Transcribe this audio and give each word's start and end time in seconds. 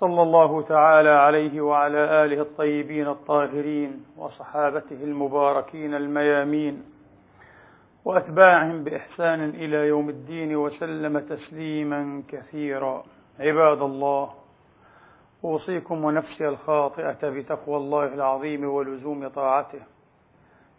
صلى 0.00 0.22
الله 0.22 0.62
تعالى 0.62 1.08
عليه 1.08 1.60
وعلى 1.60 2.24
آله 2.24 2.40
الطيبين 2.42 3.08
الطاهرين 3.08 4.04
وصحابته 4.16 5.04
المباركين 5.04 5.94
الميامين 5.94 6.82
وأتباعهم 8.04 8.84
بإحسان 8.84 9.40
إلى 9.48 9.76
يوم 9.76 10.08
الدين 10.08 10.56
وسلم 10.56 11.18
تسليما 11.18 12.22
كثيرا. 12.28 13.04
عباد 13.40 13.82
الله 13.82 14.30
أوصيكم 15.44 16.04
ونفسي 16.04 16.48
الخاطئة 16.48 17.28
بتقوى 17.28 17.76
الله 17.76 18.14
العظيم 18.14 18.64
ولزوم 18.64 19.28
طاعته. 19.28 19.80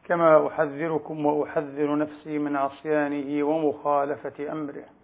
كما 0.05 0.47
أحذركم 0.47 1.25
وأحذر 1.25 1.97
نفسي 1.97 2.37
من 2.39 2.55
عصيانه 2.55 3.43
ومخالفة 3.43 4.51
أمره. 4.51 5.00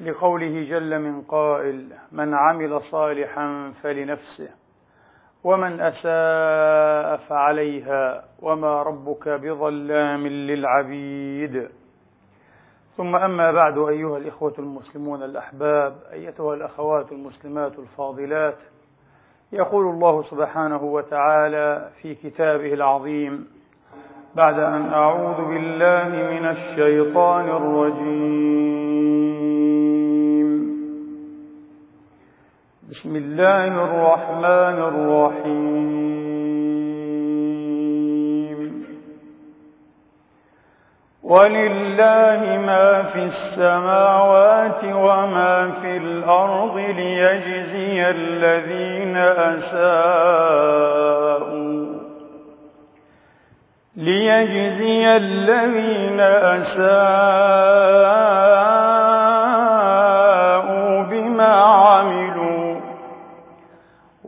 لقوله 0.00 0.66
جل 0.70 0.98
من 0.98 1.22
قائل 1.22 1.86
من 2.12 2.34
عمل 2.34 2.80
صالحا 2.90 3.72
فلنفسه 3.82 4.48
ومن 5.44 5.80
أساء 5.80 7.16
فعليها 7.28 8.24
وما 8.42 8.82
ربك 8.82 9.28
بظلام 9.28 10.26
للعبيد. 10.26 11.68
ثم 12.96 13.16
أما 13.16 13.52
بعد 13.52 13.78
أيها 13.78 14.18
الإخوة 14.18 14.54
المسلمون 14.58 15.22
الأحباب 15.22 15.94
أيتها 16.12 16.54
الأخوات 16.54 17.12
المسلمات 17.12 17.78
الفاضلات 17.78 18.56
يقول 19.52 19.86
الله 19.86 20.22
سبحانه 20.22 20.82
وتعالى 20.84 21.88
في 22.02 22.14
كتابه 22.14 22.72
العظيم 22.74 23.48
بعد 24.34 24.58
أن 24.58 24.92
أعوذ 24.92 25.44
بالله 25.48 26.08
من 26.08 26.46
الشيطان 26.46 27.48
الرجيم. 27.48 29.13
بسم 32.94 33.16
الله 33.16 33.66
الرحمن 33.66 34.78
الرحيم. 34.90 36.14
ولله 41.22 42.40
ما 42.66 43.02
في 43.02 43.22
السماوات 43.32 44.84
وما 44.84 45.70
في 45.82 45.96
الأرض 45.96 46.76
ليجزي 46.76 48.10
الذين 48.10 49.16
أساءوا 49.56 50.64
ليجزي 53.96 55.16
الذين 55.16 56.20
أساءوا. 56.60 58.53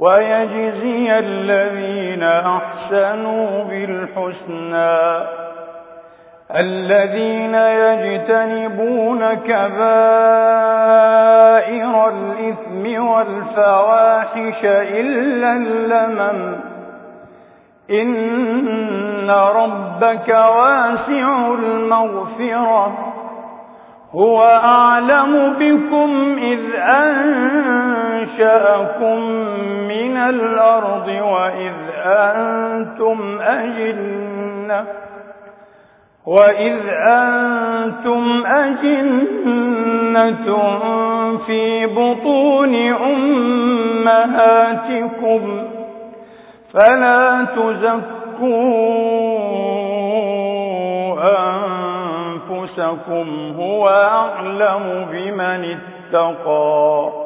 ويجزي 0.06 1.18
الذين 1.18 2.22
أحسنوا 2.22 3.64
بالحسنى. 3.64 5.26
الذين 6.56 7.54
يجتنبون 7.54 9.34
كبائر 9.34 10.08
الإثم 12.08 13.04
والفواحش 13.06 14.64
إلا 14.64 15.52
اللمم. 15.52 16.56
إن 17.90 19.30
ربك 19.30 20.28
واسع 20.28 21.54
المغفرة. 21.58 22.92
هو 24.14 24.44
أعلم 24.44 25.54
بكم 25.58 26.38
إذ 26.38 26.60
أنشأكم 28.26 29.20
من 29.88 30.16
الأرض 30.16 31.08
وإذ 31.08 31.74
أنتم 32.06 33.38
أجنة 33.40 34.84
وإذ 36.26 36.78
أنتم 37.08 38.46
أجنة 38.46 39.56
في 41.46 41.86
بطون 41.86 42.74
أمهاتكم 44.12 45.62
فلا 46.74 47.46
تزكوا 47.56 48.56
أنفسكم 52.50 53.26
هو 53.58 53.88
أعلم 53.88 55.06
بمن 55.12 55.76
اتقى. 56.12 57.25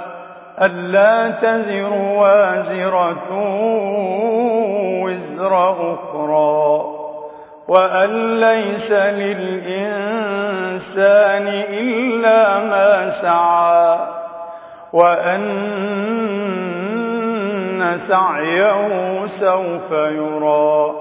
ألا 0.61 1.31
تزر 1.41 1.93
وازرة 1.93 3.29
وزر 5.03 5.53
أخرى 5.93 6.85
وأن 7.67 8.39
ليس 8.39 8.91
للإنسان 8.91 10.27
إلا 11.69 12.59
ما 12.59 13.13
سعى 13.21 13.99
وأن 14.93 15.71
سعيه 18.07 19.27
سوف 19.39 19.91
يرى 19.91 20.91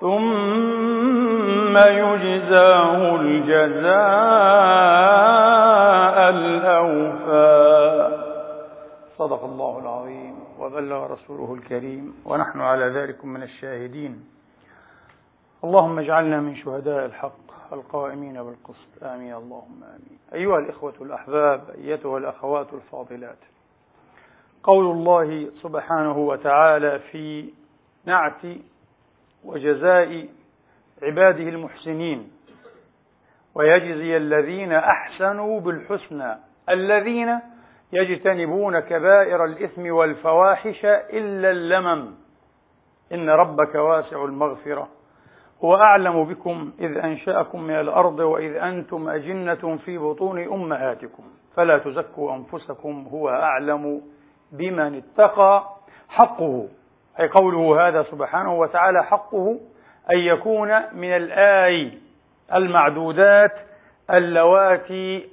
ثم 0.00 1.76
يجزاه 1.76 3.16
الجزاء 3.20 4.68
صدق 9.28 9.44
الله 9.44 9.78
العظيم 9.78 10.34
وبلغ 10.58 11.06
رسوله 11.06 11.54
الكريم 11.54 12.14
ونحن 12.24 12.60
على 12.60 12.84
ذلك 12.84 13.24
من 13.24 13.42
الشاهدين. 13.42 14.24
اللهم 15.64 15.98
اجعلنا 15.98 16.40
من 16.40 16.56
شهداء 16.56 17.06
الحق 17.06 17.72
القائمين 17.72 18.42
بالقسط. 18.42 19.02
آمين. 19.02 19.34
اللهم 19.34 19.84
آمين. 19.84 20.18
أيها 20.34 20.58
الإخوة 20.58 20.94
الأحباب 21.00 21.60
أيتها 21.74 22.18
الأخوات 22.18 22.66
الفاضلات 22.72 23.38
قول 24.62 24.84
الله 24.84 25.50
سبحانه 25.62 26.18
وتعالى 26.18 26.98
في 26.98 27.50
نعت 28.04 28.42
وجزاء 29.44 30.28
عباده 31.02 31.48
المحسنين 31.48 32.30
ويجزي 33.54 34.16
الذين 34.16 34.72
أحسنوا 34.72 35.60
بالحسنى 35.60 36.36
الذين 36.68 37.40
يجتنبون 37.92 38.80
كبائر 38.80 39.44
الإثم 39.44 39.90
والفواحش 39.90 40.84
إلا 40.84 41.50
اللمم. 41.50 42.14
إن 43.12 43.30
ربك 43.30 43.74
واسع 43.74 44.24
المغفرة. 44.24 44.88
هو 45.64 45.76
أعلم 45.76 46.24
بكم 46.24 46.72
إذ 46.80 46.96
أنشأكم 46.98 47.62
من 47.62 47.80
الأرض 47.80 48.18
وإذ 48.18 48.56
أنتم 48.56 49.08
أجنة 49.08 49.76
في 49.84 49.98
بطون 49.98 50.38
أمهاتكم. 50.38 51.22
فلا 51.56 51.78
تزكوا 51.78 52.34
أنفسكم 52.34 53.08
هو 53.12 53.28
أعلم 53.28 54.02
بمن 54.52 54.94
اتقى. 54.94 55.64
حقه 56.08 56.68
أي 57.20 57.28
قوله 57.28 57.88
هذا 57.88 58.02
سبحانه 58.02 58.54
وتعالى 58.58 59.04
حقه 59.04 59.60
أن 60.10 60.18
يكون 60.18 60.68
من 60.92 61.16
الآي 61.16 61.98
المعدودات 62.54 63.52
اللواتي 64.10 65.28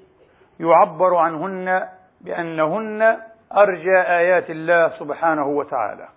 يعبر 0.60 1.16
عنهن 1.16 1.88
بأنهن 2.26 3.18
أرجى 3.58 3.98
آيات 3.98 4.50
الله 4.50 4.90
سبحانه 5.00 5.48
وتعالى. 5.48 6.08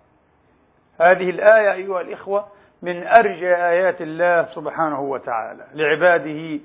هذه 1.01 1.29
الآية 1.29 1.71
أيها 1.71 2.01
الإخوة 2.01 2.45
من 2.81 3.07
أرجى 3.07 3.55
آيات 3.55 4.01
الله 4.01 4.45
سبحانه 4.55 5.01
وتعالى 5.01 5.63
لعباده 5.73 6.59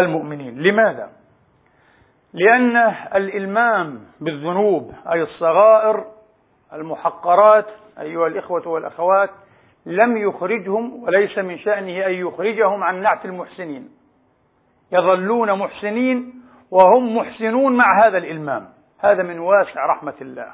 المؤمنين. 0.00 0.58
لماذا؟ 0.62 1.10
لأن 2.32 2.76
الإلمام 3.14 4.00
بالذنوب 4.20 4.92
أي 5.12 5.22
الصغائر 5.22 6.04
المحقرات 6.72 7.66
أيها 8.00 8.26
الإخوة 8.26 8.68
والأخوات 8.68 9.30
لم 9.86 10.16
يخرجهم 10.16 11.02
وليس 11.02 11.38
من 11.38 11.58
شأنه 11.58 12.06
أن 12.06 12.12
يخرجهم 12.12 12.82
عن 12.82 13.02
نعت 13.02 13.24
المحسنين. 13.24 13.88
يظلون 14.92 15.58
محسنين 15.58 16.34
وهم 16.70 17.16
محسنون 17.16 17.76
مع 17.76 18.06
هذا 18.06 18.18
الإلمام. 18.18 18.75
هذا 19.00 19.22
من 19.22 19.38
واسع 19.38 19.86
رحمة 19.86 20.14
الله 20.20 20.46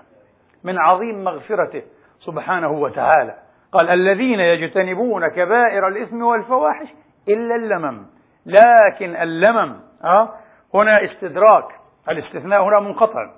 من 0.64 0.78
عظيم 0.78 1.24
مغفرته 1.24 1.82
سبحانه 2.20 2.70
وتعالى. 2.70 3.34
قال 3.72 3.90
الذين 3.90 4.40
يجتنبون 4.40 5.28
كبائر 5.28 5.88
الإثم 5.88 6.22
والفواحش 6.22 6.88
إلا 7.28 7.54
اللمم. 7.54 8.06
لكن 8.46 9.16
اللمم 9.16 9.80
أه 10.04 10.28
هنا 10.74 11.04
استدراك 11.04 11.64
الاستثناء 12.08 12.62
هنا 12.62 12.80
منقطع. 12.80 13.30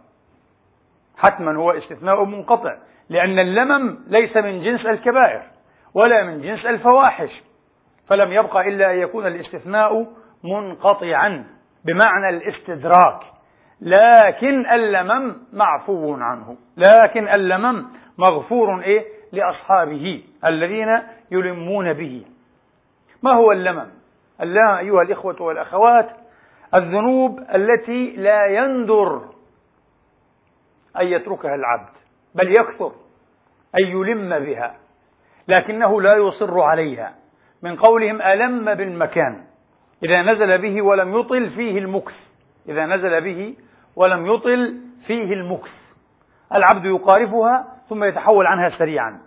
حتما 1.16 1.56
هو 1.56 1.70
استثناء 1.70 2.24
منقطع 2.24 2.76
لأن 3.08 3.38
اللمم 3.38 3.98
ليس 4.06 4.36
من 4.36 4.62
جنس 4.62 4.86
الكبائر 4.86 5.42
ولا 5.94 6.24
من 6.24 6.42
جنس 6.42 6.66
الفواحش 6.66 7.42
فلم 8.08 8.32
يبقى 8.32 8.68
إلا 8.68 8.92
أن 8.92 8.98
يكون 8.98 9.26
الاستثناء 9.26 10.06
منقطعا 10.44 11.44
بمعنى 11.84 12.28
الاستدراك. 12.28 13.20
لكن 13.80 14.66
اللمم 14.66 15.36
معفو 15.52 16.14
عنه. 16.14 16.56
لكن 16.76 17.28
اللمم 17.28 17.86
مغفور 18.18 18.82
إيه؟ 18.82 19.04
لأصحابه 19.32 20.22
الذين 20.44 20.98
يلمون 21.30 21.92
به. 21.92 22.24
ما 23.22 23.32
هو 23.32 23.52
اللمم؟ 23.52 23.86
اللمم 24.40 24.68
أيها 24.78 25.02
الإخوة 25.02 25.42
والأخوات 25.42 26.10
الذنوب 26.74 27.40
التي 27.54 28.10
لا 28.16 28.46
يندر 28.46 29.22
أن 31.00 31.06
يتركها 31.06 31.54
العبد 31.54 31.92
بل 32.34 32.50
يكثر 32.50 32.92
أن 33.80 33.84
يلم 33.86 34.38
بها 34.38 34.74
لكنه 35.48 36.00
لا 36.00 36.14
يصر 36.14 36.60
عليها. 36.60 37.14
من 37.62 37.76
قولهم 37.76 38.22
ألم 38.22 38.74
بالمكان 38.74 39.44
إذا 40.04 40.22
نزل 40.22 40.58
به 40.58 40.82
ولم 40.82 41.18
يطل 41.20 41.50
فيه 41.50 41.78
المكث. 41.78 42.14
إذا 42.68 42.86
نزل 42.86 43.20
به 43.20 43.54
ولم 43.96 44.26
يطل 44.26 44.80
فيه 45.06 45.32
المكث. 45.32 45.70
العبد 46.54 46.84
يقارفها 46.84 47.64
ثم 47.88 48.04
يتحول 48.04 48.46
عنها 48.46 48.70
سريعا 48.78 49.20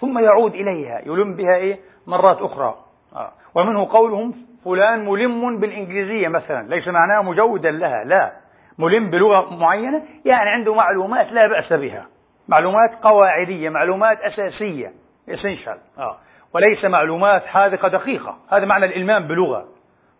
ثم 0.00 0.18
يعود 0.18 0.54
إليها 0.54 1.00
يلم 1.06 1.36
بها 1.36 1.54
إيه؟ 1.54 1.78
مرات 2.06 2.38
أخرى. 2.42 2.74
آه. 3.16 3.32
ومنه 3.54 3.88
قولهم 3.92 4.34
فلان 4.64 5.04
ملم 5.04 5.60
بالإنجليزية 5.60 6.28
مثلا 6.28 6.68
ليس 6.68 6.88
معناه 6.88 7.22
مجودا 7.22 7.70
لها 7.70 8.04
لا. 8.04 8.32
ملم 8.78 9.10
بلغة 9.10 9.54
معينة 9.54 10.02
يعني 10.24 10.50
عنده 10.50 10.74
معلومات 10.74 11.32
لا 11.32 11.46
بأس 11.46 11.72
بها. 11.72 12.06
معلومات 12.48 12.90
قواعدية 13.02 13.68
معلومات 13.68 14.20
أساسية 14.20 14.92
essential. 15.30 15.98
آه. 15.98 16.16
وليس 16.54 16.84
معلومات 16.84 17.46
حاذقة 17.46 17.88
دقيقة. 17.88 18.36
هذا 18.52 18.64
معنى 18.64 18.86
الإلمام 18.86 19.28
بلغة. 19.28 19.68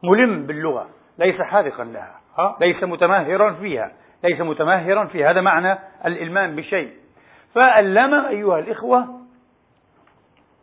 ملم 0.03 0.47
باللغة 0.47 0.87
ليس 1.19 1.41
حاذقا 1.41 1.85
لها. 1.85 2.20
ليس 2.61 2.85
متمهرا 2.85 3.53
فيها. 3.53 3.93
ليس 4.25 4.41
متمهرا 4.41 5.05
في 5.05 5.25
هذا 5.25 5.41
معنى 5.41 5.79
الإلمام 6.07 6.57
بشيء. 6.57 6.91
فاللم 7.55 8.15
أيها 8.15 8.59
الإخوة 8.59 9.21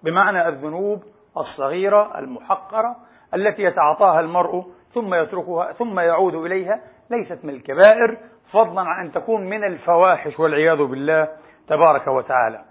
بمعنى 0.03 0.47
الذنوب 0.47 1.03
الصغيرة 1.37 2.19
المحقرة 2.19 2.95
التي 3.33 3.63
يتعاطاها 3.63 4.19
المرء 4.19 4.65
ثم 4.93 5.13
يتركها 5.13 5.73
ثم 5.73 5.99
يعود 5.99 6.35
إليها 6.35 6.79
ليست 7.11 7.39
من 7.43 7.49
الكبائر 7.49 8.17
فضلا 8.51 8.81
عن 8.81 9.05
أن 9.05 9.11
تكون 9.11 9.49
من 9.49 9.63
الفواحش 9.63 10.39
والعياذ 10.39 10.77
بالله 10.77 11.27
تبارك 11.67 12.07
وتعالى. 12.07 12.61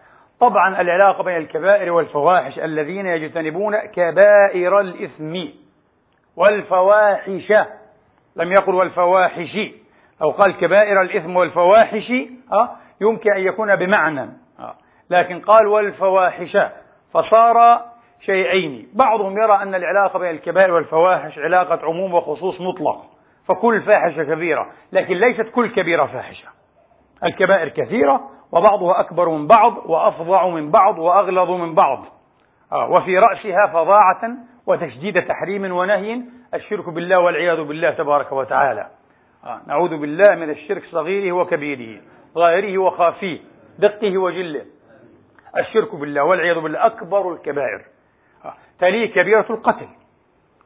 طبعا 0.41 0.81
العلاقة 0.81 1.23
بين 1.23 1.37
الكبائر 1.37 1.93
والفواحش 1.93 2.59
الذين 2.59 3.07
يجتنبون 3.07 3.77
كبائر 3.77 4.81
الإثم 4.81 5.37
والفواحش. 6.37 7.53
لم 8.37 8.53
يقل 8.53 8.75
والفواحش. 8.75 9.59
أو 10.23 10.31
قال 10.31 10.57
كبائر 10.57 11.03
الإثم 11.03 11.37
والفواحش 11.37 12.13
أه 12.53 12.71
يمكن 13.01 13.33
أن 13.33 13.41
يكون 13.41 13.77
بمعنى 13.77 14.21
أه. 14.61 14.75
لكن 15.11 15.41
قال 15.41 15.67
والفواحش 15.67 16.57
فصار 17.15 17.81
شيئين. 18.21 18.89
بعضهم 18.95 19.39
يرى 19.39 19.63
أن 19.63 19.75
العلاقة 19.75 20.19
بين 20.19 20.31
الكبائر 20.31 20.73
والفواحش 20.73 21.39
علاقة 21.39 21.87
عموم 21.87 22.15
وخصوص 22.15 22.61
مطلق 22.61 23.05
فكل 23.49 23.83
فاحشة 23.83 24.25
كبيرة 24.25 24.67
لكن 24.93 25.15
ليست 25.15 25.51
كل 25.55 25.69
كبيرة 25.75 26.07
فاحشة. 26.07 26.49
الكبائر 27.25 27.69
كثيرة 27.69 28.21
وبعضها 28.53 29.01
أكبر 29.01 29.29
من 29.29 29.47
بعض 29.47 29.77
وأفظع 29.87 30.49
من 30.49 30.71
بعض 30.71 30.99
وأغلظ 30.99 31.51
من 31.51 31.75
بعض 31.75 32.05
آه. 32.73 32.91
وفي 32.91 33.19
رأسها 33.19 33.67
فظاعة 33.67 34.21
وتشديد 34.67 35.27
تحريم 35.27 35.73
ونهي 35.73 36.23
الشرك 36.55 36.89
بالله 36.89 37.19
والعياذ 37.19 37.63
بالله 37.63 37.91
تبارك 37.91 38.33
وتعالى. 38.33 38.87
آه 39.45 39.61
نعوذ 39.67 39.97
بالله 39.97 40.35
من 40.35 40.51
الشرك 40.51 40.83
صغيره 40.85 41.33
وكبيره 41.33 42.01
ظاهره 42.35 42.79
وخافيه 42.79 43.39
دقه 43.79 44.19
وجله. 44.19 44.65
الشرك 45.59 45.95
بالله 45.95 46.25
والعياذ 46.25 46.61
بالله 46.61 46.87
أكبر 46.87 47.33
الكبائر. 47.33 47.85
آه 48.45 48.55
تليه 48.81 49.15
كبيرة 49.15 49.47
القتل. 49.51 49.89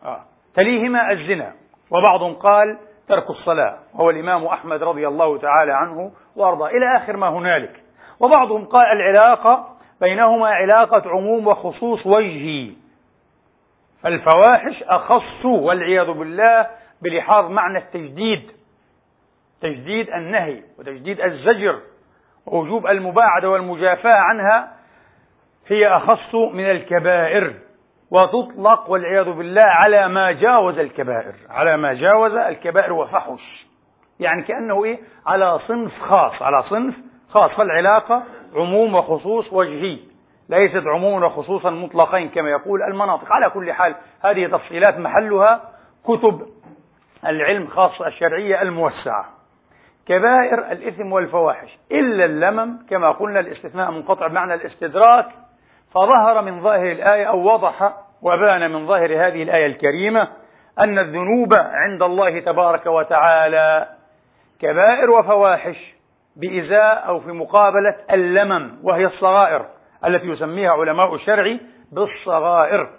آه 0.05 0.20
تليهما 0.55 1.12
الزنا. 1.12 1.53
وبعضهم 1.91 2.35
قال 2.35 2.79
ترك 3.08 3.31
الصلاة 3.31 3.79
وهو 3.94 4.11
الإمام 4.11 4.44
أحمد 4.44 4.82
رضي 4.82 5.08
الله 5.08 5.38
تعالى 5.38 5.73
عنه 5.73 6.12
وأرضاه. 6.37 6.69
إلى 6.69 6.96
آخر 6.96 7.17
ما 7.17 7.29
هنالك. 7.29 7.82
وبعضهم 8.20 8.64
قال 8.64 8.87
العلاقة 8.87 9.76
بينهما 10.00 10.49
علاقة 10.49 11.11
عموم 11.11 11.46
وخصوص 11.46 12.06
وجهي. 12.06 12.73
فالفواحش 14.02 14.82
أخص 14.82 15.44
والعياذ 15.44 16.06
بالله 16.06 16.67
بلحاظ 17.02 17.50
معنى 17.50 17.79
التجديد. 17.79 18.50
تجديد 19.61 20.11
النهي 20.11 20.62
وتجديد 20.79 21.20
الزجر. 21.20 21.79
ووجوب 22.47 22.87
المباعدة 22.87 23.50
والمجافاة 23.50 24.17
عنها 24.17 24.73
هي 25.69 25.89
أخص 25.89 26.34
من 26.34 26.70
الكبائر. 26.70 27.55
وتطلق 28.10 28.91
والعياذ 28.91 29.32
بالله 29.32 29.67
على 29.67 30.08
ما 30.08 30.32
جاوز 30.32 30.79
الكبائر. 30.79 31.34
على 31.51 31.77
ما 31.77 31.93
جاوز 31.93 32.34
الكبائر 32.34 32.93
وفحش. 32.93 33.67
يعني 34.20 34.43
كأنه 34.43 34.84
إيه؟ 34.84 34.98
على 35.27 35.58
صنف 35.69 36.03
خاص. 36.03 36.43
على 36.43 36.63
صنف 36.63 36.94
خاص. 37.31 37.51
فالعلاقة 37.51 38.22
عموم 38.55 38.94
وخصوص 38.94 39.53
وجهي. 39.53 39.98
ليست 40.50 40.86
عموما 40.86 41.26
وخصوصا 41.26 41.70
مطلقين 41.70 42.28
كما 42.28 42.50
يقول 42.50 42.82
المناطق. 42.82 43.32
على 43.32 43.50
كل 43.50 43.72
حال 43.72 43.94
هذه 44.24 44.46
تفصيلات 44.46 44.98
محلها 44.98 45.60
كتب 46.04 46.46
العلم 47.26 47.66
خاصة 47.66 48.06
الشرعية 48.06 48.62
الموسعة. 48.62 49.24
كبائر 50.06 50.72
الإثم 50.72 51.12
والفواحش 51.12 51.78
إلا 51.92 52.24
اللمم 52.24 52.78
كما 52.90 53.10
قلنا 53.10 53.40
الاستثناء 53.40 53.90
منقطع 53.90 54.26
بمعنى 54.26 54.54
الاستدراك 54.54 55.26
فظهر 55.94 56.42
من 56.42 56.62
ظاهر 56.62 56.92
الآية 56.92 57.24
أو 57.24 57.54
وضح 57.54 57.92
وبان 58.22 58.70
من 58.70 58.86
ظاهر 58.86 59.26
هذه 59.26 59.42
الآية 59.42 59.66
الكريمة 59.66 60.28
أن 60.78 60.98
الذنوب 60.98 61.54
عند 61.54 62.02
الله 62.02 62.40
تبارك 62.40 62.86
وتعالى 62.86 63.88
كبائر 64.60 65.10
وفواحش 65.10 65.94
بإزاء 66.36 67.08
أو 67.08 67.20
في 67.20 67.32
مقابلة 67.32 67.96
اللمم 68.10 68.78
وهي 68.82 69.06
الصغائر. 69.06 69.66
التي 70.06 70.26
يسميها 70.26 70.70
علماء 70.70 71.14
الشرع 71.14 71.56
بالصغائر. 71.92 72.90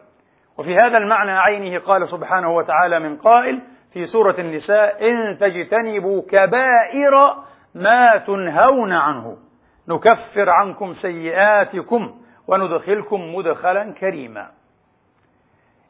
وفي 0.57 0.75
هذا 0.75 0.97
المعنى 0.97 1.31
عينه 1.31 1.79
قال 1.79 2.09
سبحانه 2.09 2.55
وتعالى 2.55 2.99
من 2.99 3.17
قائل 3.17 3.59
في 3.93 4.07
سورة 4.07 4.35
النساء 4.39 5.09
إن 5.09 5.37
تجتنبوا 5.39 6.21
كبائر 6.21 7.35
ما 7.75 8.17
تنهون 8.17 8.93
عنه. 8.93 9.37
نكفر 9.87 10.49
عنكم 10.49 10.95
سيئاتكم 11.01 12.15
وندخلكم 12.47 13.35
مدخلا 13.35 13.91
كريما. 13.91 14.47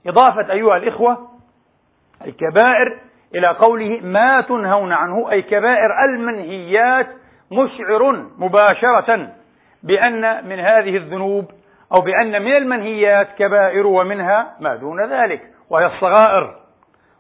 إضافة 0.08 0.52
أيها 0.52 0.78
الإخوة 0.78 1.28
الكبائر 2.26 3.00
إلى 3.36 3.48
قوله 3.48 4.00
ما 4.04 4.42
تنهون 4.42 4.92
عنه 4.94 5.32
أي 5.32 5.42
كبائر 5.42 6.04
المنهيات 6.06 7.08
مشعر 7.52 8.26
مباشرة. 8.38 9.30
بأن 9.84 10.48
من 10.50 10.60
هذه 10.60 10.98
الذنوب 10.98 11.52
أو 11.98 12.02
بأن 12.02 12.42
من 12.42 12.58
المنهيات 12.58 13.28
كبائر 13.38 13.88
ومنها 13.88 14.56
ما 14.60 14.76
دون 14.76 15.06
ذلك 15.06 15.42
وهي 15.70 15.86
الصغائر. 15.86 16.56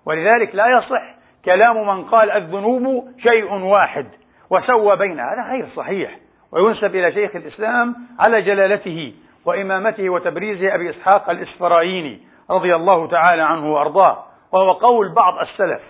ولذلك 0.05 0.55
لا 0.55 0.65
يصح 0.77 1.15
كلام 1.45 1.87
من 1.87 2.03
قال 2.03 2.31
الذنوب 2.31 3.07
شيء 3.23 3.53
واحد 3.53 4.05
وسوى 4.49 4.95
بينها 4.95 5.33
هذا 5.33 5.51
غير 5.51 5.67
صحيح. 5.75 6.17
وينسب 6.51 6.95
إلى 6.95 7.11
شيخ 7.11 7.35
الإسلام 7.35 7.95
على 8.19 8.41
جلالته 8.41 9.13
وإمامته 9.45 10.09
وتبريزه 10.09 10.75
أبي 10.75 10.89
إسحاق 10.89 11.29
الإسفرايني 11.29 12.19
رضي 12.49 12.75
الله 12.75 13.07
تعالى 13.07 13.41
عنه 13.41 13.73
وأرضاه 13.73 14.23
وهو 14.51 14.71
قول 14.71 15.13
بعض 15.13 15.39
السلف 15.41 15.81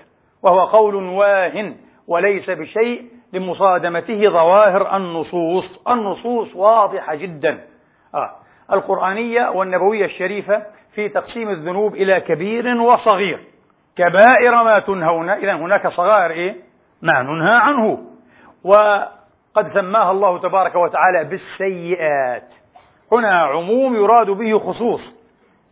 وهو 0.44 0.66
قول 0.66 0.96
واهن 0.96 1.76
وليس 2.08 2.50
بشيء 2.50 3.06
لمصادمته 3.34 4.30
ظواهر 4.30 4.98
النصوص. 4.98 5.66
النصوص 5.88 6.56
واضحة 6.56 7.16
جدا. 7.16 7.60
آه. 8.16 8.32
القرآنية 8.74 9.50
والنبوية 9.50 10.06
الشريفة 10.06 10.64
في 10.96 11.10
تقسيم 11.10 11.50
الذنوب 11.50 11.96
إلى 11.96 12.20
كبير 12.20 12.82
وصغير. 12.82 13.40
كبائر 13.98 14.64
ما 14.64 14.80
تنهون. 14.80 15.30
إذا 15.30 15.54
هناك 15.54 15.88
صغائر 15.88 16.32
إيه؟ 16.32 16.56
ما 17.02 17.22
ننهى 17.22 17.56
عنه. 17.56 18.00
وقد 18.64 19.74
سماها 19.74 20.12
الله 20.12 20.38
تبارك 20.38 20.76
وتعالى 20.76 21.24
بالسيئات. 21.24 22.48
هنا 23.12 23.44
عموم 23.44 23.96
يراد 23.96 24.30
به 24.30 24.60
خصوص. 24.60 25.02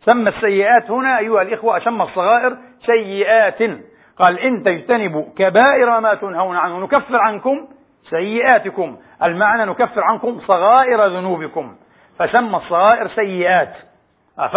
سمى 0.04 0.28
السيئات 0.28 0.90
هنا 0.90 1.18
أيها 1.18 1.42
الإخوة 1.42 1.78
سمى 1.78 2.02
الصغائر 2.02 2.56
سيئات. 2.86 3.62
قال 4.20 4.38
إن 4.38 4.62
تجتنبوا 4.62 5.24
كبائر 5.36 6.00
ما 6.00 6.14
تنهون 6.14 6.56
عنه 6.56 6.80
نكفر 6.80 7.16
عنكم 7.16 7.68
سيئاتكم. 8.10 8.96
المعنى 9.22 9.64
نكفر 9.64 10.00
عنكم 10.02 10.40
صغائر 10.40 11.06
ذنوبكم. 11.06 11.76
فسمى 12.18 12.56
الصغائر 12.56 13.08
سيئات. 13.08 13.72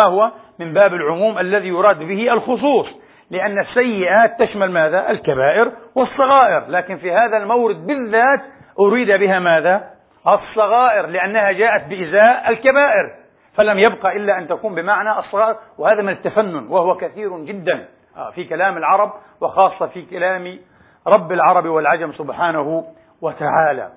فهو 0.02 0.32
من 0.60 0.74
باب 0.74 0.94
العموم 0.94 1.38
الذي 1.38 1.68
يراد 1.68 2.00
به 2.00 2.34
الخصوص. 2.34 2.88
لأن 3.32 3.60
السيئات 3.60 4.40
تشمل 4.40 4.72
ماذا؟ 4.72 5.12
الكبائر 5.12 5.72
والصغائر. 5.96 6.64
لكن 6.68 6.98
في 6.98 7.12
هذا 7.12 7.38
المورد 7.38 7.88
بالذات 7.88 8.42
أريد 8.80 9.12
بها 9.12 9.40
ماذا؟ 9.40 9.84
الصغائر 10.28 11.06
لأنها 11.06 11.52
جاءت 11.52 11.88
بإزاء 11.88 12.50
الكبائر. 12.50 13.16
فلم 13.58 13.80
يبقى 13.80 14.18
إلا 14.18 14.38
أن 14.38 14.48
تكون 14.48 14.76
بمعنى 14.76 15.20
الصغائر. 15.20 15.56
وهذا 15.78 16.02
من 16.02 16.10
التفنن 16.10 16.68
وهو 16.70 16.96
كثير 16.96 17.38
جدا. 17.38 17.74
آه، 17.74 17.88
في 18.36 18.44
كلام 18.44 18.78
العرب 18.78 19.14
وخاصة 19.42 19.88
في 19.88 20.06
كلام 20.06 20.60
رب 21.08 21.32
العرب 21.32 21.66
والعجم 21.66 22.12
سبحانه 22.12 22.86
وتعالى. 23.22 23.90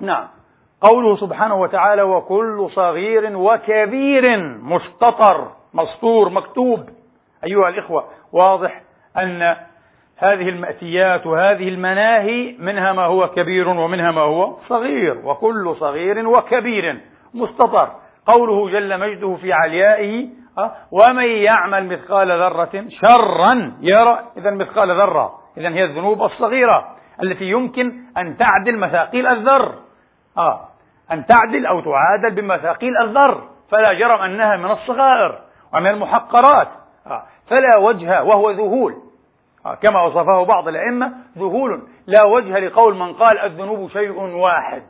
نعم. 0.00 0.28
قوله 0.80 1.16
سبحانه 1.16 1.54
وتعالى 1.54 2.02
وكل 2.02 2.70
صغير 2.74 3.36
وكبير 3.36 4.38
مستطر 4.62 5.48
مسطور 5.74 6.28
مكتوب. 6.28 6.88
أيها 7.44 7.68
الإخوة 7.68 8.04
واضح 8.32 8.82
أن 9.18 9.56
هذه 10.16 10.48
المأتيات 10.48 11.26
وهذه 11.26 11.68
المناهي 11.68 12.56
منها 12.58 12.92
ما 12.92 13.04
هو 13.04 13.28
كبير 13.28 13.68
ومنها 13.68 14.10
ما 14.10 14.20
هو 14.20 14.56
صغير. 14.68 15.20
وكل 15.24 15.76
صغير 15.80 16.28
وكبير 16.28 17.00
مستطر. 17.34 17.90
قوله 18.26 18.70
جل 18.70 19.00
مجده 19.00 19.34
في 19.34 19.52
عليائه 19.52 20.39
أه؟ 20.58 20.72
ومن 20.90 21.24
يعمل 21.24 21.86
مثقال 21.86 22.28
ذرة 22.28 22.84
شرا 22.88 23.72
يرى 23.80 24.20
إذا 24.36 24.50
مثقال 24.50 24.88
ذرة 24.88 25.34
إذا 25.56 25.68
هي 25.68 25.84
الذنوب 25.84 26.22
الصغيرة 26.22 26.96
التي 27.22 27.44
يمكن 27.44 27.92
أن 28.16 28.36
تعدل 28.36 28.78
مثاقيل 28.78 29.26
الذر. 29.26 29.74
آه؟ 30.38 30.60
أن 31.12 31.26
تعدل 31.26 31.66
أو 31.66 31.80
تعادل 31.80 32.34
بمثاقيل 32.34 32.96
الذر 33.02 33.48
فلا 33.70 33.92
جرم 33.92 34.20
أنها 34.20 34.56
من 34.56 34.70
الصغائر 34.70 35.38
ومن 35.74 35.86
المحقرات. 35.86 36.68
آه؟ 37.06 37.22
فلا 37.50 37.78
وجه 37.78 38.22
وهو 38.22 38.50
ذهول. 38.50 38.94
آه؟ 39.66 39.74
كما 39.74 40.02
وصفه 40.02 40.44
بعض 40.44 40.68
الأئمة 40.68 41.12
ذهول. 41.38 41.82
لا 42.06 42.24
وجه 42.24 42.58
لقول 42.58 42.96
من 42.96 43.12
قال 43.12 43.38
الذنوب 43.38 43.90
شيء 43.90 44.20
واحد. 44.20 44.82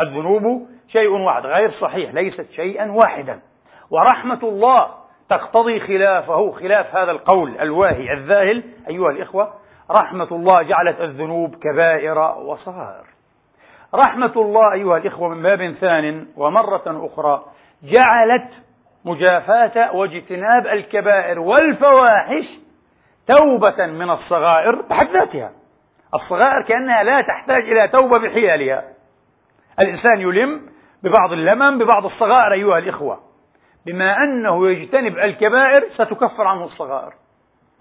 الذنوب 0.00 0.68
شيء 0.88 1.10
واحد 1.10 1.46
غير 1.46 1.70
صحيح 1.70 2.14
ليست 2.14 2.50
شيئا 2.50 2.92
واحدا. 2.92 3.40
ورحمة 3.90 4.40
الله 4.42 4.88
تقتضي 5.30 5.80
خلافه 5.80 6.52
خلاف 6.52 6.96
هذا 6.96 7.10
القول 7.10 7.60
الواهي 7.60 8.12
الذاهل. 8.12 8.62
أيها 8.88 9.10
الإخوة 9.10 9.52
رحمة 9.90 10.28
الله 10.32 10.62
جعلت 10.62 11.00
الذنوب 11.00 11.54
كبائر 11.54 12.18
وصغائر 12.18 13.04
رحمة 13.94 14.32
الله 14.36 14.72
أيها 14.72 14.96
الإخوة 14.96 15.28
من 15.28 15.42
باب 15.42 15.74
ثان 15.80 16.26
ومرة 16.36 16.82
أخرى 16.86 17.44
جعلت 17.82 18.50
مجافاة 19.04 19.96
واجتناب 19.96 20.66
الكبائر 20.66 21.40
والفواحش 21.40 22.44
توبة 23.26 23.86
من 23.86 24.10
الصغائر 24.10 24.82
بحد 24.82 25.06
ذاتها. 25.10 25.50
الصغائر 26.14 26.62
كأنها 26.62 27.02
لا 27.02 27.20
تحتاج 27.20 27.62
إلى 27.62 27.88
توبة 27.88 28.18
بحيالها. 28.18 28.84
الإنسان 29.84 30.20
يلم 30.20 30.60
ببعض 31.02 31.32
اللمم 31.32 31.78
ببعض 31.78 32.04
الصغائر 32.04 32.52
أيها 32.52 32.78
الإخوة. 32.78 33.25
بما 33.86 34.16
أنه 34.24 34.68
يجتنب 34.68 35.18
الكبائر 35.18 35.84
ستكفر 35.94 36.46
عنه 36.46 36.64
الصغائر. 36.64 37.12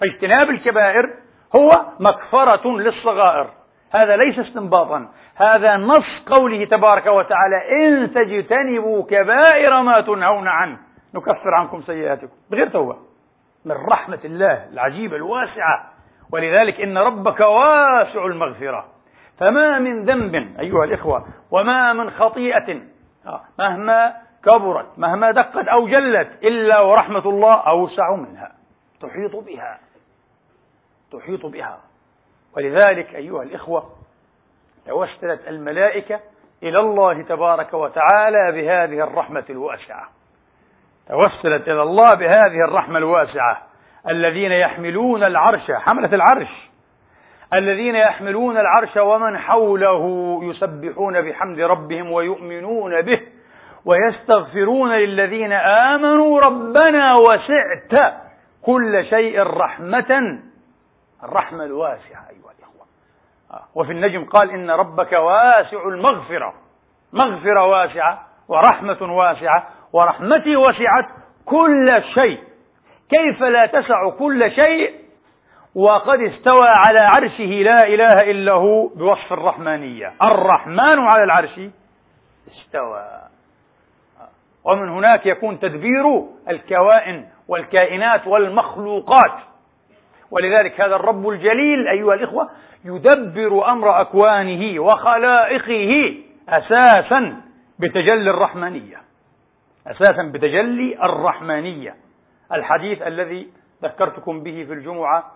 فاجتناب 0.01 0.49
الكبائر 0.49 1.13
هو 1.55 1.69
مكفرة 1.99 2.67
للصغائر. 2.67 3.47
هذا 3.91 4.15
ليس 4.15 4.39
استنباطا. 4.39 5.07
هذا 5.35 5.77
نص 5.77 6.23
قوله 6.25 6.65
تبارك 6.65 7.05
وتعالى 7.05 7.85
إن 7.85 8.13
تجتنبوا 8.13 9.03
كبائر 9.03 9.81
ما 9.81 10.01
تنهون 10.01 10.47
عنه. 10.47 10.77
نكفر 11.15 11.53
عنكم 11.53 11.81
سيئاتكم. 11.81 12.33
بغير 12.51 12.69
توبة. 12.69 12.95
من 13.65 13.71
رحمة 13.71 14.19
الله 14.25 14.65
العجيبة 14.73 15.15
الواسعة. 15.15 15.91
ولذلك 16.33 16.81
إن 16.81 16.97
ربك 16.97 17.39
واسع 17.39 18.25
المغفرة. 18.25 18.85
فما 19.39 19.79
من 19.79 20.05
ذنب 20.05 20.59
أيها 20.59 20.83
الإخوة 20.83 21.25
وما 21.51 21.93
من 21.93 22.09
خطيئة. 22.09 22.81
مهما 23.59 24.13
كبرت 24.45 24.85
مهما 24.97 25.31
دقت 25.31 25.67
أو 25.67 25.87
جلت 25.87 26.29
إلا 26.43 26.79
ورحمة 26.79 27.29
الله 27.29 27.53
أوسع 27.53 28.15
منها. 28.15 28.51
تحيط 29.01 29.35
بها. 29.35 29.79
تحيط 31.11 31.45
بها. 31.45 31.79
ولذلك 32.57 33.15
أيها 33.15 33.43
الإخوة 33.43 33.89
توسلت 34.85 35.47
الملائكة 35.47 36.19
إلى 36.63 36.79
الله 36.79 37.21
تبارك 37.21 37.73
وتعالى 37.73 38.51
بهذه 38.51 39.03
الرحمة 39.03 39.43
الواسعة. 39.49 40.09
توسلت 41.07 41.67
إلى 41.67 41.81
الله 41.81 42.13
بهذه 42.13 42.65
الرحمة 42.67 42.97
الواسعة. 42.97 43.61
الذين 44.09 44.51
يحملون 44.51 45.23
العرش 45.23 45.71
حملة 45.71 46.15
العرش. 46.15 46.69
الذين 47.53 47.95
يحملون 47.95 48.57
العرش 48.57 48.97
ومن 48.97 49.37
حوله 49.37 50.39
يسبحون 50.43 51.21
بحمد 51.21 51.59
ربهم 51.59 52.11
ويؤمنون 52.11 53.01
به. 53.01 53.21
ويستغفرون 53.85 54.91
للذين 54.91 55.53
آمنوا 55.53 56.39
ربنا 56.41 57.15
وسعت 57.15 58.13
كل 58.61 59.05
شيء 59.09 59.41
رحمة. 59.43 60.39
الرحمة 61.23 61.63
الواسعة 61.63 62.25
أيها 62.29 62.51
الإخوة. 62.57 62.85
آه. 63.51 63.63
وفي 63.75 63.91
النجم 63.91 64.25
قال 64.25 64.51
إن 64.51 64.71
ربك 64.71 65.11
واسع 65.13 65.87
المغفرة. 65.87 66.53
مغفرة 67.13 67.65
واسعة 67.65 68.19
ورحمة 68.47 69.01
واسعة 69.01 69.67
ورحمتي 69.93 70.55
وسعت 70.55 71.05
كل 71.45 72.03
شيء. 72.13 72.43
كيف 73.09 73.43
لا 73.43 73.65
تسع 73.65 74.09
كل 74.09 74.51
شيء؟ 74.51 75.05
وقد 75.75 76.19
استوى 76.19 76.67
على 76.87 76.99
عرشه 76.99 77.43
لا 77.43 77.87
إله 77.87 78.31
إلا 78.31 78.51
هو 78.51 78.87
بوصف 78.87 79.33
الرحمانية. 79.33 80.13
الرحمن 80.21 80.99
على 80.99 81.23
العرش 81.23 81.59
استوى. 82.47 83.24
ومن 84.65 84.89
هناك 84.89 85.25
يكون 85.25 85.59
تدبير 85.59 86.23
الكوائن 86.49 87.25
والكائنات 87.47 88.27
والمخلوقات. 88.27 89.31
ولذلك 90.31 90.81
هذا 90.81 90.95
الرب 90.95 91.29
الجليل 91.29 91.87
أيها 91.87 92.13
الإخوة 92.13 92.49
يدبر 92.85 93.71
أمر 93.71 94.01
أكوانه 94.01 94.79
وخلائقه 94.81 96.15
أساسا 96.49 97.41
بتجلي 97.79 98.29
الرحمانية 98.29 98.97
أساسا 99.87 100.23
بتجلي 100.33 100.97
الرحمانية 101.03 101.95
الحديث 102.53 103.01
الذي 103.01 103.47
ذكرتكم 103.83 104.43
به 104.43 104.63
في 104.67 104.73
الجمعة 104.73 105.31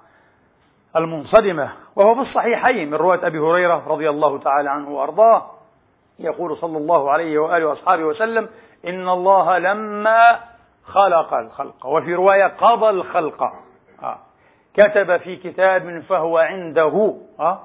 المنصدمة 0.95 1.69
وهو 1.95 2.15
في 2.15 2.21
الصحيحين 2.21 2.88
من 2.88 2.93
رواية 2.93 3.27
أبي 3.27 3.39
هريرة 3.39 3.83
رضي 3.88 4.09
الله 4.09 4.39
تعالى 4.39 4.69
عنه 4.69 4.89
وأرضاه 4.89 5.51
يقول 6.19 6.57
صلى 6.57 6.77
الله 6.77 7.12
عليه 7.12 7.39
وآله 7.39 7.65
وأصحابه 7.65 8.03
وسلم 8.03 8.50
إن 8.88 9.09
الله 9.09 9.57
لما 9.57 10.39
خلق 10.83 11.33
الخلق. 11.33 11.86
وفي 11.86 12.15
رواية 12.15 12.48
قضى 12.48 12.89
الخلق. 12.89 13.43
آه. 14.03 14.17
كتب 14.74 15.17
في 15.17 15.36
كتاب 15.36 16.00
فهو 16.00 16.38
عنده 16.38 17.15
آه. 17.39 17.59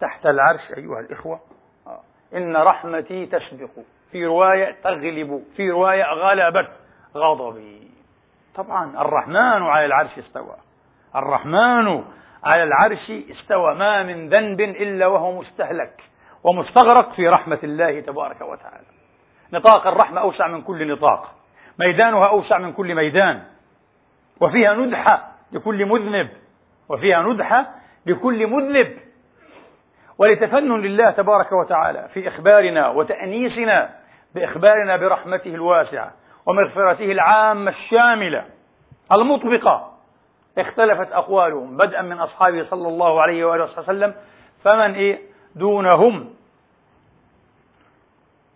تحت 0.00 0.26
العرش 0.26 0.72
أيها 0.76 1.00
الإخوة. 1.00 1.40
آه. 1.86 2.00
إن 2.34 2.56
رحمتي 2.56 3.26
تسبق. 3.26 3.70
في 4.12 4.26
رواية 4.26 4.76
تغلب. 4.84 5.44
في 5.56 5.70
رواية 5.70 6.04
غلبت. 6.04 6.70
غضبي. 7.16 7.90
طبعا 8.54 9.00
الرحمن 9.00 9.62
على 9.62 9.86
العرش 9.86 10.18
استوى. 10.18 10.56
الرحمن 11.16 12.04
على 12.44 12.62
العرش 12.62 13.10
استوى. 13.10 13.74
ما 13.74 14.02
من 14.02 14.28
ذنب 14.28 14.60
إلا 14.60 15.06
وهو 15.06 15.40
مستهلك 15.40 16.02
ومستغرق 16.44 17.12
في 17.12 17.28
رحمة 17.28 17.58
الله 17.62 18.00
تبارك 18.00 18.40
وتعالى. 18.40 18.99
نطاق 19.52 19.86
الرحمة 19.86 20.20
أوسع 20.20 20.46
من 20.46 20.62
كل 20.62 20.92
نطاق. 20.92 21.34
ميدانها 21.78 22.26
أوسع 22.26 22.58
من 22.58 22.72
كل 22.72 22.94
ميدان. 22.94 23.42
وفيها 24.40 24.74
ندحة 24.74 25.28
لكل 25.52 25.86
مذنب. 25.86 26.28
وفيها 26.88 27.22
ندحة 27.22 27.66
لكل 28.06 28.46
مذنب. 28.46 28.96
ولتفنن 30.18 30.80
لله 30.80 31.10
تبارك 31.10 31.52
وتعالى 31.52 32.08
في 32.14 32.28
إخبارنا 32.28 32.88
وتأنيسنا 32.88 33.90
بإخبارنا 34.34 34.96
برحمته 34.96 35.54
الواسعة 35.54 36.12
ومغفرته 36.46 37.12
العامة 37.12 37.70
الشاملة 37.70 38.44
المطبقة. 39.12 39.92
اختلفت 40.58 41.12
أقوالهم 41.12 41.76
بدءا 41.76 42.02
من 42.02 42.20
أصحابه 42.20 42.66
صلى 42.70 42.88
الله 42.88 43.22
عليه 43.22 43.44
وآله 43.44 43.64
وسلم. 43.78 44.14
فمن 44.64 44.94
إيه؟ 44.94 45.18
دونهم. 45.54 46.34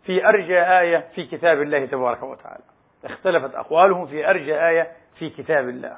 في 0.07 0.29
أرجى 0.29 0.63
آية 0.63 1.05
في 1.15 1.25
كتاب 1.25 1.63
الله 1.63 1.87
تبارك 1.87 2.23
وتعالى. 2.23 2.65
اختلفت 3.05 3.55
أقوالهم 3.55 4.07
في 4.07 4.31
أرجى 4.31 4.67
آية 4.69 4.89
في 5.19 5.31
كتاب 5.31 5.69
الله. 5.69 5.97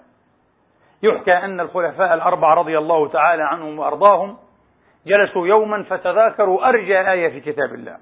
يحكى 1.03 1.33
أن 1.33 1.61
الخلفاء 1.61 2.15
الأربعة 2.15 2.55
رضي 2.55 2.79
الله 2.79 3.09
تعالى 3.09 3.43
عنهم 3.43 3.79
وأرضاهم 3.79 4.37
جلسوا 5.07 5.47
يوما 5.47 5.83
فتذاكروا 5.83 6.69
أرجى 6.69 7.11
آية 7.11 7.29
في 7.29 7.41
كتاب 7.41 7.75
الله. 7.75 7.97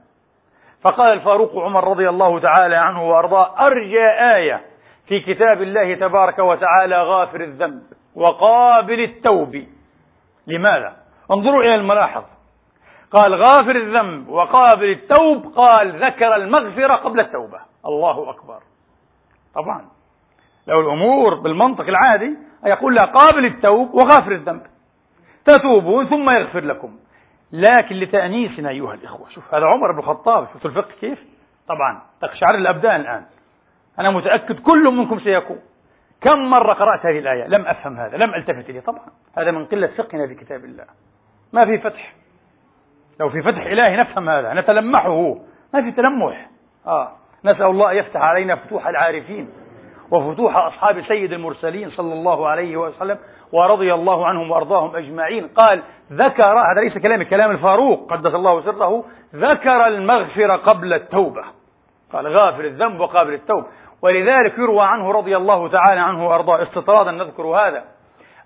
فقال 0.83 1.13
الفاروق 1.13 1.57
عمر 1.57 1.89
رضي 1.89 2.09
الله 2.09 2.41
تعالى 2.41 2.77
عنه 2.77 3.09
وأرضاه 3.11 3.67
أرجى 3.67 4.07
آية 4.35 4.61
في 5.09 5.21
كتاب 5.21 5.63
الله 5.63 5.95
تبارك 5.95 6.39
وتعالى 6.39 7.03
غافر 7.03 7.41
الذنب 7.41 7.83
وقابل 8.15 9.01
التوب 9.01 9.65
لماذا؟ 10.47 10.97
انظروا 11.31 11.63
إلى 11.63 11.75
الملاحظ. 11.75 12.25
قال 13.15 13.35
غافر 13.35 13.77
الذنب 13.77 14.29
وقابل 14.29 14.91
التوب 14.91 15.53
قال 15.57 16.05
ذكر 16.05 16.37
المغفرة 16.37 16.95
قبل 16.95 17.21
التوبة. 17.21 17.61
الله 17.87 18.31
أكبر. 18.31 18.59
طبعا. 19.55 19.85
لو 20.67 20.81
الأمور 20.81 21.35
بالمنطق 21.35 21.89
العادي 21.89 22.37
يقول 22.67 22.95
لها 22.95 23.05
قابل 23.05 23.45
التوب 23.45 23.95
وغافر 23.95 24.33
الذنب. 24.33 24.63
تتوبون 25.45 26.07
ثم 26.07 26.31
يغفر 26.31 26.65
لكم. 26.65 26.97
لكن 27.53 27.97
لتأنيسنا 27.97 28.69
أيها 28.69 28.95
الإخوة. 28.95 29.29
شوف 29.29 29.55
هذا 29.55 29.67
عمر 29.67 29.93
بن 29.93 29.99
الخطاب 29.99 30.49
شوف 30.53 30.67
الفقه 30.67 30.93
كيف؟ 31.01 31.19
طبعا. 31.69 32.03
تقشعر 32.21 32.55
الأبدان 32.55 33.01
الآن. 33.01 33.25
أنا 33.99 34.11
متأكد 34.11 34.61
كل 34.61 34.95
منكم 34.95 35.21
سيكون. 35.21 35.59
كم 36.21 36.51
مرة 36.51 36.73
قرأت 36.73 37.07
هذه 37.07 37.19
الآية؟ 37.19 37.47
لم 37.47 37.67
أفهم 37.67 37.97
هذا 37.97 38.17
لم 38.17 38.35
ألتفت 38.35 38.71
إليه. 38.71 38.81
طبعا. 38.81 39.07
هذا 39.39 39.51
من 39.51 39.67
قلة 39.67 39.87
فقهنا 39.87 40.27
في 40.27 40.35
كتاب 40.35 40.65
الله. 40.65 40.85
ما 41.53 41.61
في 41.61 41.79
فتح. 41.79 42.24
لو 43.21 43.31
في 43.31 43.43
فتح 43.43 43.67
إلهي 43.67 43.97
نفهم 43.97 44.29
هذا 44.29 44.55
نتلمحه. 44.55 45.37
ما 45.75 45.83
في 45.83 45.91
تلمح. 45.91 46.47
آه. 46.87 47.13
نسأل 47.45 47.67
الله 47.67 47.93
يفتح 47.93 48.21
علينا 48.21 48.57
فتوح 48.57 48.87
العارفين 48.87 49.51
وفتوح 50.11 50.57
أصحاب 50.57 51.03
سيد 51.03 51.33
المرسلين 51.33 51.91
صلى 51.91 52.13
الله 52.13 52.49
عليه 52.49 52.77
وسلم 52.77 53.19
ورضي 53.53 53.95
الله 53.95 54.27
عنهم 54.27 54.51
وأرضاهم 54.51 54.97
أجمعين. 54.97 55.49
قال 55.49 55.83
ذكر 56.13 56.59
هذا 56.59 56.81
ليس 56.81 56.99
كلامي 56.99 57.25
كلام 57.25 57.51
الفاروق 57.51 58.13
قدس 58.13 58.35
الله 58.35 58.61
سره. 58.61 59.05
ذكر 59.35 59.87
المغفرة 59.87 60.57
قبل 60.57 60.93
التوبة 60.93 61.45
قال 62.13 62.27
غافر 62.27 62.65
الذنب 62.65 63.01
وقابل 63.01 63.35
التوب 63.35 63.65
ولذلك 64.03 64.59
يروى 64.59 64.85
عنه 64.85 65.13
رضي 65.13 65.37
الله 65.37 65.69
تعالى 65.69 66.01
عنه 66.01 66.29
وأرضاه 66.29 66.63
استطرادا 66.63 67.11
نذكر 67.11 67.43
هذا 67.43 67.85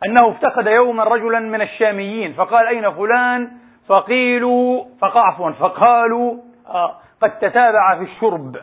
أنه 0.06 0.30
افتقد 0.30 0.66
يوما 0.66 1.04
رجلا 1.04 1.38
من 1.38 1.60
الشاميين 1.60 2.32
فقال 2.32 2.66
أين 2.66 2.90
فلان؟ 2.90 3.50
فقيلوا 3.88 4.84
عفوا 5.02 5.50
فقالوا 5.50 6.36
آه 6.66 7.00
قد 7.22 7.38
تتابع 7.38 7.98
في 7.98 8.02
الشرب 8.02 8.56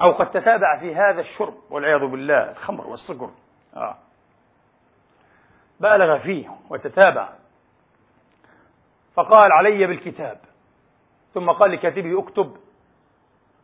أو 0.00 0.12
قد 0.12 0.30
تتابع 0.30 0.78
في 0.78 0.94
هذا 0.94 1.20
الشرب 1.20 1.54
والعياذ 1.70 2.06
بالله 2.06 2.50
الخمر 2.50 2.86
والسكر 2.86 3.30
آه. 3.76 3.96
بالغ 5.80 6.18
فيه 6.18 6.50
وتتابع 6.70 7.28
فقال 9.14 9.52
علي 9.52 9.86
بالكتاب 9.86 10.38
ثم 11.34 11.50
قال 11.50 11.70
لكاتبه 11.70 12.18
اكتب 12.18 12.56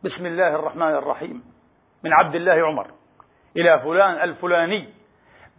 بسم 0.03 0.25
الله 0.25 0.55
الرحمن 0.55 0.95
الرحيم 0.95 1.43
من 2.03 2.13
عبد 2.13 2.35
الله 2.35 2.67
عمر 2.67 2.87
إلى 3.57 3.79
فلان 3.79 4.11
الفلاني 4.11 4.89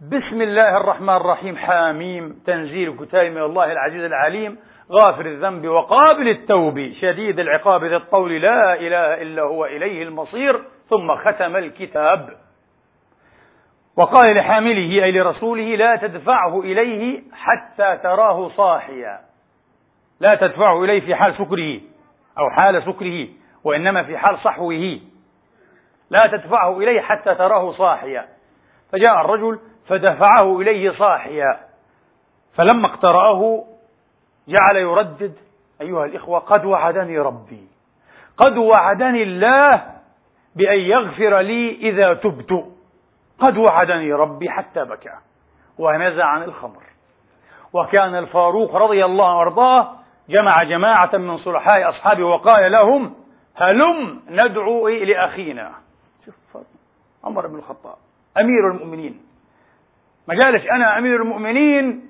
بسم 0.01 0.41
الله 0.41 0.77
الرحمن 0.77 1.15
الرحيم 1.15 1.57
حاميم 1.57 2.41
تنزيل 2.45 3.05
كتاب 3.05 3.31
من 3.31 3.41
الله 3.41 3.71
العزيز 3.71 4.03
العليم 4.03 4.57
غافر 4.91 5.25
الذنب 5.25 5.67
وقابل 5.67 6.29
التوب 6.29 6.91
شديد 7.01 7.39
العقاب 7.39 7.83
ذي 7.83 7.95
الطول 7.95 8.41
لا 8.41 8.73
إله 8.73 9.21
إلا 9.21 9.41
هو 9.41 9.65
إليه 9.65 10.03
المصير 10.03 10.63
ثم 10.89 11.15
ختم 11.15 11.55
الكتاب. 11.55 12.29
وقال 13.97 14.35
لحامله 14.35 15.03
أي 15.03 15.11
لرسوله 15.11 15.75
لا 15.75 15.95
تدفعه 15.95 16.59
إليه 16.59 17.23
حتى 17.33 17.97
تراه 18.03 18.49
صاحيا. 18.49 19.19
لا 20.19 20.35
تدفعه 20.35 20.83
إليه 20.83 21.01
في 21.01 21.15
حال 21.15 21.33
سكره 21.33 21.81
أو 22.39 22.49
حال 22.49 22.83
سكره 22.83 23.27
وإنما 23.63 24.03
في 24.03 24.17
حال 24.17 24.37
صحوه. 24.37 24.99
لا 26.09 26.27
تدفعه 26.31 26.77
إليه 26.77 27.01
حتى 27.01 27.35
تراه 27.35 27.71
صاحيا. 27.71 28.25
فجاء 28.91 29.21
الرجل 29.21 29.59
فدفعه 29.87 30.61
إليه 30.61 30.91
صاحيا. 30.91 31.59
فلما 32.55 32.87
اقترأه 32.87 33.63
جعل 34.49 34.75
يردد 34.75 35.33
أيها 35.81 36.05
الإخوة 36.05 36.39
قد 36.39 36.65
وعدني 36.65 37.19
ربي 37.19 37.67
قد 38.37 38.57
وعدني 38.57 39.23
الله 39.23 39.83
بأن 40.55 40.79
يغفر 40.79 41.39
لي 41.39 41.75
إذا 41.75 42.13
تبت. 42.13 42.65
قد 43.39 43.57
وعدني 43.57 44.13
ربي 44.13 44.49
حتى 44.49 44.85
بكى. 44.85 45.13
ونزع 45.77 46.25
عن 46.25 46.43
الخمر. 46.43 46.83
وكان 47.73 48.15
الفاروق 48.15 48.75
رضي 48.75 49.05
الله 49.05 49.35
وارضاه 49.35 49.95
جمع 50.29 50.63
جماعة 50.63 51.17
من 51.17 51.37
صلحاء 51.37 51.89
أصحابه 51.89 52.23
وقال 52.23 52.71
لهم 52.71 53.13
هلم 53.55 54.21
ندعو 54.29 54.87
لأخينا. 54.87 55.71
شوف 56.25 56.63
عمر 57.23 57.47
بن 57.47 57.55
الخطاب 57.55 57.95
أمير 58.37 58.71
المؤمنين. 58.71 59.21
ما 60.27 60.39
قالش 60.43 60.65
أنا 60.65 60.97
أمير 60.97 61.21
المؤمنين 61.21 62.08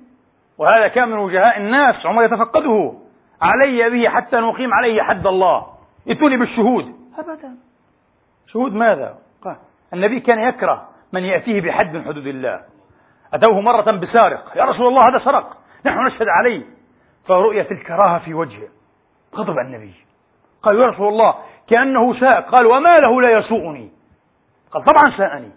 وهذا 0.60 0.88
كان 0.88 1.10
من 1.10 1.18
وجهاء 1.18 1.58
الناس 1.58 2.06
عمر 2.06 2.24
يتفقده. 2.24 2.94
علي 3.42 3.90
به 3.90 4.10
حتى 4.10 4.36
نقيم 4.36 4.74
عليه 4.74 5.02
حد 5.02 5.28
الله. 5.28 5.66
ائتوني 6.08 6.38
بالشهود. 6.38 6.96
أبدا. 7.20 7.56
شهود 8.48 8.74
ماذا؟ 8.74 9.18
قال 9.44 9.56
النبي 9.94 10.20
كان 10.20 10.40
يكره 10.40 10.88
من 11.14 11.24
يأتيه 11.24 11.62
بحد 11.62 11.94
من 11.96 12.06
حدود 12.06 12.28
الله. 12.28 12.62
أتوه 13.34 13.62
مرة 13.62 13.92
بسارق 13.92 14.58
يا 14.58 14.64
رسول 14.64 14.88
الله 14.88 15.10
هذا 15.10 15.20
سرق. 15.20 15.58
نحن 15.86 16.06
نشهد 16.06 16.28
عليه. 16.28 16.64
فرؤيت 17.28 17.72
الكراهة 17.72 18.20
في 18.20 18.34
وجهه. 18.34 18.68
غضب 19.36 19.60
النبي. 19.60 19.94
قال 20.64 20.80
يا 20.80 20.88
رسول 20.88 21.08
الله 21.08 21.36
كأنه 21.68 22.20
ساء. 22.20 22.42
قال 22.42 22.66
وما 22.66 23.00
له 23.00 23.22
لا 23.22 23.32
يسوءني. 23.32 23.92
قال 24.72 24.84
طبعا 24.84 25.18
ساءني. 25.18 25.52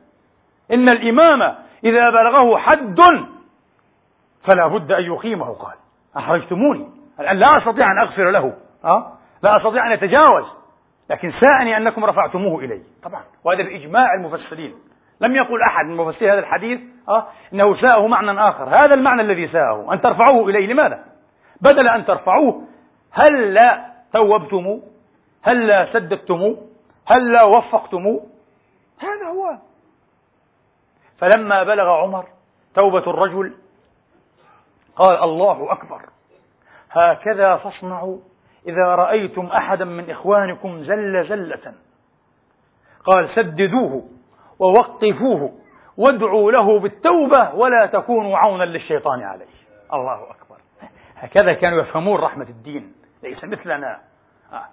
إن 0.73 0.89
الإمام 0.89 1.55
إذا 1.85 2.11
بلغه 2.11 2.59
حد 2.59 3.01
فلا 4.45 4.67
بد 4.67 4.93
أن 4.93 5.03
يقيمه. 5.03 5.53
قال 5.53 5.75
أحرجتموني؟ 6.17 6.89
الآن 7.21 7.37
لا 7.37 7.59
أستطيع 7.59 7.93
أن 7.93 7.99
أغفر 7.99 8.31
له. 8.31 8.55
أه؟ 8.85 9.13
لا 9.43 9.57
أستطيع 9.57 9.87
أن 9.87 9.93
يتجاوز 9.93 10.45
لكن 11.11 11.33
ساءني 11.41 11.77
أنكم 11.77 12.05
رفعتموه 12.05 12.65
إلي. 12.65 12.83
طبعا. 13.03 13.23
وهذا 13.45 13.63
بإجماع 13.63 14.15
المفسرين. 14.15 14.75
لم 15.21 15.37
يقل 15.37 15.63
أحد 15.63 15.87
من 15.87 15.97
مفسري 15.97 16.33
هذا 16.33 16.39
الحديث 16.39 16.81
أه؟ 17.09 17.27
إنه 17.53 17.81
ساءه 17.81 18.07
معنى 18.07 18.49
آخر. 18.49 18.65
هذا 18.69 18.95
المعنى 18.95 19.23
الذي 19.23 19.49
ساءه. 19.49 19.93
أن 19.93 20.01
ترفعوه 20.01 20.49
إليه. 20.49 20.73
لماذا؟ 20.73 21.05
بدل 21.61 21.89
أن 21.89 22.05
ترفعوه 22.05 22.63
هل 23.13 23.55
لا 23.55 23.85
توبتموه 24.13 24.83
هل 25.43 25.67
لا 25.67 25.93
سددتموه 25.93 26.57
هل 27.07 27.33
لا 27.33 27.45
وفقتموه 27.45 28.27
هذا 29.01 29.27
هو. 29.27 29.57
فلما 31.19 31.63
بلغ 31.63 31.89
عمر 31.89 32.25
توبة 32.75 33.11
الرجل 33.11 33.55
قال 35.03 35.23
الله 35.23 35.73
أكبر. 35.73 36.01
هكذا 36.91 37.57
فاصنعوا 37.57 38.19
إذا 38.67 38.95
رأيتم 38.95 39.47
أحدا 39.47 39.85
من 39.85 40.11
إخوانكم 40.11 40.85
زل 40.85 41.29
زلة. 41.29 41.75
قال 43.05 43.31
سددوه 43.35 44.09
ووقفوه 44.59 45.53
وادعوا 45.97 46.53
له 46.53 46.79
بالتوبة 46.79 47.55
ولا 47.55 47.87
تكونوا 47.87 48.39
عونا 48.39 48.65
للشيطان 48.65 49.23
عليه. 49.23 49.47
الله 49.93 50.23
أكبر. 50.31 50.57
هكذا 51.17 51.53
كانوا 51.53 51.83
يفهمون 51.83 52.21
رحمة 52.21 52.47
الدين. 52.49 52.93
ليس 53.23 53.45
مثلنا. 53.45 53.99
آه. 54.53 54.67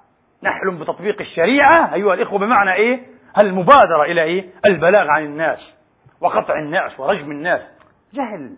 نحلم 0.44 0.80
بتطبيق 0.80 1.22
الشريعة 1.22 1.94
أيها 1.94 2.14
الإخوة 2.14 2.40
بمعنى 2.40 2.74
إيه؟ 2.74 3.00
المبادرة 3.44 4.04
إلى 4.04 4.24
إيه؟ 4.24 4.50
البلاغ 4.70 5.08
عن 5.08 5.26
الناس 5.26 5.60
وقطع 6.22 6.60
الناس 6.60 7.00
ورجم 7.00 7.32
الناس. 7.32 7.62
جهل. 8.14 8.56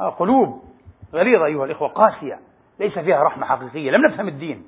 آه 0.00 0.10
قلوب. 0.10 0.71
غليظة 1.14 1.44
أيها 1.44 1.64
الإخوة 1.64 1.88
قاسية 1.88 2.38
ليس 2.80 2.98
فيها 2.98 3.22
رحمة 3.22 3.46
حقيقية 3.46 3.90
لم 3.90 4.06
نفهم 4.06 4.28
الدين. 4.28 4.66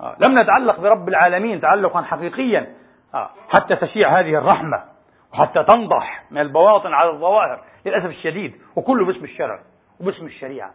آه، 0.00 0.16
لم 0.20 0.38
نتعلق 0.38 0.80
برب 0.80 1.08
العالمين 1.08 1.60
تعلقا 1.60 2.02
حقيقيا. 2.02 2.74
آه، 3.14 3.30
حتى 3.48 3.76
تشيع 3.76 4.20
هذه 4.20 4.38
الرحمة 4.38 4.84
وحتى 5.32 5.64
تنضح 5.64 6.24
من 6.30 6.40
البواطن 6.40 6.94
على 6.94 7.10
الظواهر 7.10 7.60
للأسف 7.86 8.06
الشديد 8.06 8.54
وكله 8.76 9.06
باسم 9.06 9.24
الشرع 9.24 9.60
وباسم 10.00 10.26
الشريعة. 10.26 10.70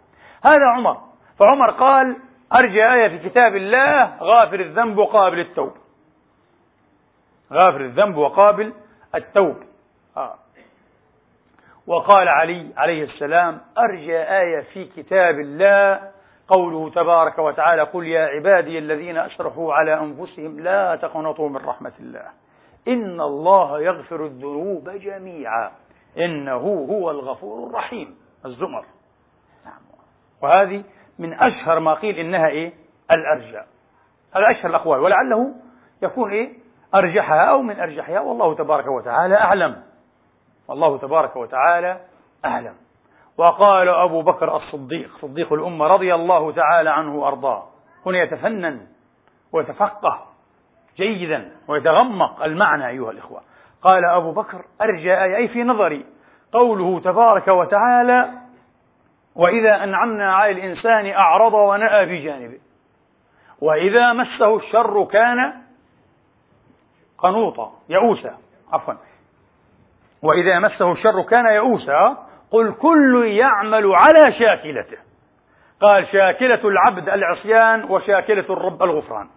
هذا 0.46 0.66
عمر. 0.76 0.98
فعمر 1.40 1.72
قال 1.72 2.18
أرجى 2.64 2.94
آية 2.94 3.08
في 3.08 3.30
كتاب 3.30 3.56
الله 3.56 4.18
غافر 4.22 4.60
الذنب 4.60 4.98
وقابل 4.98 5.40
التوب. 5.40 5.74
غافر 7.54 7.82
الذنب 7.82 8.18
وقابل 8.18 8.74
التوب. 9.16 9.56
آه. 10.18 10.36
وقال 11.88 12.28
علي 12.28 12.68
عليه 12.78 13.04
السلام 13.04 13.62
أرجى 13.78 14.18
آية 14.18 14.62
في 14.74 14.86
كتاب 14.86 15.40
الله 15.40 16.12
قوله 16.48 16.90
تبارك 16.90 17.40
وتعالى 17.40 17.82
قل 17.82 18.08
يا 18.08 18.26
عبادي 18.26 18.78
الذين 18.78 19.18
أسرفوا 19.18 19.74
على 19.74 19.94
أنفسهم 19.94 20.60
لا 20.60 20.96
تقنطوا 20.96 21.50
من 21.50 21.58
رحمة 21.58 21.94
الله 22.00 22.26
إن 22.88 23.22
الله 23.22 23.82
يغفر 23.82 24.26
الذنوب 24.26 24.90
جميعا 24.90 25.72
إنه 26.18 26.88
هو 26.90 27.12
الغفور 27.12 27.70
الرحيم. 27.70 28.18
الزمر. 28.46 28.86
نعم. 29.66 29.82
وهذه 30.42 30.84
من 31.20 31.34
أشهر 31.34 31.80
ما 31.80 31.94
قيل 31.94 32.16
إنها 32.16 32.48
إيه؟ 32.48 32.74
الأرجى 33.12 33.62
هذا 34.36 34.52
أشهر 34.52 34.70
الأقوال 34.70 35.00
ولعله 35.00 35.54
يكون 36.02 36.32
إيه؟ 36.32 36.54
أرجحها 36.96 37.42
أو 37.42 37.62
من 37.62 37.80
أرجحها 37.80 38.20
والله 38.20 38.56
تبارك 38.56 38.88
وتعالى 38.88 39.36
أعلم. 39.36 39.87
والله 40.68 40.98
تبارك 40.98 41.36
وتعالى 41.36 42.00
أعلم. 42.46 42.74
وقال 43.38 43.90
أبو 43.90 44.22
بكر 44.22 44.56
الصديق 44.58 45.18
صديق 45.22 45.54
الأمة 45.54 45.88
رضي 45.88 46.16
الله 46.16 46.52
تعالى 46.52 46.90
عنه 46.90 47.16
وأرضاه. 47.16 47.64
هنا 48.06 48.18
يتفنن 48.18 48.88
ويتفقه 49.54 50.26
جيدا 50.98 51.52
ويتغمق 51.68 52.44
المعنى 52.44 52.88
أيها 52.88 53.12
الإخوة. 53.12 53.42
قال 53.82 54.06
أبو 54.06 54.32
بكر 54.32 54.66
أرجى 54.82 55.24
أي 55.24 55.48
في 55.48 55.64
نظري 55.64 56.06
قوله 56.52 57.00
تبارك 57.00 57.48
وتعالى 57.48 58.30
وإذا 59.36 59.84
أنعمنا 59.84 60.36
على 60.36 60.52
الإنسان 60.52 61.12
أعرض 61.12 61.54
ونأى 61.54 62.06
بجانبه. 62.06 62.60
وإذا 63.62 64.14
مسه 64.14 64.56
الشر 64.56 65.06
كان 65.06 65.54
قنوطا 67.18 67.74
يئوسا. 67.90 68.38
عفوا. 68.74 68.94
وإذا 70.22 70.60
مسه 70.60 70.92
الشر 70.92 71.22
كان 71.22 71.46
يئوسا 71.46 72.18
قل 72.52 72.74
كل 72.74 73.26
يعمل 73.28 73.96
على 73.96 74.34
شاكلته. 74.40 74.98
قال 75.82 76.08
شاكلة 76.08 76.70
العبد 76.70 77.10
العصيان 77.10 77.84
وشاكلة 77.84 78.46
الرب 78.50 78.84
الغفران. 78.84 79.28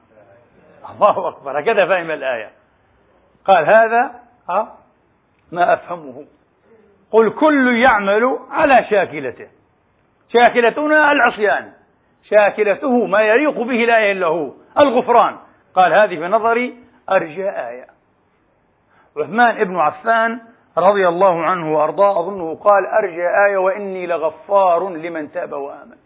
الله 0.91 1.29
أكبر 1.29 1.61
هكذا 1.61 1.87
فهم 1.87 2.11
الآية. 2.11 2.51
قال 3.45 3.65
هذا 3.67 4.11
ما 5.53 5.75
أفهمه. 5.75 6.25
قل 7.13 7.31
كل 7.31 7.77
يعمل 7.77 8.39
على 8.51 8.87
شاكلته. 8.91 9.49
شاكلتنا 10.33 11.13
العصيان. 11.13 11.73
شاكلته 12.31 13.07
ما 13.07 13.21
يليق 13.21 13.63
به 13.63 13.75
لا 13.75 14.11
إلا 14.11 14.27
هو 14.27 14.53
الغفران. 14.81 15.37
قال 15.75 15.93
هذه 15.93 16.17
في 16.17 16.29
نظري 16.29 16.79
أرجى 17.11 17.51
آية. 17.51 17.87
عثمان 19.17 19.65
بن 19.65 19.77
عفان 19.77 20.41
رضي 20.81 21.09
الله 21.09 21.45
عنه 21.45 21.77
وأرضاه 21.77 22.21
أظنه 22.21 22.55
قال 22.55 22.87
أرجى 22.87 23.29
آية 23.47 23.57
وإني 23.57 24.07
لغفار 24.07 24.89
لمن 24.89 25.33
تاب 25.33 25.53
وآمن. 25.53 25.97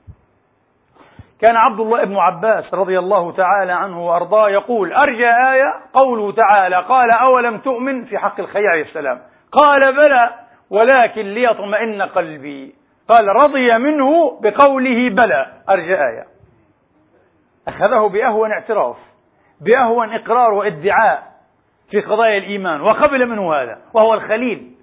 كان 1.40 1.56
عبد 1.56 1.80
الله 1.80 2.04
بن 2.04 2.16
عباس 2.16 2.74
رضي 2.74 2.98
الله 2.98 3.32
تعالى 3.32 3.72
عنه 3.72 4.06
وأرضاه 4.06 4.48
يقول 4.48 4.92
أرجى 4.92 5.30
آية 5.30 5.74
قوله 5.92 6.32
تعالى 6.32 6.76
قال 6.76 7.10
أولم 7.10 7.58
تؤمن؟ 7.58 8.04
في 8.04 8.18
حق 8.18 8.40
الخير 8.40 8.66
عليه 8.66 8.82
السلام. 8.82 9.20
قال 9.52 9.92
بلى 9.96 10.30
ولكن 10.70 11.22
ليطمئن 11.22 12.02
قلبي. 12.02 12.74
قال 13.08 13.28
رضي 13.28 13.78
منه 13.78 14.40
بقوله 14.40 15.10
بلى. 15.10 15.46
أرجى 15.68 15.94
آية. 15.94 16.24
أخذه 17.68 18.08
بأهون 18.08 18.52
اعتراف 18.52 18.96
بأهون 19.60 20.14
إقرار 20.14 20.52
وإدعاء. 20.52 21.33
في 21.94 22.00
قضايا 22.00 22.38
الإيمان 22.38 22.80
وقبل 22.80 23.26
منه 23.26 23.54
هذا 23.54 23.78
وهو 23.92 24.14
الخليل. 24.14 24.74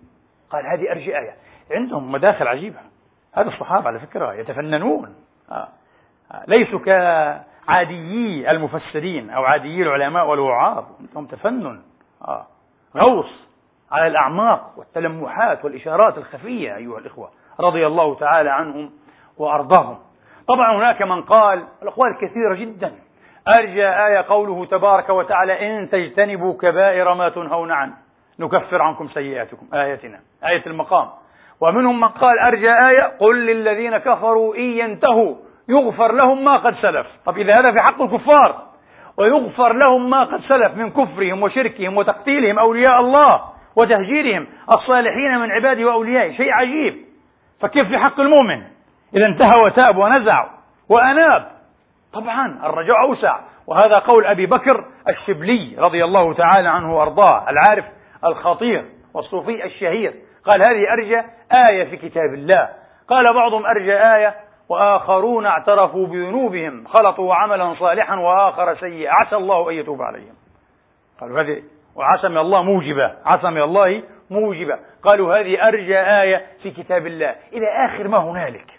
قال 0.50 0.66
هذه 0.66 0.92
أرجى 0.92 1.18
آية 1.18 1.36
عندهم 1.72 2.12
مداخل 2.12 2.48
عجيبة. 2.48 2.80
هذا 3.34 3.48
الصحابة 3.48 3.88
على 3.88 4.00
فكرة 4.00 4.34
يتفننون. 4.34 5.16
آه. 5.52 5.68
آه. 6.32 6.44
ليسوا 6.48 6.80
كعاديي 6.80 8.52
المفسرين 8.52 9.30
أو 9.30 9.44
عاديي 9.44 9.84
العلماء 9.84 10.28
والوعاظ. 10.28 10.86
عندهم 11.00 11.26
تفنن. 11.26 11.82
آه. 12.28 12.48
غوص 12.98 13.48
على 13.92 14.08
الأعماق 14.08 14.74
والتلمحات 14.78 15.66
والإشارات 15.66 16.18
الخفية 16.18 16.76
أيها 16.76 16.98
الإخوة 16.98 17.30
رضي 17.60 17.88
الله 17.88 18.16
تعالى 18.16 18.50
عنهم 18.50 18.92
وأرضاهم. 19.38 19.98
طبعا 20.48 20.78
هناك 20.78 21.02
من 21.02 21.22
قال 21.22 21.66
الأقوال 21.82 22.18
كثيرة 22.22 22.56
جدا. 22.56 22.96
أرجى 23.48 23.88
آية 23.88 24.26
قوله 24.30 24.66
تبارك 24.66 25.10
وتعالى 25.10 25.68
إن 25.68 25.90
تجتنبوا 25.90 26.54
كبائر 26.54 27.14
ما 27.14 27.30
تنهون 27.30 27.72
عنه. 27.72 27.94
نكفر 28.40 28.82
عنكم 28.82 29.08
سيئاتكم 29.08 29.66
آيتنا 29.74 30.20
آية 30.46 30.66
المقام. 30.68 31.08
ومنهم 31.62 32.00
من 32.00 32.08
قال 32.08 32.40
أرجى 32.40 32.72
آية 32.72 33.04
قل 33.20 33.46
للذين 33.46 33.98
كفروا 33.98 34.56
إن 34.56 34.62
ينتهوا 34.62 35.36
يغفر 35.70 36.12
لهم 36.12 36.44
ما 36.44 36.58
قد 36.58 36.76
سلف. 36.76 37.08
طب 37.26 37.38
إذا 37.38 37.60
هذا 37.60 37.72
في 37.72 37.82
حق 37.82 38.02
الكفار. 38.02 38.64
ويغفر 39.18 39.74
لهم 39.74 40.10
ما 40.10 40.24
قد 40.24 40.42
سلف 40.42 40.76
من 40.76 40.90
كفرهم 40.90 41.44
وشركهم 41.44 41.98
وتقتيلهم 41.98 42.60
أولياء 42.60 43.00
الله 43.00 43.42
وتهجيرهم 43.76 44.48
الصالحين 44.72 45.40
من 45.40 45.52
عباده 45.52 45.86
وأوليائه 45.86 46.38
شيء 46.38 46.52
عجيب. 46.52 46.98
فكيف 47.62 47.88
في 47.88 47.98
حق 47.98 48.20
المؤمن؟ 48.20 48.64
إذا 49.16 49.26
انتهى 49.26 49.62
وتاب 49.62 49.98
ونزع 49.98 50.48
وأناب. 50.90 51.61
طبعا 52.14 52.60
الرجاء 52.66 53.02
أوسع. 53.02 53.40
وهذا 53.68 54.00
قول 54.00 54.26
أبي 54.26 54.46
بكر 54.46 54.86
الشبلي 55.10 55.76
رضي 55.78 56.04
الله 56.04 56.34
تعالى 56.34 56.70
عنه 56.70 56.98
وأرضاه 56.98 57.50
العارف 57.50 57.86
الخطير 58.26 58.86
والصوفي 59.14 59.66
الشهير. 59.66 60.14
قال 60.46 60.62
هذه 60.62 60.94
أرجى 60.94 61.22
آية 61.72 61.84
في 61.84 61.98
كتاب 61.98 62.34
الله. 62.34 62.70
قال 63.08 63.34
بعضهم 63.34 63.66
أرجى 63.66 63.94
آية 63.94 64.36
وآخرون 64.70 65.46
اعترفوا 65.46 66.08
بذنوبهم 66.08 66.88
خلطوا 66.88 67.36
عملا 67.36 67.76
صالحا 67.80 68.16
وآخر 68.16 68.76
سيئا 68.76 69.14
عسى 69.14 69.36
الله 69.36 69.70
أن 69.70 69.76
يتوب 69.76 70.02
عليهم. 70.02 70.34
قالوا 71.22 71.42
هذه 71.42 71.64
وعسى 71.96 72.28
من 72.30 72.38
الله 72.38 72.64
موجبة 72.64 73.16
عسى 73.26 73.50
من 73.50 73.62
الله 73.62 74.04
موجبة. 74.30 74.80
قالوا 75.04 75.40
هذه 75.40 75.68
أرجى 75.68 76.00
آية 76.00 76.46
في 76.64 76.72
كتاب 76.72 77.08
الله. 77.08 77.36
إلى 77.54 77.68
آخر 77.86 78.08
ما 78.08 78.18
هنالك؟ 78.18 78.71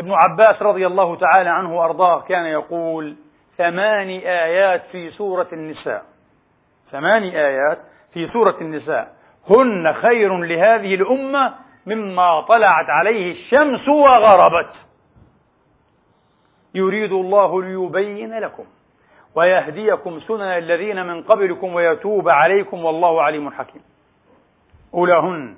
ابن 0.00 0.12
عباس 0.12 0.62
رضي 0.62 0.86
الله 0.86 1.16
تعالى 1.16 1.50
عنه 1.50 1.78
وأرضاه 1.78 2.20
كان 2.20 2.44
يقول 2.44 3.16
ثماني 3.56 4.28
آيات 4.28 4.82
في 4.92 5.10
سورة 5.10 5.48
النساء. 5.52 6.02
ثماني 6.90 7.46
آيات 7.46 7.78
في 8.12 8.28
سورة 8.28 8.56
النساء. 8.60 9.12
هن 9.50 9.92
خير 9.92 10.38
لهذه 10.38 10.94
الأمة 10.94 11.54
مما 11.86 12.40
طلعت 12.40 12.90
عليه 12.90 13.32
الشمس 13.32 13.88
وغربت. 13.88 14.72
يريد 16.74 17.12
الله 17.12 17.62
ليبين 17.62 18.38
لكم 18.38 18.64
ويهديكم 19.34 20.20
سنن 20.20 20.42
الذين 20.42 21.06
من 21.06 21.22
قبلكم 21.22 21.74
ويتوب 21.74 22.28
عليكم 22.28 22.84
والله 22.84 23.22
عليم 23.22 23.50
حكيم. 23.50 23.82
أولاهن. 24.94 25.56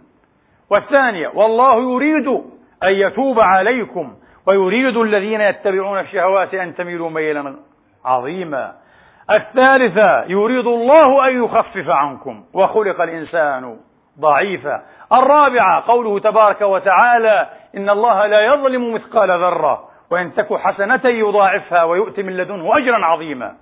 والثانية 0.70 1.28
والله 1.34 1.94
يريد 1.94 2.26
أن 2.82 2.92
يتوب 2.92 3.40
عليكم 3.40 4.14
ويريد 4.46 4.96
الذين 4.96 5.40
يتبعون 5.40 5.98
الشهوات 5.98 6.54
أن 6.54 6.74
تميلوا 6.74 7.10
ميلا 7.10 7.54
عظيما. 8.04 8.72
الثالثة 9.30 10.24
يريد 10.24 10.66
الله 10.66 11.28
أن 11.28 11.44
يخفف 11.44 11.88
عنكم 11.88 12.44
وخلق 12.54 13.00
الإنسان 13.00 13.76
ضعيفا. 14.20 14.82
الرابعة 15.12 15.84
قوله 15.86 16.18
تبارك 16.18 16.60
وتعالى 16.60 17.46
إن 17.76 17.90
الله 17.90 18.26
لا 18.26 18.40
يظلم 18.40 18.94
مثقال 18.94 19.28
ذرة 19.28 19.88
وإن 20.10 20.34
تك 20.34 20.54
حسنة 20.54 21.00
يضاعفها 21.04 21.84
ويؤتي 21.84 22.22
من 22.22 22.36
لدنه 22.36 22.78
أجرا 22.78 23.04
عظيما. 23.04 23.54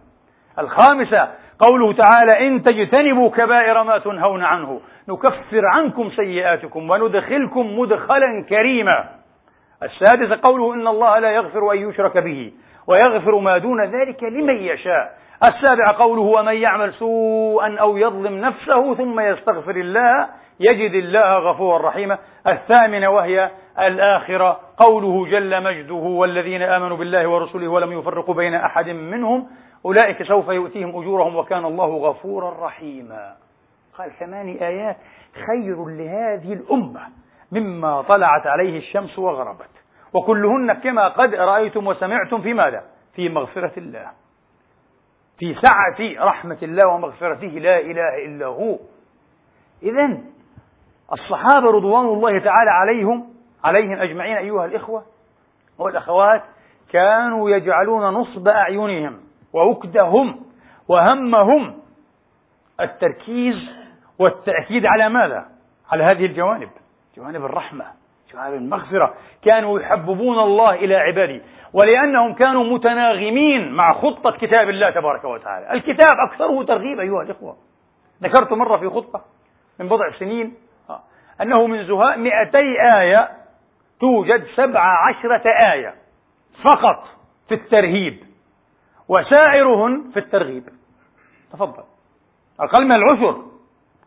الخامسة 0.58 1.28
قوله 1.58 1.92
تعالى 1.92 2.46
إن 2.46 2.62
تجتنبوا 2.62 3.30
كبائر 3.30 3.82
ما 3.82 3.98
تنهون 3.98 4.44
عنه 4.44 4.80
نكفر 5.08 5.66
عنكم 5.66 6.10
سيئاتكم 6.10 6.90
وندخلكم 6.90 7.78
مدخلا 7.78 8.44
كريما. 8.48 9.19
السادسة 9.82 10.40
قوله 10.42 10.74
إن 10.74 10.86
الله 10.86 11.18
لا 11.18 11.30
يغفر 11.30 11.72
أن 11.72 11.88
يشرك 11.88 12.18
به 12.18 12.52
ويغفر 12.86 13.38
ما 13.38 13.58
دون 13.58 13.84
ذلك 13.84 14.22
لمن 14.22 14.56
يشاء. 14.56 15.18
السابع 15.44 15.92
قوله 15.92 16.22
ومن 16.22 16.54
يعمل 16.54 16.92
سوءا 16.92 17.76
أو 17.76 17.96
يظلم 17.96 18.40
نفسه 18.40 18.94
ثم 18.94 19.20
يستغفر 19.20 19.76
الله 19.76 20.28
يجد 20.60 20.94
الله 20.94 21.38
غفورا 21.38 21.88
رحيما. 21.88 22.18
الثامنة 22.46 23.10
وهي 23.10 23.50
الآخرة 23.78 24.60
قوله 24.76 25.30
جل 25.30 25.62
مجده 25.62 25.94
والذين 25.94 26.62
آمنوا 26.62 26.96
بالله 26.96 27.28
ورسله 27.28 27.68
ولم 27.68 27.92
يفرقوا 27.92 28.34
بين 28.34 28.54
أحد 28.54 28.88
منهم 28.88 29.46
أولئك 29.84 30.22
سوف 30.22 30.48
يؤتيهم 30.48 30.88
أجورهم 30.88 31.36
وكان 31.36 31.64
الله 31.64 31.96
غفورا 31.96 32.66
رحيما. 32.66 33.32
قال 33.98 34.10
ثمان 34.10 34.48
آيات 34.48 34.96
خير 35.46 35.84
لهذه 35.88 36.52
الأمة. 36.52 37.00
مما 37.52 38.02
طلعت 38.02 38.46
عليه 38.46 38.78
الشمس 38.78 39.18
وغربت. 39.18 39.70
وكلهن 40.12 40.72
كما 40.72 41.08
قد 41.08 41.34
رأيتم 41.34 41.86
وسمعتم 41.86 42.42
في 42.42 42.54
ماذا؟ 42.54 42.84
في 43.14 43.28
مغفرة 43.28 43.72
الله. 43.76 44.10
في 45.38 45.54
سعة 45.54 46.26
رحمة 46.26 46.58
الله 46.62 46.94
ومغفرته. 46.94 47.46
لا 47.46 47.78
إله 47.78 48.24
إلا 48.24 48.46
هو. 48.46 48.78
إذا 49.82 50.18
الصحابة 51.12 51.70
رضوان 51.70 52.04
الله 52.04 52.38
تعالى 52.38 52.70
عليهم 52.70 53.26
عليهم 53.64 53.92
أجمعين 53.92 54.36
أيها 54.36 54.64
الإخوة 54.64 55.04
والأخوات 55.78 56.42
كانوا 56.92 57.50
يجعلون 57.50 58.14
نصب 58.14 58.48
أعينهم 58.48 59.20
ووكدهم 59.52 60.40
وهمهم 60.88 61.78
التركيز 62.80 63.56
والتأكيد 64.18 64.86
على 64.86 65.08
ماذا؟ 65.08 65.46
على 65.92 66.04
هذه 66.04 66.26
الجوانب. 66.26 66.70
جوانب 67.20 67.44
الرحمة 67.44 67.84
جوانب 68.32 68.54
المغفرة. 68.54 69.14
كانوا 69.42 69.80
يحببون 69.80 70.38
الله 70.38 70.74
إلى 70.74 70.96
عباده 70.96 71.40
ولأنهم 71.72 72.34
كانوا 72.34 72.64
متناغمين 72.64 73.72
مع 73.72 73.92
خطة 73.92 74.30
كتاب 74.30 74.68
الله 74.68 74.90
تبارك 74.90 75.24
وتعالى. 75.24 75.72
الكتاب 75.72 76.16
أكثره 76.28 76.62
ترغيب 76.62 77.00
أيها 77.00 77.22
الإخوة. 77.22 77.56
ذكرت 78.22 78.52
مرة 78.52 78.76
في 78.76 78.88
خطة 78.88 79.24
من 79.78 79.88
بضع 79.88 80.10
سنين 80.18 80.54
آه، 80.90 81.00
أنه 81.42 81.66
من 81.66 81.86
زهاء 81.86 82.18
مئتي 82.18 82.98
آية 83.00 83.30
توجد 84.00 84.46
سبع 84.56 85.08
عشرة 85.08 85.42
آية 85.72 85.94
فقط 86.64 87.04
في 87.48 87.54
الترهيب 87.54 88.18
وسائرهن 89.08 90.10
في 90.12 90.18
الترغيب. 90.18 90.64
تفضل. 91.52 91.82
أقل 92.60 92.84
من 92.84 92.92
العشر. 92.92 93.42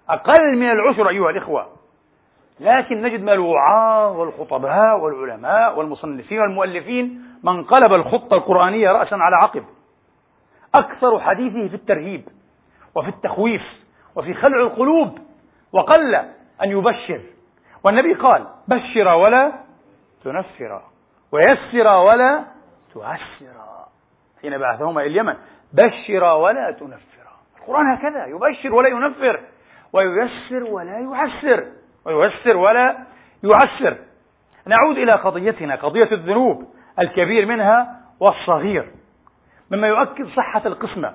أقل 0.09 0.57
من 0.57 0.71
العشر 0.71 1.09
أيها 1.09 1.29
الإخوة. 1.29 1.82
لكن 2.59 3.01
نجد 3.01 3.21
من 3.21 3.29
الوعاظ 3.29 4.19
والخطباء 4.19 4.99
والعلماء 4.99 5.77
والمصنفين 5.79 6.39
والمؤلفين 6.39 7.23
من 7.43 7.63
قلب 7.63 7.93
الخطة 7.93 8.35
القرآنية 8.35 8.91
رأسا 8.91 9.15
على 9.15 9.35
عقب. 9.35 9.63
أكثر 10.75 11.19
حديثه 11.19 11.67
في 11.67 11.75
الترهيب 11.75 12.23
وفي 12.95 13.09
التخويف 13.09 13.61
وفي 14.15 14.33
خلع 14.33 14.57
القلوب 14.57 15.17
وقل 15.71 16.15
أن 16.63 16.71
يبشر. 16.71 17.21
والنبي 17.83 18.13
قال 18.13 18.47
بشر 18.67 19.07
ولا 19.07 19.51
تنفر 20.23 20.81
ويسر 21.31 21.87
ولا 21.87 22.43
تعسر 22.93 23.53
حين 24.41 24.57
بعثهما 24.57 25.01
إلى 25.01 25.09
اليمن 25.09 25.35
بشر 25.73 26.23
ولا 26.23 26.71
تنفر. 26.71 27.27
القرآن 27.59 27.91
هكذا 27.91 28.25
يبشر 28.25 28.75
ولا 28.75 28.89
ينفر 28.89 29.39
وييسر 29.93 30.63
ولا 30.63 30.99
يعسر 30.99 31.65
وييسر 32.05 32.57
ولا 32.57 32.97
يعسر. 33.43 33.97
نعود 34.65 34.97
إلى 34.97 35.11
قضيتنا 35.11 35.75
قضية 35.75 36.11
الذنوب 36.11 36.67
الكبير 36.99 37.45
منها 37.45 37.99
والصغير. 38.19 38.91
مما 39.71 39.87
يؤكد 39.87 40.27
صحة 40.27 40.61
القسمة 40.65 41.13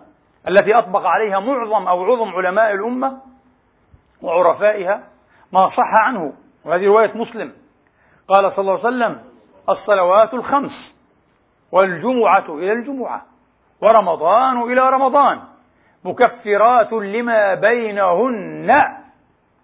التي 0.49 0.75
أطبق 0.75 1.07
عليها 1.07 1.41
معظم 1.41 1.89
أو 1.89 2.05
عظم 2.05 2.29
علماء 2.29 2.73
الأمة 2.73 3.19
وعرفائها 4.23 5.03
ما 5.53 5.71
صح 5.71 5.93
عنه. 6.07 6.33
وهذه 6.65 6.87
رواية 6.87 7.13
مسلم. 7.15 7.53
قال 8.29 8.53
صلى 8.53 8.59
الله 8.59 8.87
عليه 8.87 8.89
وسلم 8.89 9.21
الصلوات 9.69 10.35
الخمس 10.35 10.73
والجمعة 11.73 12.45
إلى 12.49 12.73
الجمعة 12.73 13.23
ورمضان 13.81 14.63
إلى 14.63 14.91
رمضان 14.91 15.41
مكفرات 16.05 16.93
لما 16.93 17.55
بينهن 17.55 18.99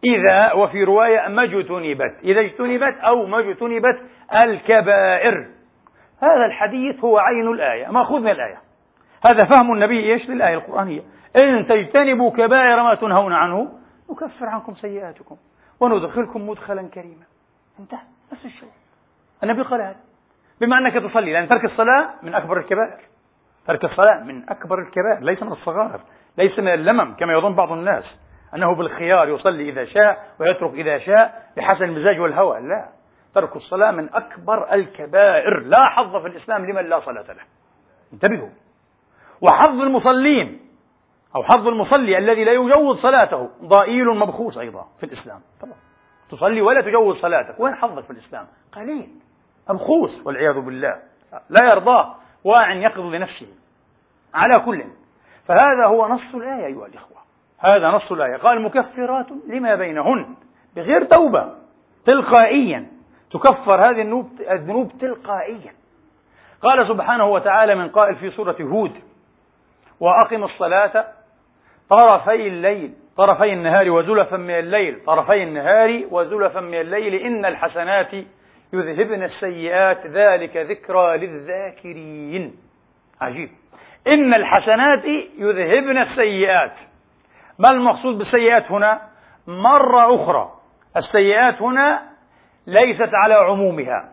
إذا 0.04 0.52
وفي 0.52 0.84
رواية 0.84 1.28
ما 1.28 1.42
اجتنبت. 1.42 2.14
إذا 2.24 2.40
اجتنبت 2.40 2.96
أو 2.98 3.26
ما 3.26 3.38
اجتنبت 3.38 4.00
الكبائر. 4.44 5.46
هذا 6.22 6.46
الحديث 6.46 7.04
هو 7.04 7.18
عين 7.18 7.48
الآية 7.48 7.86
مأخوذ 7.86 8.20
من 8.20 8.30
الآية. 8.30 8.58
هذا 9.28 9.48
فهم 9.52 9.72
النبي 9.72 10.12
إيش 10.12 10.28
للآية 10.28 10.54
القرآنية. 10.54 11.02
إن 11.42 11.66
تجتنبوا 11.66 12.30
كبائر 12.30 12.82
ما 12.82 12.94
تنهون 12.94 13.32
عنه 13.32 13.72
نكفر 14.10 14.46
عنكم 14.46 14.74
سيئاتكم 14.74 15.36
وندخلكم 15.80 16.48
مدخلا 16.48 16.88
كريما. 16.88 17.24
انتهى 17.80 17.98
نفس 18.32 18.44
الشيء. 18.44 18.68
النبي 19.42 19.62
قال 19.62 19.80
هذا. 19.80 19.96
بما 20.60 20.78
أنك 20.78 20.94
تصلي 20.94 21.32
لأن 21.32 21.48
ترك 21.48 21.64
الصلاة 21.64 22.10
من 22.22 22.34
أكبر 22.34 22.58
الكبائر. 22.58 23.00
ترك 23.66 23.84
الصلاة 23.84 24.24
من 24.24 24.50
أكبر 24.50 24.78
الكبائر 24.78 25.20
ليس 25.20 25.42
من 25.42 25.52
الصغائر 25.52 26.00
ليس 26.38 26.58
من 26.58 26.68
اللمم 26.68 27.14
كما 27.14 27.32
يظن 27.32 27.54
بعض 27.54 27.72
الناس. 27.72 28.04
أنه 28.54 28.74
بالخيار 28.74 29.28
يصلي 29.28 29.68
إذا 29.68 29.84
شاء 29.84 30.28
ويترك 30.40 30.72
إذا 30.72 30.98
شاء 30.98 31.50
بحسب 31.56 31.82
المزاج 31.82 32.20
والهوى. 32.20 32.60
لا. 32.60 32.88
ترك 33.34 33.56
الصلاة 33.56 33.90
من 33.90 34.14
أكبر 34.14 34.74
الكبائر. 34.74 35.60
لا 35.60 35.88
حظ 35.88 36.16
في 36.16 36.28
الإسلام 36.28 36.66
لمن 36.66 36.88
لا 36.88 37.00
صلاة 37.00 37.32
له. 37.32 37.42
انتبهوا. 38.12 38.48
وحظ 39.40 39.80
المصلين 39.80 40.60
أو 41.36 41.42
حظ 41.42 41.68
المصلي 41.68 42.18
الذي 42.18 42.44
لا 42.44 42.52
يجوز 42.52 42.98
صلاته 42.98 43.50
ضئيل 43.62 44.06
مبخوس 44.06 44.58
أيضا 44.58 44.86
في 45.00 45.06
الإسلام. 45.06 45.40
طبعا 45.60 45.74
تصلي 46.30 46.60
ولا 46.60 46.80
تجوز 46.80 47.16
صلاتك. 47.16 47.60
وين 47.60 47.74
حظك 47.74 48.04
في 48.04 48.10
الإسلام؟ 48.10 48.46
قليل. 48.72 49.08
مبخوس 49.70 50.26
والعياذ 50.26 50.60
بالله. 50.60 51.02
لا 51.50 51.64
يرضاه. 51.72 52.14
واع 52.44 52.74
يقظ 52.74 53.00
لنفسه. 53.00 53.48
على 54.34 54.58
كل. 54.58 54.84
فهذا 55.48 55.86
هو 55.86 56.08
نص 56.08 56.34
الآية 56.34 56.66
أيها 56.66 56.86
الإخوة. 56.86 57.23
هذا 57.64 57.88
نص 57.88 58.12
الآية. 58.12 58.36
قال 58.36 58.62
مكفرات 58.62 59.26
لما 59.48 59.74
بينهن 59.74 60.26
بغير 60.76 61.04
توبة 61.04 61.52
تلقائيا. 62.06 62.86
تكفر 63.30 63.74
هذه 63.74 64.00
الذنوب 64.00 64.30
الذنوب 64.50 64.92
تلقائيا. 65.00 65.72
قال 66.62 66.88
سبحانه 66.88 67.24
وتعالى 67.26 67.74
من 67.74 67.88
قائل 67.88 68.16
في 68.16 68.30
سورة 68.30 68.56
هود 68.60 68.92
وأقم 70.00 70.44
الصلاة 70.44 71.04
طرفي 71.90 72.48
الليل 72.48 72.92
طرفي 73.16 73.52
النهار 73.52 73.90
وزلفا 73.90 74.36
من 74.36 74.58
الليل 74.58 75.04
طرفي 75.06 75.42
النهار 75.42 76.02
وزلفا 76.10 76.60
من 76.60 76.80
الليل 76.80 77.14
إن 77.14 77.44
الحسنات 77.44 78.12
يذهبن 78.72 79.22
السيئات 79.22 80.06
ذلك 80.06 80.56
ذكرى 80.56 81.16
للذاكرين. 81.16 82.56
عجيب. 83.20 83.50
إن 84.14 84.34
الحسنات 84.34 85.04
يذهبن 85.38 85.98
السيئات. 85.98 86.72
ما 87.58 87.68
المقصود 87.70 88.18
بالسيئات 88.18 88.70
هنا؟ 88.70 89.00
مرة 89.46 90.14
أخرى 90.14 90.50
السيئات 90.96 91.62
هنا 91.62 92.02
ليست 92.66 93.10
على 93.14 93.34
عمومها 93.34 94.08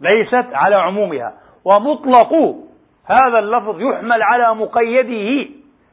ليست 0.00 0.46
على 0.54 0.76
عمومها 0.76 1.32
ومطلق 1.64 2.32
هذا 3.06 3.38
اللفظ 3.38 3.80
يحمل 3.80 4.22
على 4.22 4.54
مقيده 4.54 5.50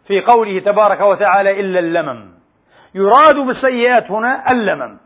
في 0.08 0.22
قوله 0.22 0.60
تبارك 0.60 1.02
وتعالى 1.02 1.60
إلا 1.60 1.80
اللمم. 1.80 2.30
يراد 2.96 3.36
بالسيئات 3.36 4.12
هنا 4.12 4.52
اللمم. 4.52 4.98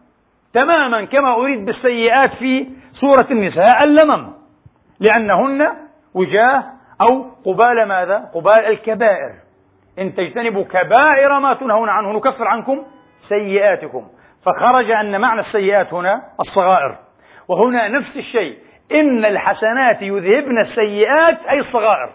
تماما 0.53 1.05
كما 1.05 1.35
أريد 1.35 1.65
بالسيئات 1.65 2.33
في 2.33 2.67
سورة 2.99 3.31
النساء 3.31 3.83
اللمم 3.83 4.33
لأنهن 4.99 5.69
وجاه 6.13 6.63
أو 7.01 7.25
قبال 7.45 7.85
ماذا؟ 7.85 8.29
قبال 8.33 8.65
الكبائر. 8.65 9.42
إن 9.99 10.15
تجتنبوا 10.15 10.63
كبائر 10.63 11.39
ما 11.39 11.53
تنهون 11.53 11.89
عنه 11.89 12.11
نكفر 12.11 12.47
عنكم 12.47 12.83
سيئاتكم. 13.29 14.07
فخرج 14.45 14.91
أن 14.91 15.21
معنى 15.21 15.41
السيئات 15.41 15.93
هنا 15.93 16.21
الصغائر. 16.39 16.97
وهنا 17.47 17.87
نفس 17.87 18.15
الشيء. 18.15 18.57
إن 18.91 19.25
الحسنات 19.25 20.01
يذهبن 20.01 20.61
السيئات 20.61 21.45
أي 21.49 21.59
الصغائر. 21.59 22.09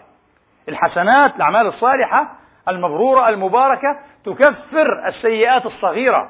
الحسنات 0.69 1.35
الأعمال 1.35 1.67
الصالحة 1.67 2.31
المبرورة 2.67 3.29
المباركة 3.29 3.99
تكفر 4.25 5.07
السيئات 5.07 5.65
الصغيرة. 5.65 6.29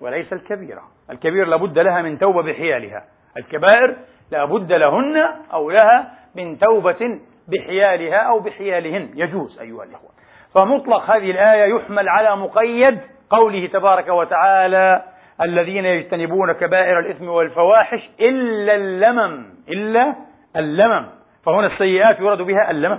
وليس 0.00 0.32
الكبيرة. 0.32 0.82
الكبير 1.10 1.46
لابد 1.46 1.78
لها 1.78 2.02
من 2.02 2.18
توبة 2.18 2.42
بحيالها. 2.42 3.04
الكبائر 3.38 3.96
لابد 4.30 4.72
لهن 4.72 5.16
أو 5.52 5.70
لها 5.70 6.14
من 6.34 6.58
توبة 6.58 7.20
بحيالها 7.48 8.16
أو 8.16 8.40
بحيالهن. 8.40 9.10
يجوز 9.14 9.58
أيها 9.58 9.84
الإخوة. 9.84 10.10
فمطلق 10.58 11.10
هذه 11.10 11.30
الآية 11.30 11.74
يحمل 11.74 12.08
على 12.08 12.36
مقيد 12.36 12.98
قوله 13.30 13.66
تبارك 13.66 14.08
وتعالى 14.08 15.02
الذين 15.42 15.84
يجتنبون 15.84 16.52
كبائر 16.52 16.98
الإثم 16.98 17.28
والفواحش 17.28 18.10
إلا 18.20 18.74
اللمم 18.74 19.46
إلا 19.68 20.14
اللمم. 20.56 21.06
فهنا 21.46 21.66
السيئات 21.66 22.20
يراد 22.20 22.42
بها 22.42 22.70
اللمم. 22.70 22.98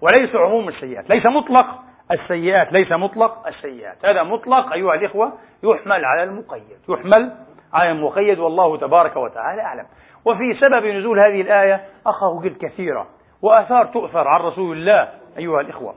وليس 0.00 0.34
عموم 0.34 0.68
السيئات. 0.68 1.10
ليس 1.10 1.26
مطلق 1.26 1.66
السيئات 2.12 2.72
ليس 2.72 2.92
مطلق 2.92 3.46
السيئات. 3.46 4.06
هذا 4.06 4.22
مطلق 4.22 4.72
أيها 4.72 4.94
الإخوة 4.94 5.32
يحمل 5.62 6.04
على 6.04 6.22
المقيد 6.22 6.78
يحمل 6.88 7.32
على 7.72 7.90
المقيد 7.90 8.38
والله 8.38 8.76
تبارك 8.76 9.16
وتعالى 9.16 9.62
أعلم. 9.62 9.86
وفي 10.24 10.54
سبب 10.60 10.86
نزول 10.86 11.18
هذه 11.18 11.40
الآية 11.40 11.80
أخذ 12.06 12.48
كثيرة 12.48 13.06
وآثار 13.42 13.84
تؤثر 13.84 14.28
عن 14.28 14.40
رسول 14.40 14.76
الله 14.76 15.08
أيها 15.38 15.60
الإخوة. 15.60 15.94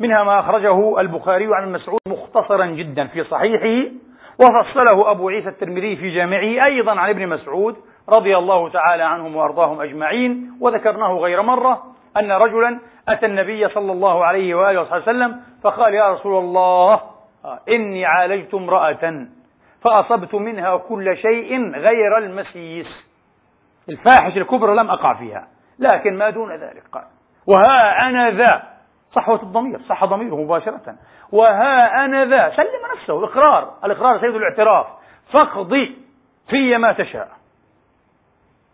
منها 0.00 0.24
ما 0.24 0.40
أخرجه 0.40 1.00
البخاري 1.00 1.48
عن 1.54 1.72
مسعود 1.72 1.98
مختصرا 2.08 2.66
جدا 2.66 3.06
في 3.06 3.24
صحيحه 3.24 3.90
وفصله 4.40 5.10
أبو 5.10 5.28
عيسى 5.28 5.48
الترمذي 5.48 5.96
في 5.96 6.14
جامعه 6.14 6.64
أيضا 6.64 7.00
عن 7.00 7.08
ابن 7.08 7.28
مسعود 7.28 7.76
رضي 8.08 8.36
الله 8.36 8.68
تعالى 8.68 9.02
عنهم 9.02 9.36
وأرضاهم 9.36 9.80
أجمعين 9.80 10.52
وذكرناه 10.60 11.12
غير 11.12 11.42
مرة 11.42 11.82
أن 12.16 12.32
رجلا 12.32 12.78
أتى 13.08 13.26
النبي 13.26 13.68
صلى 13.68 13.92
الله 13.92 14.24
عليه 14.24 14.54
وآله 14.54 14.80
وصحبه 14.80 15.02
وسلم 15.02 15.40
فقال 15.62 15.94
يا 15.94 16.12
رسول 16.12 16.44
الله 16.44 17.00
إني 17.68 18.06
عالجت 18.06 18.54
امرأة 18.54 19.26
فأصبت 19.80 20.34
منها 20.34 20.76
كل 20.76 21.16
شيء 21.16 21.70
غير 21.70 22.18
المسيس. 22.18 22.86
الفاحش 23.88 24.36
الكبرى 24.36 24.76
لم 24.76 24.90
أقع 24.90 25.14
فيها 25.14 25.48
لكن 25.78 26.18
ما 26.18 26.30
دون 26.30 26.52
ذلك 26.52 26.82
قال 26.92 27.04
وها 27.46 28.08
أنا 28.08 28.30
ذا. 28.30 28.71
صحوة 29.14 29.42
الضمير 29.42 29.80
صح 29.88 30.04
ضميره 30.04 30.34
مباشرة. 30.34 30.96
وها 31.32 32.04
أنا 32.04 32.24
ذا 32.24 32.56
سلم 32.56 32.80
نفسه 32.96 33.24
إقرار 33.24 33.74
الإقرار 33.84 34.20
سيد 34.20 34.34
الاعتراف. 34.34 34.86
فاقضي 35.32 35.98
في 36.48 36.76
ما 36.76 36.92
تشاء. 36.92 37.28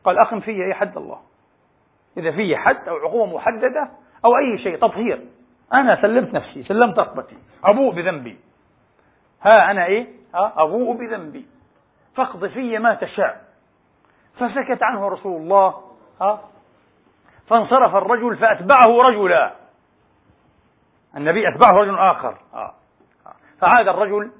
قال 0.04 0.18
أقم 0.18 0.40
في 0.40 0.64
أي 0.64 0.74
حد 0.74 0.96
الله؟ 0.96 1.18
إذا 2.16 2.30
في 2.30 2.56
حد 2.56 2.88
أو 2.88 2.96
عقوبة 2.96 3.36
محددة 3.36 3.90
أو 4.24 4.30
أي 4.38 4.58
شيء 4.58 4.76
تطهير. 4.76 5.24
أنا 5.74 6.02
سلمت 6.02 6.34
نفسي 6.34 6.62
سلمت 6.62 6.98
رقبتي. 6.98 7.38
أبوء 7.64 7.94
بذنبي. 7.94 8.38
ها 9.42 9.70
أنا 9.70 9.86
إيه؟ 9.86 10.06
ها؟ 10.34 10.52
أبوء 10.56 10.96
بذنبي. 10.96 11.46
فاقض 12.16 12.46
في 12.46 12.78
ما 12.78 12.94
تشاء. 12.94 13.44
فسكت 14.36 14.82
عنه 14.82 15.08
رسول 15.08 15.40
الله 15.40 15.74
ها؟ 16.20 16.40
فانصرف 17.46 17.94
الرجل 17.94 18.36
فأتبعه 18.36 19.02
رجلا. 19.02 19.52
النبي 21.18 21.48
أتبعه 21.48 21.80
رجل 21.80 21.98
آخر. 21.98 22.34
آه. 22.54 22.72
فعاد 23.60 23.88
الرجل 23.88 24.30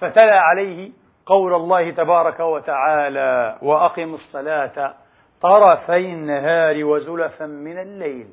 فتلا 0.00 0.40
عليه 0.40 0.90
قول 1.26 1.54
الله 1.54 1.90
تبارك 1.90 2.40
وتعالى 2.40 3.58
وأقم 3.62 4.14
الصلاة 4.14 4.94
طرفي 5.42 5.96
النهار 5.96 6.84
وزلفا 6.84 7.46
من 7.46 7.78
الليل. 7.78 8.26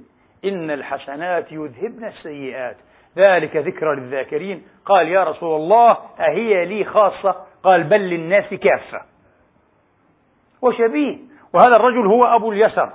إن 0.45 0.71
الحسنات 0.71 1.51
يذهبن 1.51 2.06
السيئات. 2.06 2.77
ذلك 3.17 3.56
ذكرى 3.58 3.95
للذاكرين. 3.95 4.63
قال 4.86 5.08
يا 5.08 5.23
رسول 5.23 5.62
الله 5.62 5.97
أهي 6.19 6.65
لي 6.65 6.86
خاصة؟ 6.86 7.36
قال 7.63 7.84
بل 7.84 7.99
للناس 8.01 8.54
كافة. 8.54 9.01
وشبيه. 10.62 11.17
وهذا 11.54 11.75
الرجل 11.75 12.08
هو 12.08 12.25
أبو 12.25 12.51
اليسر. 12.51 12.89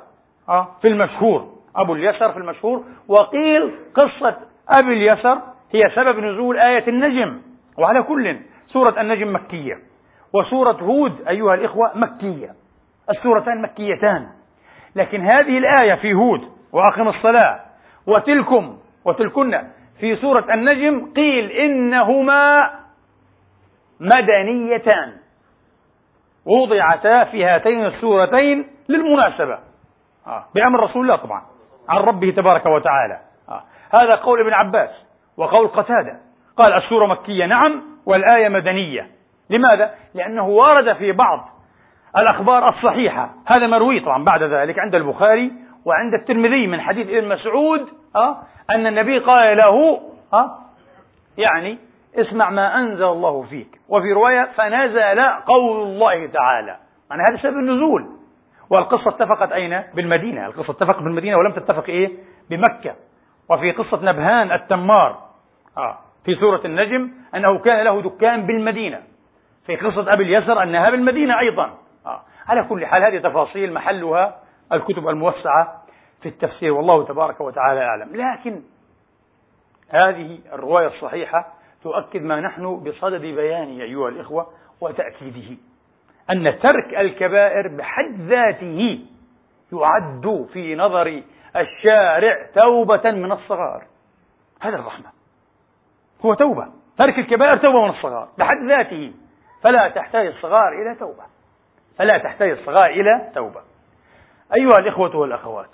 آه، 0.49 0.69
في 0.83 0.89
المشهور. 0.89 1.53
أبو 1.77 1.95
اليسر 1.95 2.33
في 2.33 2.39
المشهور. 2.39 2.85
وقيل 3.09 3.75
قصة 3.95 4.37
أبي 4.69 4.93
اليسر 4.93 5.39
هي 5.73 5.91
سبب 5.95 6.19
نزول 6.19 6.59
آية 6.59 6.89
النجم 6.89 7.41
وعلى 7.79 8.03
كل 8.03 8.37
سورة 8.67 9.01
النجم 9.01 9.35
مكية 9.35 9.79
وسورة 10.33 10.77
هود 10.83 11.29
أيها 11.29 11.55
الإخوة 11.55 11.91
مكية 11.95 12.51
السورتان 13.11 13.63
مكيتان 13.63 14.27
لكن 14.97 15.21
هذه 15.21 15.59
الآية 15.59 15.95
في 15.95 16.15
هود 16.15 16.49
وأقم 16.73 17.09
الصلاة 17.09 17.61
وتلكم 18.07 18.79
وتلكن 19.05 19.63
في 20.01 20.17
سورة 20.17 20.55
النجم 20.55 21.13
قيل 21.17 21.51
إنهما 21.51 22.71
مدنيتان 24.01 25.13
وضعتا 26.47 27.25
في 27.25 27.45
هاتين 27.45 27.87
السورتين 27.87 28.67
للمناسبة 28.89 29.59
آه. 30.27 30.45
بأمر 30.55 30.81
رسول 30.81 31.03
الله 31.03 31.17
طبعا 31.17 31.43
عن 31.89 31.97
ربه 31.99 32.31
تبارك 32.31 32.67
وتعالى. 32.67 33.21
هذا 33.95 34.15
قول 34.15 34.41
ابن 34.41 34.53
عباس 34.53 34.91
وقول 35.37 35.69
قتادة. 35.69 36.21
قال 36.57 36.73
السورة 36.73 37.07
مكية. 37.07 37.47
نعم 37.47 37.83
والآية 38.07 38.49
مدنية. 38.49 39.07
لماذا؟ 39.51 39.95
لأنه 40.15 40.49
ورد 40.49 40.93
في 40.93 41.13
بعض 41.13 41.49
الأخبار 42.17 42.69
الصحيحة. 42.69 43.31
هذا 43.47 43.67
مروي 43.67 44.01
طبعا 44.01 44.25
بعد 44.25 44.43
ذلك 44.43 44.79
عند 44.79 44.95
البخاري 44.95 45.53
وعند 45.85 46.15
الترمذي 46.15 46.67
من 46.67 46.81
حديث 46.81 47.09
ابن 47.09 47.29
مسعود 47.29 47.89
أه 48.17 48.37
أن 48.71 48.87
النبي 48.87 49.19
قال 49.19 49.57
له 49.57 50.01
أه 50.35 50.51
يعني 51.39 51.79
اسمع 52.17 52.51
ما 52.51 52.79
أنزل 52.79 53.05
الله 53.05 53.43
فيك. 53.43 53.81
وفي 53.89 54.13
رواية 54.13 54.49
فنزل 54.57 55.21
قول 55.47 55.83
الله 55.83 56.27
تعالى. 56.27 56.77
يعني 57.11 57.23
هذا 57.31 57.43
سبب 57.43 57.59
النزول. 57.59 58.07
والقصة 58.71 59.11
اتفقت 59.11 59.53
أين؟ 59.53 59.83
بالمدينة. 59.95 60.47
القصة 60.47 60.71
اتفقت 60.71 61.03
بالمدينة 61.03 61.37
ولم 61.37 61.53
تتفق 61.53 61.85
إيه؟ 61.89 62.11
بمكة. 62.51 62.95
وفي 63.49 63.71
قصة 63.73 64.03
نبهان 64.03 64.53
التمار. 64.53 65.19
آه 65.77 65.99
في 66.25 66.35
سورة 66.35 66.61
النجم 66.65 67.11
أنه 67.35 67.59
كان 67.59 67.85
له 67.85 68.03
دكان 68.03 68.47
بالمدينة. 68.47 69.03
في 69.67 69.77
قصة 69.77 70.13
أبي 70.13 70.23
اليسر 70.23 70.63
أنها 70.63 70.91
بالمدينة 70.91 71.41
أيضا. 71.41 71.71
آه. 72.07 72.23
على 72.49 72.63
كل 72.69 72.87
حال 72.87 73.03
هذه 73.05 73.19
تفاصيل 73.19 73.73
محلها 73.73 74.37
الكتب 74.73 75.09
الموسعة 75.09 75.83
في 76.23 76.29
التفسير 76.29 76.73
والله 76.73 77.05
تبارك 77.05 77.41
وتعالى 77.41 77.81
أعلم. 77.81 78.17
لكن 78.17 78.63
هذه 79.89 80.39
الرواية 80.53 80.87
الصحيحة 80.87 81.47
تؤكد 81.83 82.23
ما 82.23 82.41
نحن 82.41 82.77
بصدد 82.77 83.21
بيانه 83.21 83.83
أيها 83.83 84.09
الإخوة 84.09 84.47
وتأكيده. 84.81 85.57
أن 86.31 86.59
ترك 86.59 86.95
الكبائر 86.99 87.69
بحد 87.69 88.21
ذاته 88.21 89.01
يعد 89.73 90.49
في 90.53 90.75
نظر 90.75 91.23
الشارع 91.57 92.47
توبة 92.55 93.11
من 93.11 93.33
الصغار. 93.33 93.85
هذا 94.61 94.77
الرحمة. 94.77 95.07
هو 96.25 96.35
توبة. 96.35 96.67
ترك 96.99 97.19
الكبائر 97.19 97.57
توبة 97.57 97.83
من 97.83 97.91
الصغار. 97.91 98.29
بحد 98.39 98.57
ذاته. 98.69 99.13
فلا 99.63 99.89
تحتاج 99.89 100.27
الصغار 100.27 100.69
إلى 100.83 100.95
توبة. 100.95 101.23
فلا 101.99 102.19
تحتاج 102.19 102.51
الصغار 102.51 102.87
إلى 102.87 103.31
توبة. 103.35 103.61
أيها 104.55 104.79
الإخوة 104.79 105.17
والأخوات 105.17 105.71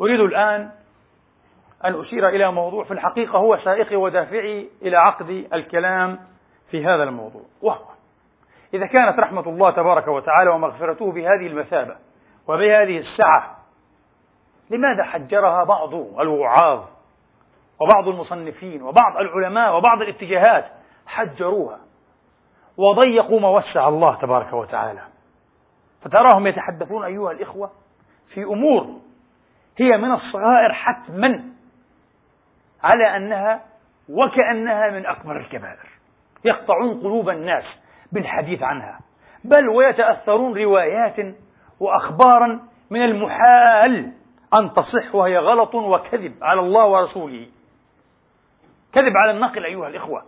أريد 0.00 0.20
الآن 0.20 0.70
أن 1.84 2.00
أشير 2.00 2.28
إلى 2.28 2.52
موضوع 2.52 2.84
في 2.84 2.90
الحقيقة 2.90 3.38
هو 3.38 3.58
سائقي 3.64 3.96
ودافعي 3.96 4.68
إلى 4.82 4.96
عقد 4.96 5.46
الكلام 5.52 6.18
في 6.70 6.84
هذا 6.84 7.02
الموضوع 7.02 7.42
وهو 7.62 7.84
إذا 8.74 8.86
كانت 8.86 9.18
رحمة 9.18 9.48
الله 9.48 9.70
تبارك 9.70 10.08
وتعالى 10.08 10.50
ومغفرته 10.50 11.12
بهذه 11.12 11.46
المثابة 11.46 11.96
وبهذه 12.48 12.98
السعة 12.98 13.56
لماذا 14.70 15.04
حجرها 15.04 15.64
بعض 15.64 15.94
الوعاظ 15.94 16.84
وبعض 17.80 18.08
المصنفين 18.08 18.82
وبعض 18.82 19.16
العلماء 19.16 19.76
وبعض 19.76 20.02
الاتجاهات؟ 20.02 20.64
حجروها 21.06 21.78
وضيقوا 22.76 23.40
ما 23.40 23.48
وسع 23.48 23.88
الله 23.88 24.14
تبارك 24.14 24.52
وتعالى. 24.52 25.00
فتراهم 26.02 26.46
يتحدثون 26.46 27.04
أيها 27.04 27.32
الإخوة 27.32 27.70
في 28.34 28.44
أمور 28.44 29.00
هي 29.78 29.96
من 29.96 30.12
الصغائر 30.12 30.72
حتما 30.72 31.44
على 32.82 33.16
أنها 33.16 33.60
وكأنها 34.08 34.90
من 34.90 35.06
أكبر 35.06 35.36
الكبائر. 35.36 35.88
يقطعون 36.44 37.00
قلوب 37.00 37.28
الناس 37.28 37.64
بالحديث 38.12 38.62
عنها 38.62 39.00
بل 39.44 39.68
ويتأثرون 39.68 40.58
روايات 40.58 41.34
وأخبارا 41.80 42.60
من 42.90 43.04
المحال 43.04 44.12
أن 44.54 44.72
تصح 44.72 45.14
وهي 45.14 45.38
غلط 45.38 45.74
وكذب 45.74 46.34
على 46.42 46.60
الله 46.60 46.86
ورسوله. 46.86 47.46
كذب 48.92 49.16
على 49.16 49.30
النقل 49.30 49.64
أيها 49.64 49.88
الإخوة 49.88 50.22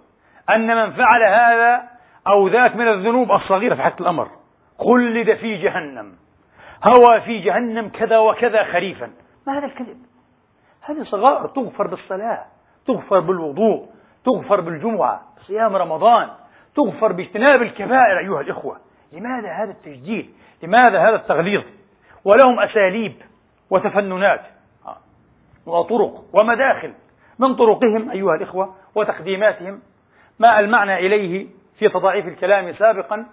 أن 0.51 0.67
من 0.67 0.93
فعل 0.93 1.23
هذا 1.23 1.83
أو 2.27 2.49
ذاك 2.49 2.77
من 2.77 2.89
الذنوب 2.89 3.33
الصغيرة 3.33 3.75
في 3.75 3.83
حقيقة 3.83 4.01
الأمر 4.01 4.31
خلد 4.79 5.35
في 5.35 5.57
جهنم 5.63 6.13
هوى 6.89 7.21
في 7.21 7.39
جهنم 7.39 7.89
كذا 7.89 8.19
وكذا 8.19 8.65
خريفا. 8.65 9.11
ما 9.47 9.59
هذا 9.59 9.67
الكذب؟ 9.67 9.99
هذه 10.83 11.03
صغائر 11.03 11.47
تغفر 11.47 11.87
بالصلاة 11.87 12.45
تغفر 12.87 13.21
بالوضوء 13.21 13.89
تغفر 14.25 14.61
بالجمعة 14.61 15.23
صيام 15.47 15.77
رمضان 15.77 16.29
تغفر 16.77 17.13
باجتناب 17.13 17.63
الكبائر 17.63 18.19
أيها 18.19 18.41
الإخوة. 18.41 18.77
لماذا 19.13 19.53
هذا 19.53 19.71
التجديد؟ 19.71 20.31
لماذا 20.63 20.99
هذا 21.09 21.17
التغليظ؟ 21.17 21.63
ولهم 22.25 22.61
أساليب 22.61 23.13
وتفننات. 23.71 24.41
وطرق 25.67 26.25
ومداخل 26.33 26.93
من 27.39 27.55
طرقهم 27.55 28.11
أيها 28.11 28.35
الإخوة 28.35 28.75
وتقديماتهم. 28.95 29.81
ما 30.39 30.61
المعنى 30.61 30.97
إليه 30.97 31.47
في 31.79 31.89
تضعيف 31.89 32.27
الكلام 32.27 32.75
سابقا 32.75 33.27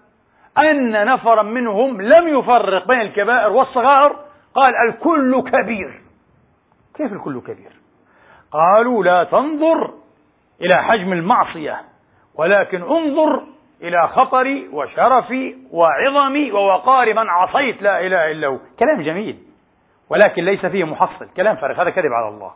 أن 0.58 1.06
نفرا 1.06 1.44
منهم 1.44 2.02
لم 2.02 2.40
يفرق 2.40 2.88
بين 2.88 3.02
الكبائر 3.02 3.52
والصغائر. 3.52 4.16
قال 4.54 4.74
الكل 4.90 5.42
كبير. 5.42 6.02
كيف 6.96 7.14
الكل 7.14 7.42
كبير؟ 7.42 7.72
قالوا 8.52 9.04
لا 9.04 9.24
تنظر 9.24 9.94
إلى 10.62 10.84
حجم 10.84 11.14
المعصية 11.14 11.82
ولكن 12.36 12.82
انظر 12.82 13.44
إلى 13.82 14.08
خطر 14.08 14.62
وشرف 14.72 15.34
وعظم 15.72 16.52
ووقار 16.54 17.14
من 17.14 17.30
عصيت 17.30 17.82
لا 17.82 18.00
إله 18.00 18.32
إلا 18.32 18.48
هو. 18.48 18.58
كلام 18.80 19.02
جميل 19.02 19.38
ولكن 20.10 20.44
ليس 20.44 20.66
فيه 20.66 20.84
محصل. 20.84 21.28
كلام 21.38 21.56
فارغ 21.56 21.82
هذا 21.82 21.90
كذب 21.90 22.14
على 22.14 22.28
الله. 22.28 22.52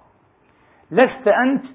لست 0.92 1.28
أنت 1.28 1.66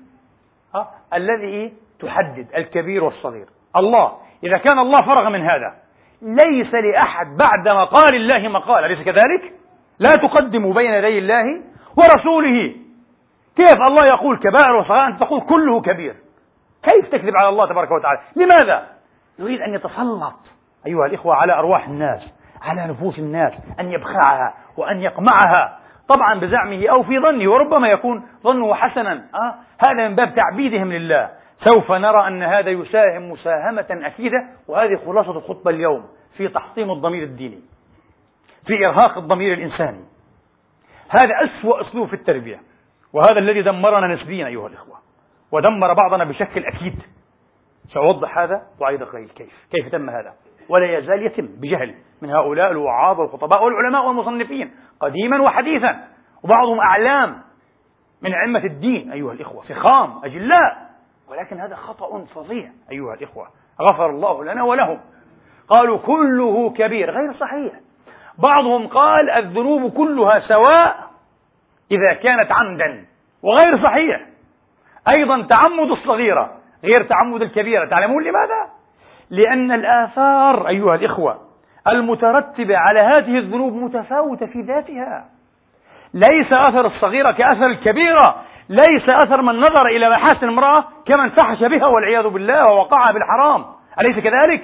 الذي 1.15 1.73
تحدد 2.01 2.47
الكبير 2.57 3.05
والصغير. 3.05 3.47
الله 3.77 4.13
إذا 4.45 4.59
كان 4.59 4.79
الله 4.79 5.03
فرغ 5.03 5.29
من 5.29 5.43
هذا 5.43 5.75
ليس 6.23 6.75
لأحد 6.75 7.37
بعد 7.37 7.69
مقال 7.69 8.15
الله 8.15 8.49
مقال. 8.49 8.85
أليس 8.85 9.05
كذلك؟ 9.05 9.53
لا 9.99 10.13
تقدموا 10.13 10.75
بين 10.75 10.93
يدي 10.93 11.19
الله 11.19 11.63
ورسوله. 11.97 12.75
كيف 13.57 13.83
الله 13.87 14.07
يقول 14.07 14.39
كبائر 14.39 14.77
وصغائر 14.77 15.07
أنت 15.07 15.21
تقول 15.21 15.41
كله 15.41 15.81
كبير. 15.81 16.15
كيف 16.83 17.09
تكذب 17.09 17.33
على 17.37 17.49
الله 17.49 17.67
تبارك 17.67 17.91
وتعالى؟ 17.91 18.21
لماذا؟ 18.37 18.94
يريد 19.39 19.61
أن 19.61 19.75
يتسلط. 19.75 20.35
أيها 20.87 21.07
الإخوة 21.07 21.35
على 21.35 21.53
أرواح 21.53 21.89
الناس 21.89 22.23
على 22.63 22.87
نفوس 22.87 23.19
الناس 23.19 23.53
أن 23.81 23.93
يبخعها 23.93 24.55
وأن 24.77 25.01
يقمعها 25.01 25.79
طبعا 26.09 26.41
بزعمه 26.41 26.89
أو 26.89 27.03
في 27.03 27.19
ظنه 27.19 27.51
وربما 27.51 27.89
يكون 27.89 28.23
ظنه 28.43 28.75
حسنا. 28.75 29.13
أه؟ 29.13 29.55
هذا 29.89 30.09
من 30.09 30.15
باب 30.15 30.35
تعبيدهم 30.35 30.93
لله. 30.93 31.31
سوف 31.65 31.93
نرى 31.93 32.27
أن 32.29 32.43
هذا 32.43 32.71
يساهم 32.71 33.31
مساهمة 33.31 33.87
أكيدة 33.91 34.47
وهذه 34.69 34.97
خلاصة 35.07 35.31
الخطبة 35.31 35.71
اليوم 35.71 36.05
في 36.37 36.49
تحطيم 36.49 36.91
الضمير 36.91 37.23
الديني 37.23 37.61
في 38.67 38.87
إرهاق 38.87 39.19
الضمير 39.19 39.53
الإنساني. 39.53 40.05
هذا 41.09 41.35
أسوأ 41.45 41.81
أسلوب 41.81 42.09
في 42.09 42.15
التربية 42.15 42.61
وهذا 43.13 43.39
الذي 43.39 43.63
دمرنا 43.63 44.07
نسبيا 44.15 44.47
أيها 44.47 44.67
الإخوة 44.67 44.97
ودمر 45.53 45.93
بعضنا 45.93 46.25
بشكل 46.25 46.65
أكيد. 46.65 47.03
سأوضح 47.93 48.39
هذا 48.39 48.63
وأيضا 48.81 49.05
قليل 49.05 49.29
كيف 49.29 49.67
كيف 49.71 49.89
تم 49.89 50.11
هذا. 50.11 50.33
ولا 50.69 50.99
يزال 50.99 51.27
يتم 51.27 51.47
بجهل 51.47 51.95
من 52.23 52.31
هؤلاء 52.31 52.71
الوعاظ 52.71 53.21
والخطباء 53.21 53.65
والعلماء 53.65 54.07
والمصنفين 54.07 54.71
قديما 55.01 55.43
وحديثا. 55.43 56.01
وبعضهم 56.45 56.81
أعلام 56.81 57.43
من 58.23 58.35
أئمة 58.35 58.65
الدين 58.65 59.13
أيها 59.13 59.33
الإخوة 59.33 59.63
فخام 59.63 60.25
أجلاء. 60.25 60.91
ولكن 61.29 61.61
هذا 61.61 61.77
خطأ 61.77 62.25
فظيع 62.25 62.71
أيها 62.93 63.15
الإخوة. 63.15 63.47
غفر 63.81 64.11
الله 64.11 64.45
لنا 64.45 64.63
ولهم. 64.63 65.01
قالوا 65.69 65.99
كله 65.99 66.71
كبير 66.71 67.11
غير 67.11 67.33
صحيح. 67.33 67.73
بعضهم 68.39 68.87
قال 68.87 69.31
الذنوب 69.31 69.93
كلها 69.93 70.41
سواء 70.41 71.11
إذا 71.91 72.13
كانت 72.13 72.53
عمدا 72.53 73.05
وغير 73.43 73.83
صحيح. 73.83 74.27
أيضا 75.17 75.43
تعمد 75.43 75.91
الصغيرة. 75.91 76.64
غير 76.85 77.03
تعمد 77.03 77.43
الكبيرة. 77.43 77.85
تعلمون 77.85 78.23
لماذا؟ 78.23 78.69
لأن 79.31 79.73
الآثار 79.73 80.69
أيها 80.69 80.95
الإخوة 80.95 81.39
المترتبة 81.89 82.77
على 82.77 83.01
هذه 83.01 83.39
الذنوب 83.39 83.73
متفاوتة 83.73 84.47
في 84.47 84.61
ذاتها. 84.61 85.25
ليس 86.15 86.53
أثر 86.53 86.87
الصغيرة 86.87 87.33
كأثر 87.33 87.67
الكبيرة. 87.67 88.37
ليس 88.69 89.09
أثر 89.09 89.43
من 89.43 89.61
نظر 89.61 89.87
إلى 89.87 90.11
محاسن 90.11 90.49
امرأة 90.49 90.85
كمن 91.07 91.31
فحش 91.31 91.65
بها 91.65 91.87
والعياذ 91.87 92.29
بالله 92.29 92.73
ووقعها 92.73 93.13
بالحرام. 93.13 93.65
أليس 94.01 94.19
كذلك؟ 94.19 94.63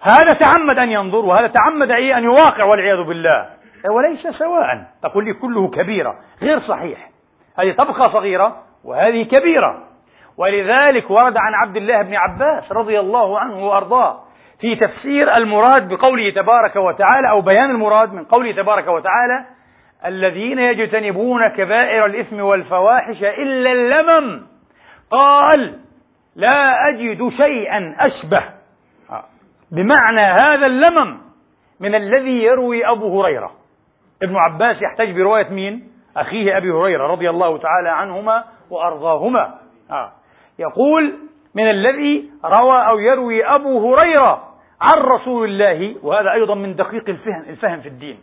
هذا 0.00 0.38
تعمد 0.40 0.78
أن 0.78 0.90
ينظر 0.90 1.24
وهذا 1.24 1.46
تعمد 1.46 1.90
أن 1.90 2.24
يواقع 2.24 2.64
والعياذ 2.64 3.02
بالله. 3.02 3.46
وليس 3.90 4.26
سواء. 4.38 4.84
تقول 5.02 5.24
لي 5.24 5.32
كله 5.32 5.68
كبيرة. 5.68 6.14
غير 6.42 6.60
صحيح. 6.60 7.10
هذه 7.58 7.72
تبقى 7.72 8.04
صغيرة 8.12 8.56
وهذه 8.84 9.22
كبيرة. 9.22 9.91
ولذلك 10.36 11.10
ورد 11.10 11.36
عن 11.36 11.54
عبد 11.54 11.76
الله 11.76 12.02
بن 12.02 12.14
عباس 12.14 12.72
رضي 12.72 13.00
الله 13.00 13.38
عنه 13.38 13.66
وأرضاه 13.66 14.20
في 14.60 14.76
تفسير 14.76 15.36
المراد 15.36 15.88
بقوله 15.88 16.30
تبارك 16.30 16.76
وتعالى 16.76 17.30
أو 17.30 17.40
بيان 17.40 17.70
المراد 17.70 18.12
من 18.12 18.24
قوله 18.24 18.52
تبارك 18.52 18.88
وتعالى 18.88 19.44
الذين 20.06 20.58
يجتنبون 20.58 21.48
كبائر 21.48 22.06
الإثم 22.06 22.40
والفواحش 22.40 23.22
إلا 23.22 23.72
اللمم 23.72 24.42
قال 25.10 25.78
لا 26.36 26.88
أجد 26.88 27.28
شيئا 27.36 27.96
أشبه 27.98 28.42
بمعنى 29.72 30.20
هذا 30.20 30.66
اللمم 30.66 31.18
من 31.80 31.94
الذي 31.94 32.42
يروي 32.42 32.86
أبو 32.86 33.22
هريرة 33.22 33.52
ابن 34.22 34.36
عباس 34.36 34.82
يحتج 34.82 35.16
برواية 35.16 35.48
مين؟ 35.48 35.92
أخيه 36.16 36.56
أبي 36.56 36.70
هريرة 36.70 37.06
رضي 37.06 37.30
الله 37.30 37.58
تعالى 37.58 37.88
عنهما 37.88 38.44
وأرضاهما 38.70 39.54
آه. 39.90 40.12
يقول 40.58 41.18
من 41.54 41.70
الذي 41.70 42.30
روى 42.44 42.88
أو 42.88 42.98
يروي 42.98 43.44
أبو 43.44 43.94
هريرة 43.94 44.48
عن 44.80 45.02
رسول 45.02 45.48
الله 45.48 45.96
وهذا 46.02 46.32
أيضا 46.32 46.54
من 46.54 46.76
دقيق 46.76 47.08
الفهم, 47.08 47.44
الفهم 47.48 47.80
في 47.80 47.88
الدين. 47.88 48.18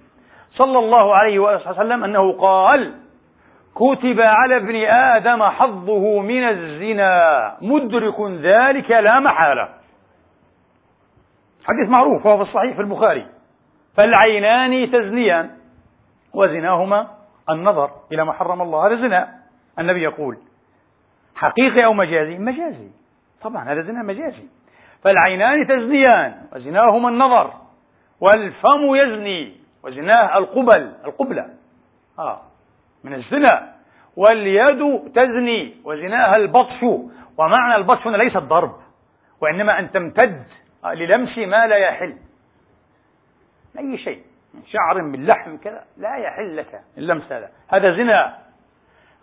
صلى 0.51 0.79
الله 0.79 1.15
عليه 1.15 1.39
وسلم 1.39 2.03
أنه 2.03 2.31
قال 2.31 2.93
كتب 3.75 4.21
على 4.21 4.55
ابن 4.57 4.75
آدم 4.85 5.43
حظه 5.43 6.19
من 6.19 6.43
الزنا 6.43 7.55
مدرك 7.61 8.21
ذلك 8.21 8.91
لا 8.91 9.19
محالة. 9.19 9.69
حديث 11.65 11.97
معروف 11.97 12.25
وهو 12.25 12.37
في 12.37 12.49
الصحيح 12.49 12.75
في 12.75 12.81
البخاري. 12.81 13.25
فالعينان 13.97 14.91
تزنيان 14.91 15.49
وزناهما 16.33 17.07
النظر 17.49 17.89
إلى 18.11 18.25
ما 18.25 18.33
حرم 18.33 18.61
الله 18.61 18.87
هذا 18.87 18.95
زنا. 18.95 19.29
النبي 19.79 20.03
يقول 20.03 20.37
حقيقي 21.39 21.85
أو 21.85 21.93
مجازي؟ 21.93 22.37
مجازي. 22.37 22.89
طبعا 23.41 23.63
هذا 23.63 23.81
زنا 23.81 24.03
مجازي. 24.03 24.47
فالعينان 25.03 25.67
تزنيان 25.67 26.41
وزناهما 26.53 27.09
النظر 27.09 27.53
والفم 28.21 28.95
يزني 28.95 29.57
وزناه 29.83 30.37
القبل 30.37 30.93
القبلة. 31.05 31.45
آه 32.19 32.41
من 33.03 33.13
الزنا. 33.13 33.73
واليد 34.15 35.11
تزني 35.15 35.75
وزناها 35.83 36.35
البطش. 36.35 36.83
ومعنى 37.37 37.75
البطش 37.75 38.07
هنا 38.07 38.17
ليس 38.17 38.35
الضرب 38.35 38.75
وإنما 39.41 39.79
أن 39.79 39.91
تمتد 39.91 40.43
للمس 40.85 41.37
ما 41.37 41.67
لا 41.67 41.77
يحل. 41.77 42.15
أي 43.79 43.97
شيء 43.97 44.23
من 44.53 44.65
شعر 44.65 45.01
من 45.01 45.25
لحم 45.25 45.57
كذا 45.57 45.83
لا 45.97 46.15
يحل 46.17 46.57
لك 46.57 46.81
اللمس 46.97 47.31
هذا. 47.31 47.49
هذا 47.67 47.97
زنا. 47.97 48.37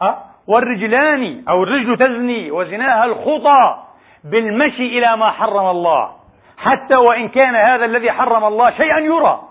ها 0.02 0.35
والرجلان 0.48 1.44
أو 1.48 1.62
الرجل 1.62 1.96
تزني 1.98 2.50
وزناها 2.50 3.04
الخطى 3.04 3.82
بالمشي 4.24 4.98
إلى 4.98 5.16
ما 5.16 5.30
حرم 5.30 5.70
الله. 5.70 6.10
حتى 6.58 6.96
وإن 7.08 7.28
كان 7.28 7.54
هذا 7.54 7.84
الذي 7.84 8.12
حرم 8.12 8.44
الله 8.44 8.70
شيئا 8.70 8.98
يرى. 8.98 9.42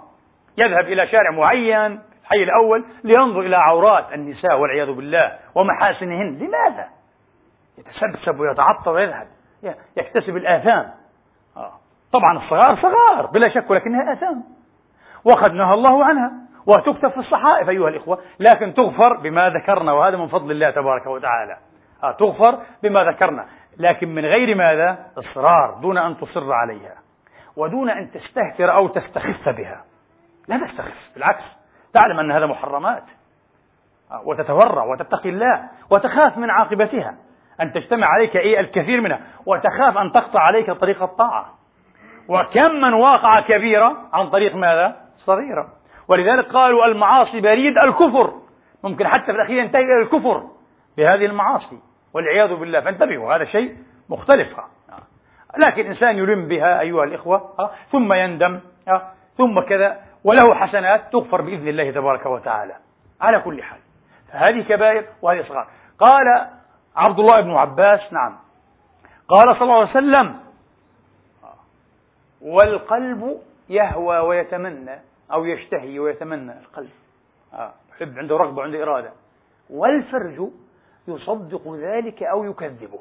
يذهب 0.57 0.85
إلى 0.85 1.07
شارع 1.07 1.31
معين 1.31 1.99
الحي 2.21 2.43
الأول 2.43 2.85
لينظر 3.03 3.39
إلى 3.39 3.55
عورات 3.55 4.13
النساء 4.13 4.59
والعياذ 4.59 4.91
بالله 4.91 5.31
ومحاسنهن. 5.55 6.39
لماذا؟ 6.39 6.87
يتسبسب 7.77 8.39
ويتعطر 8.39 8.91
ويذهب 8.91 9.27
يكتسب 9.97 10.37
الآثام. 10.37 10.91
آه. 11.57 11.71
طبعا 12.13 12.37
الصغار 12.37 12.75
صغار 12.81 13.25
بلا 13.25 13.49
شك 13.49 13.69
ولكنها 13.69 14.13
آثام. 14.13 14.43
وقد 15.25 15.53
نهى 15.53 15.73
الله 15.73 16.05
عنها. 16.05 16.31
وتكتب 16.67 17.09
في 17.09 17.17
الصحائف 17.17 17.69
أيها 17.69 17.89
الإخوة 17.89 18.19
لكن 18.39 18.73
تغفر 18.73 19.17
بما 19.17 19.49
ذكرنا 19.49 19.91
وهذا 19.91 20.17
من 20.17 20.27
فضل 20.27 20.51
الله 20.51 20.69
تبارك 20.69 21.07
وتعالى. 21.07 21.57
آه 22.03 22.11
تغفر 22.11 22.59
بما 22.83 23.03
ذكرنا. 23.03 23.45
لكن 23.77 24.15
من 24.15 24.25
غير 24.25 24.55
ماذا؟ 24.55 24.97
إصرار 25.17 25.73
دون 25.81 25.97
أن 25.97 26.17
تصر 26.17 26.53
عليها 26.53 26.95
ودون 27.57 27.89
أن 27.89 28.11
تستهتر 28.11 28.73
أو 28.73 28.87
تستخف 28.87 29.49
بها. 29.49 29.83
لا 30.47 30.67
تستخف 30.67 31.11
بالعكس 31.13 31.43
تعلم 31.93 32.19
أن 32.19 32.31
هذا 32.31 32.45
محرمات. 32.45 33.03
آه 34.11 34.21
وتتورع 34.25 34.83
وتتقي 34.83 35.29
الله 35.29 35.63
وتخاف 35.91 36.37
من 36.37 36.49
عاقبتها. 36.49 37.15
أن 37.61 37.73
تجتمع 37.73 38.07
عليك 38.07 38.35
إيه 38.35 38.59
الكثير 38.59 39.01
منها 39.01 39.19
وتخاف 39.45 39.97
أن 39.97 40.11
تقطع 40.11 40.39
عليك 40.39 40.71
طريق 40.71 41.03
الطاعة. 41.03 41.45
وكم 42.29 42.71
من 42.71 42.93
واقع 42.93 43.39
كبيرة 43.39 43.97
عن 44.13 44.29
طريق 44.29 44.55
ماذا؟ 44.55 44.95
صغيرة. 45.25 45.67
ولذلك 46.07 46.45
قالوا 46.45 46.85
المعاصي 46.85 47.41
بريد 47.41 47.77
الكفر. 47.77 48.33
ممكن 48.83 49.07
حتى 49.07 49.25
في 49.25 49.31
الأخير 49.31 49.57
ينتهي 49.63 49.81
إلى 49.81 50.01
الكفر 50.01 50.43
بهذه 50.97 51.25
المعاصي 51.25 51.79
والعياذ 52.13 52.55
بالله. 52.55 52.81
فانتبهوا 52.81 53.35
هذا 53.35 53.45
شيء 53.45 53.77
مختلف. 54.09 54.47
لكن 55.57 55.85
إنسان 55.85 56.17
يلم 56.17 56.47
بها 56.47 56.79
أيها 56.79 57.03
الإخوة 57.03 57.69
ثم 57.91 58.13
يندم 58.13 58.59
ثم 59.37 59.59
كذا 59.59 60.01
وله 60.23 60.55
حسنات 60.55 61.11
تغفر 61.11 61.41
بإذن 61.41 61.67
الله 61.67 61.91
تبارك 61.91 62.25
وتعالى. 62.25 62.75
على 63.21 63.39
كل 63.39 63.63
حال 63.63 63.79
فهذه 64.31 64.61
كبائر 64.61 65.05
وهذه 65.21 65.43
صغار. 65.47 65.67
قال 65.99 66.47
عبد 66.95 67.19
الله 67.19 67.41
بن 67.41 67.51
عباس 67.51 68.13
نعم. 68.13 68.35
قال 69.27 69.55
صلى 69.55 69.61
الله 69.61 69.79
عليه 69.79 69.89
وسلم 69.89 70.39
والقلب 72.41 73.41
يهوى 73.69 74.17
ويتمنى. 74.17 74.99
أو 75.31 75.45
يشتهي 75.45 75.99
ويتمنى 75.99 76.59
القلب. 76.59 76.89
آه. 77.53 77.73
يحب 77.91 78.17
عنده 78.17 78.37
رغبة 78.37 78.57
وعنده 78.57 78.83
إرادة. 78.83 79.11
والفرج 79.69 80.49
يصدق 81.07 81.73
ذلك 81.73 82.23
أو 82.23 82.43
يكذبه. 82.43 82.99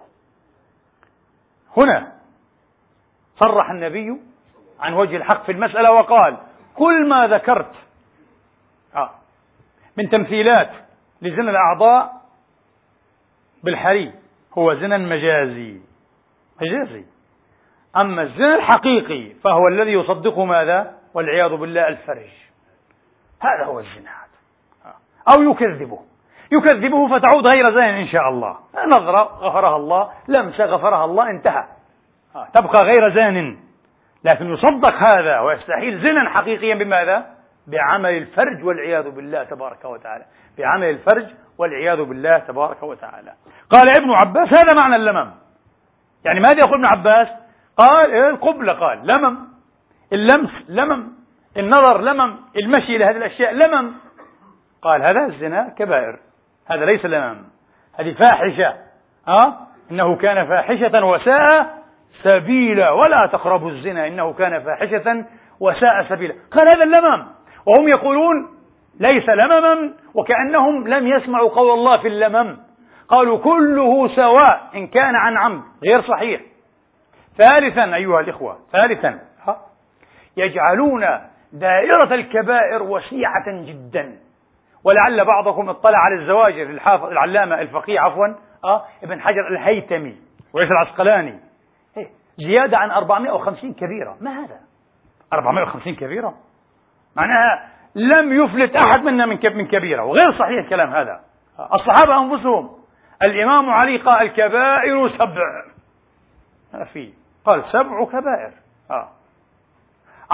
هنا 1.77 2.13
صرح 3.37 3.71
النبي 3.71 4.21
عن 4.81 4.93
وجه 4.93 5.17
الحق 5.17 5.45
في 5.45 5.53
المسألة 5.53 5.93
وقال 5.93 6.37
كل 6.77 7.09
ما 7.09 7.27
ذكرت 7.27 7.73
آه، 8.97 9.11
من 9.97 10.11
تمثيلات 10.11 10.71
لزنا 11.23 11.51
الأعضاء 11.51 12.21
بالحري 13.65 14.13
هو 14.59 14.75
زنا 14.75 14.99
مجازي. 14.99 15.81
مجازي. 16.63 17.05
أما 17.97 18.23
الزنا 18.23 18.55
الحقيقي 18.55 19.35
فهو 19.35 19.69
الذي 19.69 19.93
يصدقه 19.93 20.45
ماذا؟ 20.45 21.04
والعياذ 21.15 21.57
بالله 21.57 21.89
الفرج 21.89 22.31
هذا 23.43 23.65
هو 23.65 23.81
الزنا 23.81 24.11
أو 25.33 25.43
يكذبه. 25.43 25.99
يكذبه 26.53 27.09
فتعود 27.09 27.47
غير 27.47 27.71
زين 27.71 27.95
إن 27.95 28.09
شاء 28.09 28.29
الله. 28.29 28.57
نظرة 28.87 29.23
غفرها 29.23 29.77
الله 29.77 30.11
لمسة 30.29 30.65
غفرها 30.65 31.05
الله 31.05 31.31
انتهى. 31.31 31.65
تبقى 32.55 32.83
غير 32.83 33.15
زان 33.15 33.57
لكن 34.25 34.53
يصدق 34.53 34.95
هذا 34.95 35.41
ويستحيل 35.41 36.01
زنا 36.03 36.31
حقيقيا 36.31 36.75
بماذا؟ 36.75 37.27
بعمل 37.67 38.11
الفرج 38.11 38.65
والعياذ 38.65 39.11
بالله 39.11 39.45
تبارك 39.45 39.85
وتعالى. 39.85 40.25
بعمل 40.59 40.91
الفرج 40.91 41.27
والعياذ 41.59 42.05
بالله 42.05 42.39
تبارك 42.39 42.83
وتعالى. 42.83 43.33
قال 43.71 43.89
ابن 43.99 44.11
عباس 44.11 44.59
هذا 44.59 44.73
معنى 44.73 44.97
اللمم. 44.97 45.31
يعني 46.25 46.41
ماذا 46.41 46.59
يقول 46.59 46.75
ابن 46.75 46.85
عباس؟ 46.85 47.29
قال 47.77 48.15
القبلة 48.15 48.73
قال 48.73 49.07
لمم. 49.07 49.54
اللمس 50.15 50.51
لمم 50.69 51.13
النظر 51.57 52.01
لمم 52.01 52.37
المشي 52.57 52.97
إلى 52.97 53.05
هذه 53.05 53.17
الأشياء 53.17 53.53
لمم. 53.53 53.93
قال 54.83 55.03
هذا 55.03 55.27
الزنا 55.27 55.75
كبائر 55.79 56.19
هذا 56.71 56.85
ليس 56.85 57.05
لمم 57.05 57.37
هذه 57.99 58.15
فاحشة. 58.15 58.75
أه؟ 59.29 59.57
إنه 59.91 60.17
كان 60.17 60.47
فاحشة 60.47 61.05
وساء 61.05 61.85
سبيلا 62.23 62.91
ولا 62.91 63.27
تقربوا 63.33 63.71
الزنا 63.71 64.07
إنه 64.07 64.33
كان 64.33 64.63
فاحشة 64.63 65.25
وساء 65.61 66.07
سبيلا. 66.09 66.35
قال 66.53 66.69
هذا 66.69 66.85
اللمم. 66.85 67.27
وهم 67.67 67.89
يقولون 67.89 68.49
ليس 69.01 69.29
لمما 69.29 69.93
وكأنهم 70.15 70.89
لم 70.89 71.07
يسمعوا 71.07 71.51
قول 71.51 71.79
الله 71.79 71.97
في 71.97 72.09
اللمم. 72.09 72.57
قالوا 73.09 73.39
كله 73.39 74.09
سواء 74.17 74.71
إن 74.75 74.87
كان 74.87 75.15
عن 75.17 75.37
عمد 75.37 75.63
غير 75.85 76.03
صحيح. 76.03 76.41
ثالثا 77.39 77.95
أيها 77.95 78.21
الإخوة 78.21 78.59
ثالثا. 78.73 79.19
يجعلون 80.37 81.05
دائرة 81.53 82.15
الكبائر 82.15 82.83
وسيعة 82.83 83.45
جدا. 83.47 84.17
ولعل 84.85 85.25
بعضكم 85.25 85.69
اطلع 85.69 85.99
على 85.99 86.15
الزواجر 86.15 86.65
للحافظ 86.65 87.05
العلامة 87.05 87.61
الفقيه 87.61 88.01
عفوا 88.01 88.27
آه 88.65 88.85
ابن 89.03 89.21
حجر 89.21 89.49
الهيتمي 89.49 90.17
وليس 90.53 90.71
العسقلاني. 90.71 91.41
إيه 91.97 92.09
زيادة 92.39 92.79
عن 92.79 92.91
450 92.91 93.75
كبيرة. 93.75 94.17
ما 94.21 94.31
هذا؟ 94.31 94.61
450 95.33 95.95
كبيرة؟ 95.95 96.35
معناها 97.17 97.69
لم 97.95 98.45
يفلت 98.45 98.77
أحد 98.77 99.03
منا 99.03 99.27
من 99.27 99.39
من 99.57 99.67
كبيرة 99.67 100.05
وغير 100.05 100.33
صحيح 100.33 100.65
الكلام 100.65 100.91
هذا. 100.91 101.21
الصحابة 101.75 102.23
أنفسهم 102.23 102.71
الإمام 103.23 103.71
علي 103.71 103.97
قال 103.97 104.23
الكبائر 104.23 105.09
سبع. 105.09 105.65
ما 106.75 106.85
في 106.85 107.13
قال 107.45 107.65
سبع 107.73 108.05
كبائر. 108.05 108.53
آه. 108.91 109.09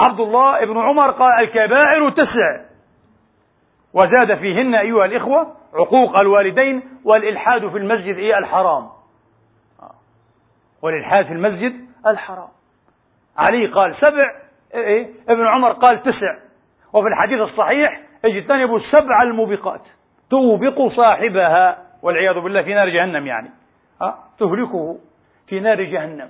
عبد 0.01 0.19
الله 0.19 0.65
بن 0.65 0.77
عمر 0.77 1.11
قال 1.11 1.43
الكبائر 1.43 2.09
تسع 2.09 2.61
وزاد 3.93 4.37
فيهن 4.37 4.75
أيها 4.75 5.05
الإخوة 5.05 5.53
عقوق 5.73 6.17
الوالدين 6.17 6.81
والإلحاد 7.05 7.67
في 7.67 7.77
المسجد 7.77 8.15
إيه 8.15 8.37
الحرام. 8.37 8.89
والإلحاد 10.81 11.25
في 11.25 11.33
المسجد 11.33 11.73
الحرام 12.07 12.47
علي 13.37 13.67
قال 13.67 13.95
سبع 13.95 14.31
إيه 14.73 15.09
ابن 15.29 15.47
عمر 15.47 15.71
قال 15.71 16.03
تسع 16.03 16.35
وفي 16.93 17.07
الحديث 17.07 17.39
الصحيح 17.41 18.01
اجتنبوا 18.25 18.79
السبع 18.79 19.21
الموبقات 19.23 19.81
توبق 20.29 20.87
صاحبها 20.95 21.77
والعياذ 22.01 22.39
بالله 22.39 22.61
في 22.61 22.73
نار 22.73 22.89
جهنم 22.89 23.27
يعني؟ 23.27 23.49
تهلكه 24.39 24.97
في 25.47 25.59
نار 25.59 25.81
جهنم؟ 25.81 26.29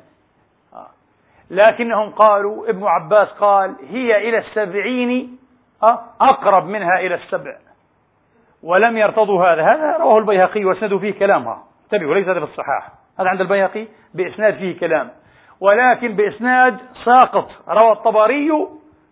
لكنهم 1.51 2.09
قالوا 2.09 2.69
ابن 2.69 2.83
عباس 2.83 3.27
قال 3.27 3.75
هي 3.89 4.29
إلى 4.29 4.37
السبعين 4.37 5.37
أه؟ 5.83 5.99
أقرب 6.21 6.65
منها 6.65 6.99
إلى 6.99 7.15
السبع. 7.15 7.55
ولم 8.63 8.97
يرتضوا 8.97 9.45
هذا. 9.45 9.63
هذا 9.63 9.97
رواه 9.97 10.17
البيهقي 10.17 10.65
واسنده 10.65 10.97
فيه 10.97 11.19
كلامها. 11.19 11.63
انتبهوا 11.83 12.15
ليس 12.15 12.27
هذا 12.27 12.39
في 12.39 12.51
الصحاح. 12.51 12.89
هذا 13.19 13.29
عند 13.29 13.41
البيهقي 13.41 13.87
بإسناد 14.13 14.53
فيه 14.53 14.79
كلام. 14.79 15.09
ولكن 15.59 16.15
بإسناد 16.15 16.77
ساقط. 17.05 17.49
روى 17.69 17.91
الطبري 17.91 18.49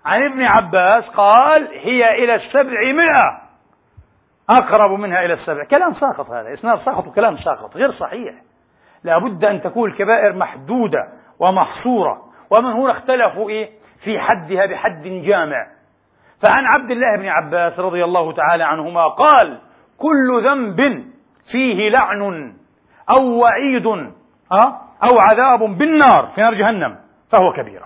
عن 0.05 0.23
ابن 0.23 0.43
عباس 0.43 1.03
قال 1.03 1.67
هي 1.71 2.23
إلى 2.23 2.35
السبعمائة 2.35 3.41
أقرب 4.49 4.99
منها 4.99 5.25
إلى 5.25 5.33
السبع. 5.33 5.63
كلام 5.63 5.93
ساقط 5.93 6.29
هذا. 6.29 6.53
إسناد 6.53 6.79
ساقط 6.85 7.07
وكلام 7.07 7.37
ساقط. 7.37 7.77
غير 7.77 7.91
صحيح. 7.91 8.35
لابد 9.03 9.45
أن 9.45 9.61
تكون 9.61 9.89
الكبائر 9.89 10.33
محدودة 10.33 11.07
ومحصورة. 11.39 12.28
ومن 12.51 12.71
هنا 12.71 12.91
اختلفوا 12.91 13.49
إيه؟ 13.49 13.69
في 14.03 14.19
حدها 14.19 14.65
بحد 14.65 15.03
جامع. 15.03 15.67
فعن 16.47 16.65
عبد 16.65 16.91
الله 16.91 17.17
بن 17.17 17.27
عباس 17.27 17.79
رضي 17.79 18.03
الله 18.03 18.31
تعالى 18.31 18.63
عنهما 18.63 19.07
قال 19.07 19.57
كل 19.97 20.43
ذنب 20.43 21.05
فيه 21.51 21.89
لعن 21.89 22.53
أو 23.09 23.23
وعيد 23.25 23.85
أه؟ 23.85 24.79
أو 25.03 25.19
عذاب 25.19 25.59
بالنار 25.77 26.31
في 26.35 26.41
نار 26.41 26.53
جهنم 26.53 26.95
فهو 27.31 27.53
كبيرة. 27.53 27.85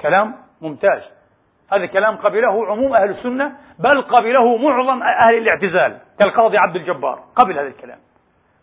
كلام 0.00 0.34
ممتاز. 0.62 1.02
هذا 1.72 1.84
الكلام 1.84 2.16
قبله 2.16 2.66
عموم 2.66 2.94
أهل 2.94 3.10
السنة 3.10 3.52
بل 3.78 4.02
قبله 4.02 4.56
معظم 4.56 5.02
أهل 5.02 5.38
الاعتزال 5.38 5.98
كالقاضي 6.18 6.58
عبد 6.58 6.76
الجبار 6.76 7.20
قبل 7.36 7.58
هذا 7.58 7.68
الكلام. 7.68 7.98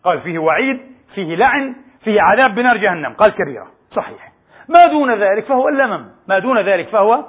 قال 0.04 0.20
فيه 0.20 0.38
وعيد 0.38 0.80
فيه 1.14 1.36
لعن 1.36 1.76
فيه 2.04 2.20
عذاب 2.20 2.54
بنار 2.54 2.76
جهنم. 2.76 3.12
قال 3.12 3.34
كبيرة. 3.34 3.66
صحيح. 3.96 4.31
ما 4.68 4.84
دون 4.86 5.14
ذلك 5.14 5.44
فهو 5.44 5.68
اللمم. 5.68 6.08
ما 6.28 6.38
دون 6.38 6.58
ذلك 6.58 6.88
فهو 6.88 7.24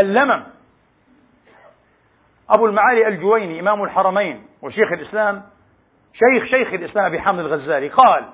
اللمم. 0.00 0.42
أبو 2.50 2.66
المعالي 2.66 3.08
الجويني 3.08 3.60
إمام 3.60 3.82
الحرمين 3.82 4.46
وشيخ 4.62 4.92
الإسلام 4.92 5.42
شيخ 6.12 6.44
شيخ 6.44 6.72
الإسلام 6.72 7.04
أبي 7.04 7.20
حامد 7.20 7.38
الغزالي 7.38 7.88
قال 7.88 8.24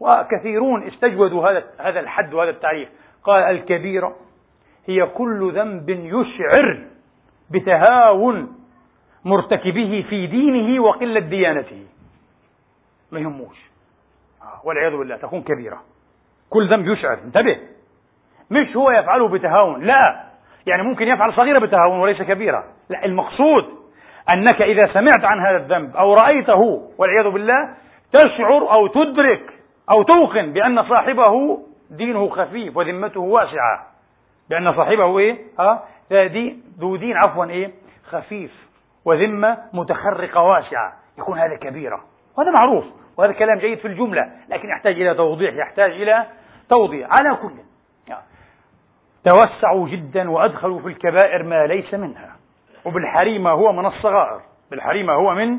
وكثيرون 0.00 0.86
استجودوا 0.86 1.50
هذا 1.50 1.64
هذا 1.78 2.00
الحد 2.00 2.34
وهذا 2.34 2.50
التعريف. 2.50 2.88
قال 3.24 3.42
الكبيرة 3.42 4.16
هي 4.86 5.06
كل 5.06 5.52
ذنب 5.54 5.90
يشعر 5.90 6.84
بتهاون 7.50 8.58
مرتكبه 9.24 10.06
في 10.10 10.26
دينه 10.26 10.82
وقلة 10.82 11.20
ديانته. 11.20 11.86
ما 13.12 13.20
يهموش. 13.20 13.56
آه، 14.42 14.60
والعياذ 14.64 14.96
بالله 14.96 15.16
تكون 15.16 15.42
كبيرة. 15.42 15.82
كل 16.50 16.68
ذنب 16.68 16.88
يشعر. 16.88 17.18
انتبه. 17.24 17.58
مش 18.50 18.76
هو 18.76 18.90
يفعله 18.90 19.28
بتهاون. 19.28 19.84
لا. 19.84 20.24
يعني 20.66 20.82
ممكن 20.82 21.08
يفعل 21.08 21.32
صغيرة 21.32 21.58
بتهاون 21.58 22.00
وليس 22.00 22.22
كبيرة. 22.22 22.64
لا 22.90 23.04
المقصود 23.04 23.64
أنك 24.30 24.62
إذا 24.62 24.92
سمعت 24.92 25.24
عن 25.24 25.46
هذا 25.46 25.56
الذنب 25.56 25.96
أو 25.96 26.14
رأيته 26.14 26.90
والعياذ 26.98 27.30
بالله 27.30 27.74
تشعر 28.12 28.72
أو 28.72 28.86
تدرك 28.86 29.52
أو 29.90 30.02
توقن 30.02 30.52
بأن 30.52 30.88
صاحبه 30.88 31.58
دينه 31.90 32.28
خفيف 32.28 32.76
وذمته 32.76 33.20
واسعة. 33.20 33.86
بأن 34.50 34.76
صاحبه 34.76 35.18
إيه؟ 35.18 35.38
ها؟ 35.58 35.84
دي 36.10 36.58
ذو 36.78 36.96
دين 36.96 37.16
عفوا 37.16 37.44
إيه؟ 37.44 37.70
خفيف 38.10 38.68
وذمة 39.04 39.58
متخرقة 39.72 40.42
واسعة. 40.42 40.92
يكون 41.18 41.38
هذا 41.38 41.56
كبيرة. 41.56 42.00
وهذا 42.36 42.50
معروف. 42.50 42.84
وهذا 43.18 43.32
كلام 43.32 43.58
جيد 43.58 43.78
في 43.78 43.88
الجملة 43.88 44.32
لكن 44.48 44.68
يحتاج 44.68 44.94
إلى 45.00 45.14
توضيح 45.14 45.54
يحتاج 45.54 45.90
إلى 45.90 46.26
توضيح 46.68 47.08
على 47.10 47.36
كل. 47.36 47.54
توسعوا 49.24 49.88
جدا 49.88 50.30
وأدخلوا 50.30 50.80
في 50.80 50.88
الكبائر 50.88 51.42
ما 51.42 51.66
ليس 51.66 51.94
منها. 51.94 52.36
وبالحريم 52.84 53.42
ما 53.42 53.50
هو 53.50 53.72
من 53.72 53.86
الصغائر. 53.86 54.40
بالحريم 54.70 55.06
ما 55.06 55.12
هو 55.12 55.34
من 55.34 55.58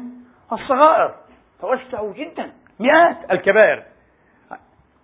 الصغائر. 0.51 1.15
توسعوا 1.61 2.13
جدا. 2.13 2.51
مئات 2.79 3.31
الكبائر. 3.31 3.83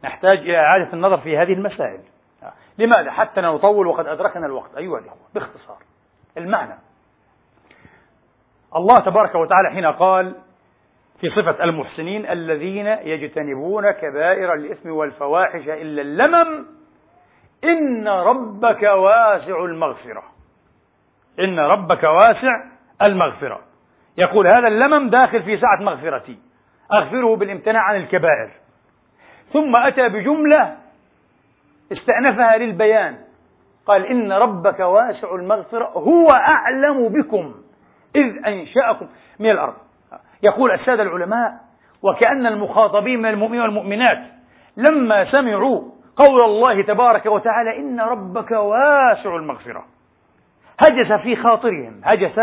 نحتاج 0.03 0.37
إلى 0.37 0.57
إعادة 0.57 0.93
النظر 0.93 1.17
في 1.17 1.37
هذه 1.37 1.53
المسائل. 1.53 1.99
لماذا؟ 2.77 3.11
حتى 3.11 3.41
نطول 3.41 3.87
وقد 3.87 4.07
أدركنا 4.07 4.45
الوقت. 4.45 4.75
أيها 4.77 4.99
الإخوة 4.99 5.27
باختصار 5.33 5.77
المعنى. 6.37 6.75
الله 8.75 8.99
تبارك 8.99 9.35
وتعالى 9.35 9.69
حين 9.69 9.85
قال 9.85 10.35
في 11.25 11.41
صفة 11.41 11.63
المحسنين 11.63 12.29
الذين 12.29 12.87
يجتنبون 12.87 13.91
كبائر 13.91 14.53
الإثم 14.53 14.89
والفواحش 14.89 15.67
إلا 15.67 16.01
اللمم. 16.01 16.65
إن 17.63 18.07
ربك 18.07 18.83
واسع 18.83 19.65
المغفرة. 19.65 20.23
إن 21.39 21.59
ربك 21.59 22.03
واسع 22.03 22.63
المغفرة. 23.01 23.59
يقول 24.17 24.47
هذا 24.47 24.67
اللمم 24.67 25.09
داخل 25.09 25.43
في 25.43 25.57
سعة 25.57 25.83
مغفرتي. 25.83 26.37
أغفره 26.93 27.35
بالامتناع 27.35 27.81
عن 27.81 27.95
الكبائر. 27.95 28.49
ثم 29.53 29.75
أتى 29.75 30.09
بجملة 30.09 30.77
استأنفها 31.91 32.57
للبيان. 32.57 33.17
قال 33.85 34.05
إن 34.05 34.31
ربك 34.31 34.79
واسع 34.79 35.35
المغفرة 35.35 35.85
هو 35.85 36.27
أعلم 36.27 37.07
بكم 37.07 37.55
إذ 38.15 38.47
أنشأكم 38.47 39.07
من 39.39 39.49
الأرض. 39.49 39.84
يقول 40.43 40.71
السادة 40.71 41.03
العلماء 41.03 41.53
وكأن 42.01 42.45
المخاطبين 42.45 43.19
من 43.19 43.29
المؤمنين 43.29 43.61
والمؤمنات 43.61 44.19
لما 44.77 45.31
سمعوا 45.31 45.81
قول 46.15 46.43
الله 46.43 46.81
تبارك 46.81 47.25
وتعالى 47.25 47.77
إن 47.79 47.99
ربك 47.99 48.51
واسع 48.51 49.35
المغفرة 49.35 49.85
هجس 50.79 51.21
في 51.21 51.35
خاطرهم 51.35 52.01
هجس 52.03 52.39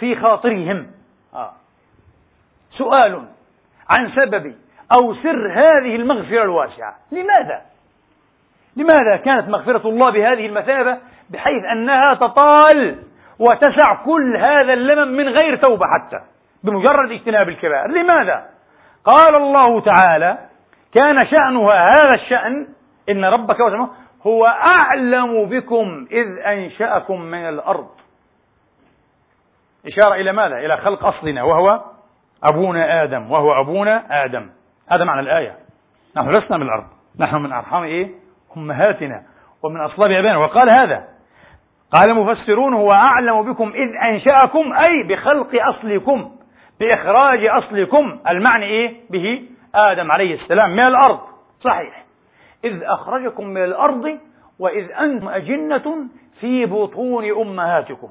في 0.00 0.16
خاطرهم 0.16 0.86
آه. 1.34 1.52
سؤال 2.70 3.22
عن 3.90 4.10
سبب 4.16 4.54
أو 4.98 5.14
سر 5.14 5.52
هذه 5.52 5.96
المغفرة 5.96 6.42
الواسعة 6.42 6.94
لماذا؟ 7.12 7.62
لماذا 8.76 9.16
كانت 9.16 9.48
مغفرة 9.48 9.88
الله 9.88 10.10
بهذه 10.10 10.46
المثابة 10.46 10.98
بحيث 11.30 11.64
أنها 11.72 12.14
تطال 12.14 12.98
وتسع 13.38 14.04
كل 14.04 14.36
هذا 14.36 14.72
اللمم 14.72 15.16
من 15.16 15.28
غير 15.28 15.56
توبة 15.56 15.86
حتى 15.86 16.20
بمجرد 16.66 17.10
اجتناب 17.10 17.48
الكبائر. 17.48 17.86
لماذا؟ 17.86 18.44
قال 19.04 19.34
الله 19.34 19.80
تعالى 19.80 20.38
كان 20.94 21.26
شأنها 21.26 21.90
هذا 21.90 22.14
الشأن 22.14 22.66
إن 23.10 23.24
ربك 23.24 23.56
هو 24.26 24.46
أعلم 24.46 25.44
بكم 25.44 26.06
إذ 26.10 26.38
أنشأكم 26.38 27.20
من 27.20 27.48
الأرض. 27.48 27.88
إشارة 29.86 30.14
إلى 30.14 30.32
ماذا؟ 30.32 30.58
إلى 30.58 30.76
خلق 30.76 31.04
أصلنا 31.04 31.42
وهو 31.42 31.80
أبونا 32.44 33.02
آدم 33.02 33.30
وهو 33.30 33.60
أبونا 33.60 34.24
آدم. 34.24 34.50
هذا 34.90 35.04
معنى 35.04 35.20
الآية. 35.20 35.56
نحن 36.16 36.30
لسنا 36.30 36.56
من 36.56 36.62
الأرض. 36.62 36.86
نحن 37.18 37.36
من 37.36 37.52
أرحام 37.52 37.82
إيه؟ 37.82 38.10
أمهاتنا 38.56 39.22
ومن 39.62 39.80
أصلاب 39.80 40.10
أبائنا 40.10 40.36
وقال 40.36 40.70
هذا 40.70 41.04
قال 41.92 42.10
المفسرون 42.10 42.74
هو 42.74 42.92
أعلم 42.92 43.52
بكم 43.52 43.72
إذ 43.74 43.96
أنشأكم 44.04 44.72
أي 44.72 45.02
بخلق 45.02 45.48
أصلكم. 45.54 46.35
بإخراج 46.80 47.44
أصلكم. 47.44 48.18
المعنى 48.28 48.64
إيه؟ 48.64 48.94
به 49.10 49.42
آدم 49.74 50.12
عليه 50.12 50.34
السلام 50.34 50.70
من 50.70 50.86
الأرض. 50.86 51.20
صحيح. 51.60 52.04
إذ 52.64 52.82
أخرجكم 52.82 53.46
من 53.46 53.64
الأرض 53.64 54.18
وإذ 54.58 54.92
أنتم 55.00 55.28
أجنة 55.28 56.06
في 56.40 56.66
بطون 56.66 57.30
أمهاتكم. 57.30 58.08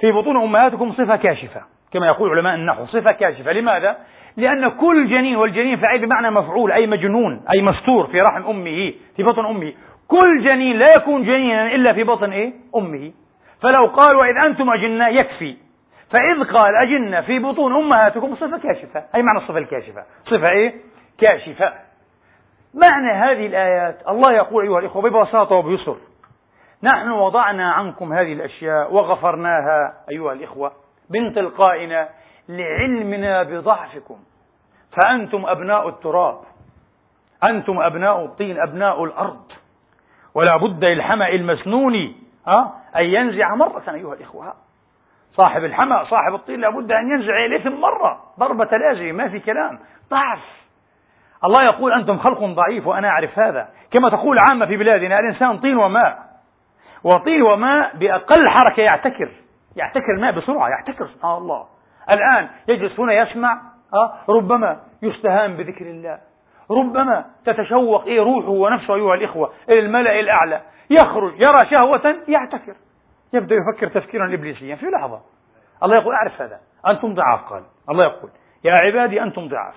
في 0.00 0.12
بطون 0.12 0.36
أمهاتكم 0.36 0.92
صفة 0.92 1.16
كاشفة. 1.16 1.62
كما 1.92 2.06
يقول 2.06 2.30
علماء 2.30 2.54
النحو 2.54 2.86
صفة 2.86 3.12
كاشفة. 3.12 3.52
لماذا؟ 3.52 3.96
لأن 4.36 4.68
كل 4.68 5.08
جنين 5.08 5.36
والجنين 5.36 5.76
فعيل 5.76 6.06
بمعنى 6.06 6.30
مفعول 6.30 6.72
أي 6.72 6.86
مجنون 6.86 7.44
أي 7.54 7.62
مستور 7.62 8.06
في 8.06 8.20
رحم 8.20 8.42
أمه 8.42 8.92
في 9.16 9.22
بطن 9.22 9.46
أمه. 9.46 9.72
كل 10.08 10.44
جنين 10.44 10.78
لا 10.78 10.94
يكون 10.94 11.22
جنينا 11.22 11.74
إلا 11.74 11.92
في 11.92 12.04
بطن 12.04 12.32
إيه؟ 12.32 12.52
أمه. 12.76 13.12
فلو 13.62 13.86
قال 13.86 14.16
وإذ 14.16 14.36
أنتم 14.36 14.70
أجنة 14.70 15.08
يكفي. 15.08 15.56
فإذ 16.14 16.52
قال 16.52 16.76
أجنة 16.76 17.20
في 17.20 17.38
بطون 17.38 17.74
أمهاتكم 17.74 18.34
صفة 18.34 18.58
كاشفة. 18.58 19.04
أي 19.14 19.22
معنى 19.22 19.38
الصفة 19.38 19.58
الكاشفة؟ 19.58 20.04
صفة 20.26 20.48
إيه؟ 20.48 20.74
كاشفة. 21.18 21.72
معنى 22.74 23.12
هذه 23.12 23.46
الآيات 23.46 24.08
الله 24.08 24.32
يقول 24.32 24.64
أيها 24.64 24.78
الإخوة 24.78 25.02
ببساطة 25.02 25.54
وبيسر 25.54 25.96
نحن 26.82 27.10
وضعنا 27.10 27.72
عنكم 27.72 28.12
هذه 28.12 28.32
الأشياء 28.32 28.94
وغفرناها 28.94 29.94
أيها 30.10 30.32
الإخوة 30.32 30.72
من 31.10 31.34
تلقائنا 31.34 32.08
لعلمنا 32.48 33.42
بضعفكم. 33.42 34.16
فأنتم 34.92 35.46
أبناء 35.46 35.88
التراب 35.88 36.40
أنتم 37.44 37.80
أبناء 37.80 38.24
الطين 38.24 38.60
أبناء 38.60 39.04
الأرض. 39.04 39.52
ولا 40.34 40.56
بد 40.56 40.84
للحمأ 40.84 41.28
المسنون 41.28 42.14
ها 42.46 42.74
أن 42.96 43.04
ينزع 43.04 43.54
مرة 43.54 43.84
أيها 43.94 44.14
الإخوة. 44.14 44.54
صاحب 45.36 45.64
الحمأ 45.64 46.04
صاحب 46.04 46.34
الطين 46.34 46.60
لابد 46.60 46.92
أن 46.92 47.10
ينزع 47.10 47.44
الإثم 47.44 47.72
مرة 47.72 48.20
ضربة 48.38 48.76
لازمة 48.76 49.12
ما 49.12 49.28
في 49.28 49.40
كلام. 49.40 49.78
ضعف. 50.10 50.38
الله 51.44 51.64
يقول 51.64 51.92
أنتم 51.92 52.18
خلق 52.18 52.44
ضعيف 52.44 52.86
وأنا 52.86 53.08
أعرف 53.08 53.38
هذا. 53.38 53.68
كما 53.90 54.10
تقول 54.10 54.38
عامة 54.38 54.66
في 54.66 54.76
بلادنا 54.76 55.18
الإنسان 55.18 55.58
طين 55.58 55.76
وماء. 55.76 56.18
وطين 57.04 57.42
وماء 57.42 57.96
بأقل 57.96 58.48
حركة 58.48 58.82
يعتكر. 58.82 59.28
يعتكر 59.76 60.14
الماء 60.16 60.32
بسرعة 60.32 60.68
يعتكر. 60.68 61.06
سبحان 61.06 61.36
الله. 61.36 61.66
الآن 62.10 62.48
يجلس 62.68 63.00
هنا 63.00 63.12
يسمع. 63.12 63.60
أه 63.94 64.12
ربما 64.28 64.80
يستهان 65.02 65.56
بذكر 65.56 65.86
الله. 65.86 66.18
ربما 66.70 67.24
تتشوق 67.44 68.04
إيه 68.04 68.20
روحه 68.20 68.48
ونفسه 68.48 68.94
أيها 68.94 69.14
الإخوة 69.14 69.52
إلى 69.68 69.78
الملأ 69.78 70.20
الأعلى. 70.20 70.60
يخرج 70.90 71.32
يرى 71.34 71.70
شهوة 71.70 72.16
يعتكر. 72.28 72.74
يبدأ 73.34 73.54
يفكر 73.54 73.88
تفكيرا 73.88 74.34
إبليسيا 74.34 74.76
في 74.76 74.86
لحظة. 74.86 75.20
الله 75.82 75.96
يقول 75.96 76.14
أعرف 76.14 76.42
هذا. 76.42 76.60
أنتم 76.86 77.14
ضعاف 77.14 77.40
قال 77.44 77.62
الله 77.90 78.04
يقول 78.04 78.30
يا 78.64 78.72
عبادي 78.72 79.22
أنتم 79.22 79.48
ضعاف. 79.48 79.74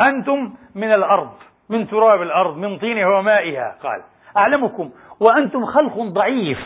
أنتم 0.00 0.54
من 0.74 0.92
الأرض 0.92 1.30
من 1.68 1.88
تراب 1.88 2.22
الأرض 2.22 2.56
من 2.56 2.78
طينها 2.78 3.18
ومائها. 3.18 3.76
قال 3.82 4.02
أعلمكم 4.36 4.90
وأنتم 5.20 5.66
خلق 5.66 5.98
ضعيف. 5.98 6.58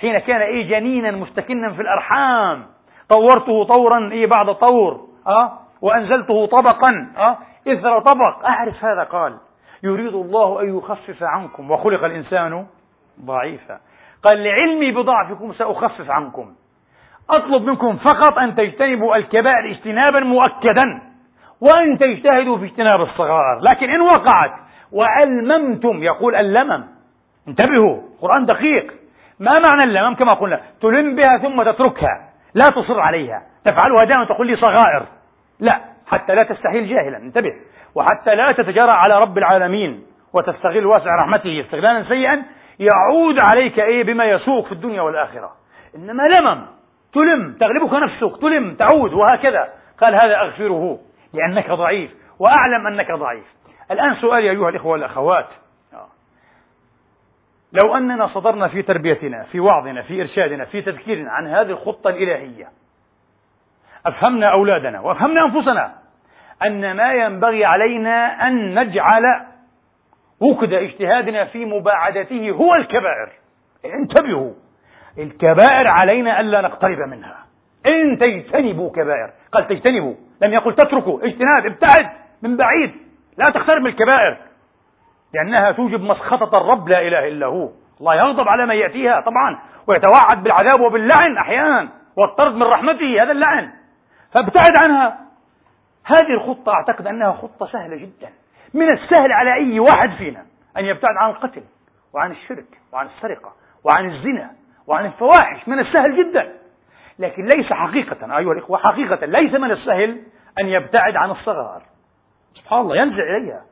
حين 0.00 0.18
كان 0.18 0.40
إيه 0.40 0.68
جنينا 0.70 1.10
مستكنا 1.10 1.72
في 1.72 1.82
الأرحام. 1.82 2.66
طورته 3.08 3.64
طورا 3.64 4.10
إيه 4.12 4.26
بعد 4.26 4.54
طور 4.54 5.08
أه؟ 5.26 5.58
وأنزلته 5.82 6.46
طبقا 6.46 7.12
أه؟ 7.16 7.38
إثر 7.68 8.00
طبق. 8.00 8.46
أعرف 8.46 8.84
هذا. 8.84 9.02
قال 9.02 9.36
يريد 9.82 10.14
الله 10.14 10.62
أن 10.62 10.78
يخفف 10.78 11.22
عنكم 11.22 11.70
وخلق 11.70 12.04
الإنسان 12.04 12.66
ضعيفا. 13.24 13.80
قال 14.24 14.44
لعلمي 14.44 14.92
بضعفكم 14.92 15.52
سأخفف 15.52 16.10
عنكم. 16.10 16.54
أطلب 17.30 17.62
منكم 17.62 17.96
فقط 17.96 18.38
أن 18.38 18.54
تجتنبوا 18.54 19.16
الكبائر 19.16 19.70
اجتنابا 19.70 20.20
مؤكدا 20.20 21.02
وأن 21.60 21.98
تجتهدوا 21.98 22.58
في 22.58 22.64
اجتناب 22.64 23.00
الصغار. 23.00 23.60
لكن 23.62 23.90
إن 23.90 24.00
وقعت 24.00 24.52
وألممتم 24.92 26.02
يقول 26.02 26.34
اللمم 26.34 26.84
انتبهوا 27.48 28.00
القرآن 28.14 28.46
دقيق. 28.46 28.92
ما 29.40 29.50
معنى 29.68 29.84
اللمم 29.84 30.14
كما 30.14 30.32
قلنا 30.32 30.60
تلم 30.82 31.16
بها 31.16 31.38
ثم 31.38 31.62
تتركها 31.62 32.30
لا 32.54 32.68
تصر 32.68 33.00
عليها. 33.00 33.42
تفعلها 33.64 34.04
دائما 34.04 34.24
تقول 34.24 34.46
لي 34.46 34.56
صغائر. 34.56 35.02
لا 35.60 35.80
حتى 36.06 36.34
لا 36.34 36.42
تستحيل 36.42 36.88
جاهلا. 36.88 37.16
انتبه. 37.16 37.52
وحتى 37.94 38.34
لا 38.34 38.52
تتجرأ 38.52 38.92
على 38.92 39.18
رب 39.18 39.38
العالمين 39.38 40.02
وتستغل 40.32 40.86
واسع 40.86 41.14
رحمته 41.14 41.60
استغلالا 41.60 42.08
سيئا 42.08 42.42
يعود 42.80 43.38
عليك 43.38 43.78
إيه 43.78 44.04
بما 44.04 44.24
يسوق 44.24 44.66
في 44.66 44.72
الدنيا 44.72 45.02
والآخرة. 45.02 45.52
إنما 45.96 46.22
لمم 46.22 46.66
تلم 47.12 47.52
تغلبك 47.60 47.92
نفسك 47.92 48.40
تلم 48.40 48.74
تعود 48.74 49.12
وهكذا. 49.12 49.68
قال 50.02 50.14
هذا 50.14 50.40
أغفره 50.40 50.98
لأنك 51.32 51.70
ضعيف 51.70 52.10
وأعلم 52.38 52.86
أنك 52.86 53.12
ضعيف. 53.12 53.44
الآن 53.90 54.14
سؤالي 54.14 54.50
أيها 54.50 54.68
الإخوة 54.68 54.92
والأخوات. 54.92 55.46
لو 57.72 57.96
أننا 57.96 58.26
صدرنا 58.26 58.68
في 58.68 58.82
تربيتنا 58.82 59.42
في 59.42 59.60
وعظنا 59.60 60.02
في 60.02 60.22
إرشادنا 60.22 60.64
في 60.64 60.82
تذكيرنا 60.82 61.30
عن 61.30 61.46
هذه 61.46 61.70
الخطة 61.70 62.10
الإلهية 62.10 62.68
أفهمنا 64.06 64.52
أولادنا 64.52 65.00
وأفهمنا 65.00 65.44
أنفسنا 65.44 65.92
أن 66.66 66.96
ما 66.96 67.12
ينبغي 67.12 67.64
علينا 67.64 68.48
أن 68.48 68.78
نجعل 68.78 69.22
وكد 70.40 70.72
اجتهادنا 70.72 71.44
في 71.44 71.64
مباعدته 71.64 72.50
هو 72.50 72.74
الكبائر. 72.74 73.28
انتبهوا. 73.84 74.52
الكبائر 75.18 75.88
علينا 75.88 76.40
ألا 76.40 76.60
نقترب 76.60 76.98
منها. 76.98 77.36
إن 77.86 78.18
تجتنبوا 78.18 78.90
كبائر. 78.90 79.30
قال 79.52 79.68
تجتنبوا. 79.68 80.14
لم 80.42 80.52
يقل 80.52 80.74
تتركوا. 80.74 81.26
اجتناب 81.26 81.66
ابتعد 81.66 82.10
من 82.42 82.56
بعيد. 82.56 82.92
لا 83.38 83.44
تقترب 83.44 83.82
من 83.82 83.86
الكبائر. 83.86 84.38
لأنها 85.34 85.72
توجب 85.72 86.00
مسخطة 86.00 86.58
الرب 86.58 86.88
لا 86.88 87.00
إله 87.00 87.28
إلا 87.28 87.46
هو. 87.46 87.68
الله 88.00 88.14
يغضب 88.14 88.48
على 88.48 88.66
من 88.66 88.74
يأتيها 88.74 89.20
طبعا 89.20 89.58
ويتوعد 89.86 90.42
بالعذاب 90.42 90.80
وباللعن 90.80 91.36
أحيانا 91.36 91.88
والطرد 92.16 92.54
من 92.54 92.62
رحمته 92.62 93.22
هذا 93.22 93.32
اللعن. 93.32 93.70
فابتعد 94.32 94.72
عنها. 94.84 95.18
هذه 96.04 96.34
الخطة 96.34 96.72
أعتقد 96.72 97.06
أنها 97.06 97.32
خطة 97.32 97.66
سهلة 97.66 97.96
جدا. 97.96 98.28
من 98.74 98.90
السهل 98.90 99.32
على 99.32 99.54
أي 99.54 99.80
واحد 99.80 100.10
فينا 100.10 100.46
أن 100.76 100.84
يبتعد 100.84 101.16
عن 101.16 101.30
القتل 101.30 101.62
وعن 102.14 102.30
الشرك 102.30 102.66
وعن 102.92 103.06
السرقة 103.06 103.52
وعن 103.84 104.10
الزنا 104.10 104.50
وعن 104.86 105.06
الفواحش 105.06 105.68
من 105.68 105.78
السهل 105.78 106.16
جدا. 106.16 106.52
لكن 107.18 107.48
ليس 107.56 107.72
حقيقة 107.72 108.38
أيها 108.38 108.52
الإخوة 108.52 108.78
حقيقة 108.78 109.26
ليس 109.26 109.54
من 109.54 109.70
السهل 109.70 110.22
أن 110.60 110.66
يبتعد 110.66 111.16
عن 111.16 111.30
الصغار. 111.30 111.82
سبحان 112.54 112.80
الله 112.80 112.96
ينزع 112.96 113.22
إليها 113.36 113.62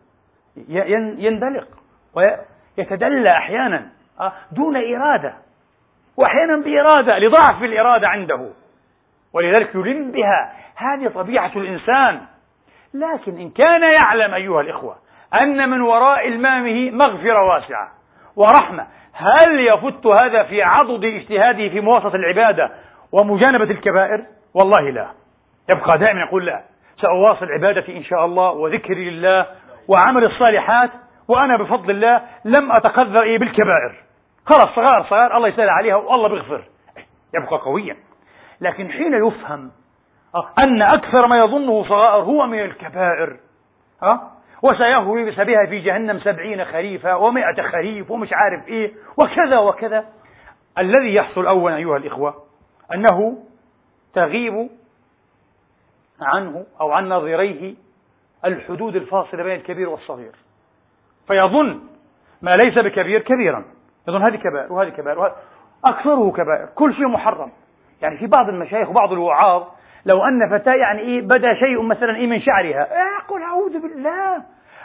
يندلق 1.18 1.68
ويتدلى 2.14 3.30
أحيانا 3.30 3.88
آه، 4.20 4.32
دون 4.52 4.76
إرادة. 4.76 5.34
وأحيانا 6.16 6.56
بإرادة 6.56 7.18
لضعف 7.18 7.62
الإرادة 7.62 8.08
عنده. 8.08 8.50
ولذلك 9.32 9.74
يلم 9.74 10.10
بها 10.10 10.52
هذه 10.76 11.08
طبيعة 11.08 11.52
الإنسان. 11.56 12.20
لكن 12.94 13.38
إن 13.38 13.50
كان 13.50 13.82
يعلم 13.82 14.34
أيها 14.34 14.60
الإخوة 14.60 14.96
أن 15.34 15.68
من 15.70 15.80
وراء 15.80 16.28
إلمامه 16.28 16.90
مغفرة 16.90 17.46
واسعة 17.48 17.88
ورحمة 18.36 18.86
هل 19.12 19.60
يفت 19.60 20.06
هذا 20.06 20.42
في 20.42 20.62
عضد 20.62 21.04
اجتهاده 21.04 21.68
في 21.68 21.80
مواصلة 21.80 22.14
العبادة 22.14 22.70
ومجانبة 23.12 23.64
الكبائر؟ 23.64 24.24
والله 24.54 24.90
لا. 24.90 25.08
يبقى 25.74 25.98
دائما 25.98 26.20
يقول 26.20 26.46
لا. 26.46 26.62
سأواصل 27.00 27.46
عبادتي 27.52 27.96
إن 27.96 28.04
شاء 28.04 28.24
الله 28.24 28.50
وذكري 28.50 29.10
لله 29.10 29.46
وعمل 29.88 30.24
الصالحات 30.24 30.90
وأنا 31.28 31.56
بفضل 31.56 31.90
الله 31.90 32.22
لم 32.44 32.72
أتقذر 32.72 33.22
إيه 33.22 33.38
بالكبائر. 33.38 33.94
خلاص 34.46 34.68
صغار 34.76 35.06
صغار 35.10 35.36
الله 35.36 35.48
يسهل 35.48 35.68
عليها 35.68 35.96
والله 35.96 36.28
بيغفر. 36.28 36.62
يبقى 37.34 37.56
قويا. 37.58 37.96
لكن 38.60 38.90
حين 38.90 39.26
يفهم 39.26 39.70
أن 40.58 40.82
أكثر 40.82 41.26
ما 41.26 41.38
يظنه 41.38 41.84
صغائر 41.84 42.22
هو 42.22 42.46
من 42.46 42.60
الكبائر. 42.60 43.36
ها 44.02 44.08
آه، 44.10 44.30
وسيهوي 44.62 45.30
بسببها 45.30 45.66
في 45.66 45.78
جهنم 45.78 46.20
سبعين 46.20 46.64
خريفا 46.64 47.14
ومائة 47.14 47.62
خريف 47.62 48.10
ومش 48.10 48.28
عارف 48.32 48.68
إيه 48.68 48.92
وكذا 49.16 49.58
وكذا. 49.58 50.04
الذي 50.78 51.14
يحصل 51.14 51.46
أولا 51.46 51.76
أيها 51.76 51.96
الإخوة 51.96 52.34
أنه 52.94 53.38
تغيب 54.14 54.68
عنه 56.20 56.66
أو 56.80 56.92
عن 56.92 57.08
نظيريه 57.08 57.74
الحدود 58.44 58.96
الفاصلة 58.96 59.42
بين 59.42 59.54
الكبير 59.54 59.88
والصغير. 59.88 60.32
فيظن 61.28 61.80
ما 62.42 62.56
ليس 62.56 62.78
بكبير 62.78 63.20
كبيرا. 63.20 63.64
يظن 64.08 64.22
هذه 64.22 64.36
كبائر 64.36 64.72
وهذه 64.72 64.88
كبائر 64.88 65.18
وهذه 65.18 65.34
أكثره 65.84 66.30
كبائر. 66.30 66.68
كل 66.74 66.94
شيء 66.94 67.08
محرم. 67.08 67.50
يعني 68.02 68.18
في 68.18 68.26
بعض 68.26 68.48
المشايخ 68.48 68.88
وبعض 68.88 69.12
الوعاظ 69.12 69.62
لو 70.08 70.24
أن 70.24 70.58
فتاة 70.58 70.74
يعني 70.74 71.00
إيه 71.00 71.20
بدا 71.20 71.54
شيء 71.54 71.82
مثلا 71.82 72.16
إيه 72.16 72.26
من 72.26 72.40
شعرها. 72.40 72.88
أقول 73.18 73.42
أعوذ 73.42 73.78
بالله. 73.82 74.42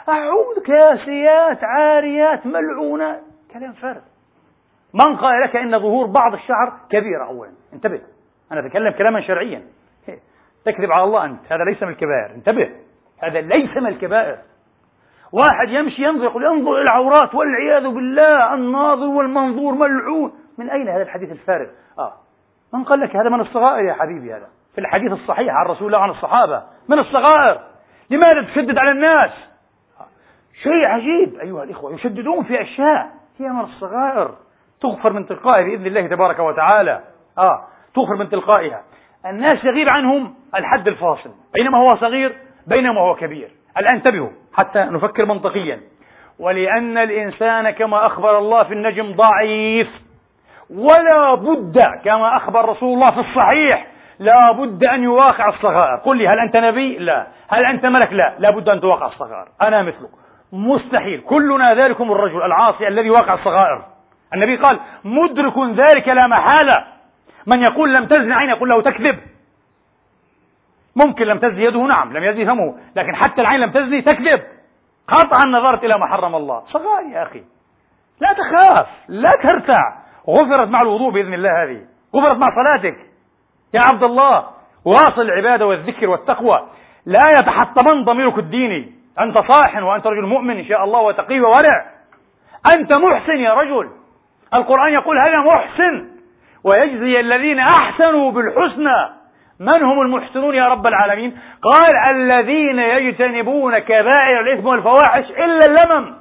أعوذ 0.08 0.62
كاسيات 0.66 1.64
عاريات 1.64 2.46
ملعونات 2.46 3.20
كلام 3.52 3.72
فارغ 3.72 4.00
من 4.94 5.16
قال 5.16 5.40
لك 5.42 5.56
إن 5.56 5.78
ظهور 5.78 6.06
بعض 6.06 6.34
الشعر 6.34 6.72
كبيرة 6.90 7.24
أولا. 7.24 7.50
انتبه. 7.72 8.00
أنا 8.52 8.66
أتكلم 8.66 8.92
كلاما 8.92 9.20
شرعيا. 9.20 9.62
تكذب 10.64 10.92
على 10.92 11.04
الله 11.04 11.24
أنت. 11.24 11.52
هذا 11.52 11.64
ليس 11.64 11.82
من 11.82 11.88
الكبائر. 11.88 12.34
انتبه. 12.34 12.70
هذا 13.22 13.40
ليس 13.40 13.76
من 13.76 13.86
الكبائر. 13.86 14.38
واحد 15.32 15.68
يمشي 15.68 16.02
ينظر 16.02 16.24
يقول 16.24 16.46
انظر 16.46 16.72
إلى 16.72 16.82
العورات 16.82 17.34
والعياذ 17.34 17.82
بالله. 17.82 18.54
الناظر 18.54 19.06
والمنظور 19.06 19.74
ملعون. 19.74 20.32
من 20.58 20.70
أين 20.70 20.88
هذا 20.88 21.02
الحديث 21.02 21.32
الفارغ؟ 21.32 21.66
آه. 21.98 22.12
من 22.74 22.84
قال 22.84 23.00
لك 23.00 23.16
هذا 23.16 23.28
من 23.28 23.40
الصغائر 23.40 23.84
يا 23.84 23.92
حبيبي 23.92 24.34
هذا؟ 24.34 24.48
في 24.74 24.80
الحديث 24.80 25.12
الصحيح 25.12 25.54
عن 25.54 25.66
رسول 25.66 25.86
الله 25.86 25.98
عن 25.98 26.10
الصحابة. 26.10 26.62
من 26.88 26.98
الصغائر. 26.98 27.60
لماذا 28.10 28.42
تشدد 28.42 28.78
على 28.78 28.90
الناس؟ 28.90 29.30
شيء 30.62 30.88
عجيب 30.88 31.38
أيها 31.40 31.64
الإخوة. 31.64 31.94
يشددون 31.94 32.44
في 32.44 32.62
أشياء. 32.62 33.10
هي 33.38 33.48
من 33.48 33.60
الصغائر. 33.60 34.30
تغفر 34.80 35.12
من 35.12 35.26
تلقائها 35.26 35.64
بإذن 35.64 35.86
الله 35.86 36.06
تبارك 36.06 36.38
وتعالى. 36.38 37.00
آه. 37.38 37.64
تغفر 37.94 38.16
من 38.16 38.28
تلقائها. 38.28 38.82
الناس 39.26 39.64
يغيب 39.64 39.88
عنهم 39.88 40.34
الحد 40.54 40.88
الفاصل. 40.88 41.30
بينما 41.54 41.78
هو 41.78 41.88
صغير 41.88 42.36
بينما 42.66 43.00
هو 43.00 43.14
كبير. 43.14 43.50
الآن 43.78 43.96
انتبهوا 43.96 44.30
حتى 44.54 44.78
نفكر 44.78 45.24
منطقيا. 45.24 45.80
ولأن 46.38 46.98
الإنسان 46.98 47.70
كما 47.70 48.06
أخبر 48.06 48.38
الله 48.38 48.64
في 48.64 48.72
النجم 48.72 49.16
ضعيف. 49.16 49.88
ولا 50.70 51.34
بد 51.34 51.80
كما 52.04 52.36
أخبر 52.36 52.68
رسول 52.68 52.94
الله 52.94 53.10
في 53.10 53.20
الصحيح 53.20 53.93
لا 54.18 54.52
بد 54.52 54.86
أن 54.86 55.02
يواقع 55.02 55.48
الصغائر. 55.48 55.96
قل 55.96 56.16
لي 56.16 56.28
هل 56.28 56.38
أنت 56.38 56.56
نبي؟ 56.56 56.98
لا. 56.98 57.26
هل 57.48 57.66
أنت 57.66 57.86
ملك؟ 57.86 58.12
لا. 58.12 58.34
لا 58.38 58.50
بد 58.50 58.68
أن 58.68 58.80
تواقع 58.80 59.06
الصغائر. 59.06 59.48
أنا 59.62 59.82
مثلك. 59.82 60.10
مستحيل. 60.52 61.20
كلنا 61.20 61.74
ذلكم 61.74 62.12
الرجل 62.12 62.42
العاصي 62.42 62.88
الذي 62.88 63.10
واقع 63.10 63.34
الصغائر. 63.34 63.84
النبي 64.34 64.56
قال 64.56 64.80
مدرك 65.04 65.58
ذلك 65.58 66.08
لا 66.08 66.26
محالة. 66.26 66.84
من 67.46 67.62
يقول 67.62 67.94
لم 67.94 68.06
تزن 68.06 68.32
عين 68.32 68.48
يقول 68.48 68.68
له 68.68 68.82
تكذب. 68.82 69.18
ممكن 71.06 71.26
لم 71.26 71.38
تزني 71.38 71.64
يده 71.64 71.80
نعم 71.80 72.16
لم 72.16 72.24
يزني 72.24 72.46
فمه 72.46 72.74
لكن 72.96 73.16
حتى 73.16 73.40
العين 73.40 73.60
لم 73.60 73.70
تزني 73.70 74.02
تكذب. 74.02 74.42
قطعا 75.08 75.46
نظرت 75.46 75.84
إلى 75.84 75.98
ما 75.98 76.06
حرم 76.06 76.34
الله. 76.34 76.62
صغائر 76.66 77.06
يا 77.12 77.22
أخي. 77.22 77.42
لا 78.20 78.28
تخاف 78.32 78.86
لا 79.08 79.32
ترتع. 79.42 80.04
غفرت 80.28 80.68
مع 80.68 80.82
الوضوء 80.82 81.12
بإذن 81.12 81.34
الله 81.34 81.62
هذه. 81.62 81.80
غفرت 82.16 82.36
مع 82.36 82.46
صلاتك. 82.54 82.96
يا 83.74 83.80
عبد 83.84 84.02
الله 84.02 84.44
واصل 84.84 85.22
العبادة 85.22 85.66
والذكر 85.66 86.08
والتقوى. 86.08 86.68
لا 87.06 87.30
يتحطمن 87.38 88.04
ضميرك 88.04 88.38
الديني. 88.38 88.92
أنت 89.20 89.38
صاح 89.38 89.82
وأنت 89.82 90.06
رجل 90.06 90.26
مؤمن 90.26 90.56
إن 90.56 90.64
شاء 90.64 90.84
الله 90.84 91.00
وتقي 91.00 91.40
وورع. 91.40 91.84
أنت 92.78 92.96
محسن 92.96 93.36
يا 93.36 93.54
رجل. 93.54 93.90
القرآن 94.54 94.92
يقول 94.92 95.18
هذا 95.18 95.38
محسن. 95.38 96.06
ويجزي 96.64 97.20
الذين 97.20 97.58
أحسنوا 97.58 98.32
بالحسنى. 98.32 99.08
من 99.60 99.82
هم 99.82 100.00
المحسنون 100.00 100.54
يا 100.54 100.68
رب 100.68 100.86
العالمين؟ 100.86 101.38
قال 101.62 102.16
الذين 102.16 102.78
يجتنبون 102.78 103.78
كبائر 103.78 104.40
الإثم 104.40 104.66
والفواحش 104.66 105.30
إلا 105.30 105.66
اللمم. 105.66 106.14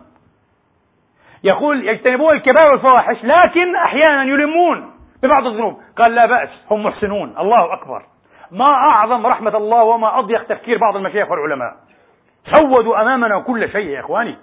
يقول 1.43 1.88
يجتنبون 1.88 2.36
الكبائر 2.36 2.72
والفواحش 2.72 3.18
لكن 3.24 3.76
أحيانا 3.76 4.24
يلمون. 4.24 4.93
ببعض 5.24 5.45
الذنوب. 5.45 5.82
قال 5.97 6.15
لا 6.15 6.26
بأس 6.26 6.49
هم 6.71 6.84
محسنون. 6.84 7.36
الله 7.38 7.74
أكبر. 7.74 8.03
ما 8.51 8.74
أعظم 8.74 9.28
رحمة 9.28 9.57
الله 9.57 9.84
وما 9.84 10.19
أضيق 10.19 10.43
تفكير 10.43 10.78
بعض 10.78 10.95
المشايخ 10.95 11.32
والعلماء. 11.32 11.74
سودوا 12.53 13.01
أمامنا 13.01 13.39
كل 13.39 13.69
شيء 13.71 13.88
يا 13.88 13.99
إخواني. 13.99 14.38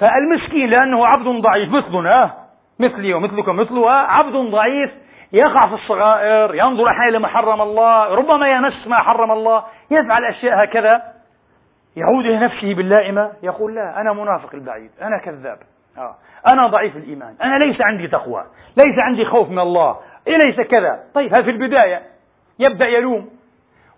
فالمسكين 0.00 0.70
لأنه 0.70 1.06
عبد 1.06 1.26
ضعيف 1.26 1.72
مثلنا 1.72 2.34
مثلي 2.80 3.14
ومثلكم 3.14 3.56
مثلها 3.56 3.92
عبد 3.92 4.36
ضعيف 4.36 4.90
يقع 5.32 5.60
في 5.68 5.74
الصغائر 5.74 6.54
ينظر 6.54 6.88
أحيانا 6.88 7.16
لما 7.16 7.28
حرم 7.28 7.60
الله 7.60 8.14
ربما 8.14 8.48
يمس 8.48 8.86
ما 8.86 8.96
حرم 8.96 9.30
الله 9.32 9.64
يفعل 9.90 10.24
أشياء 10.24 10.64
هكذا. 10.64 11.02
يعود 11.96 12.24
إلى 12.24 12.38
نفسه 12.38 12.74
باللائمة 12.74 13.32
يقول 13.42 13.74
لا 13.74 14.00
أنا 14.00 14.12
منافق 14.12 14.54
البعيد 14.54 14.90
أنا 15.02 15.18
كذاب. 15.18 15.58
آه. 15.98 16.14
أنا 16.52 16.66
ضعيف 16.66 16.96
الإيمان 16.96 17.34
أنا 17.42 17.58
ليس 17.64 17.80
عندي 17.80 18.08
تقوى 18.08 18.44
ليس 18.76 18.98
عندي 18.98 19.24
خوف 19.24 19.50
من 19.50 19.58
الله 19.58 19.96
ليس 20.26 20.60
كذا؟ 20.60 21.04
طيب 21.14 21.34
هذا 21.34 21.42
في 21.42 21.50
البداية 21.50 22.02
يبدأ 22.58 22.86
يلوم؟ 22.86 23.30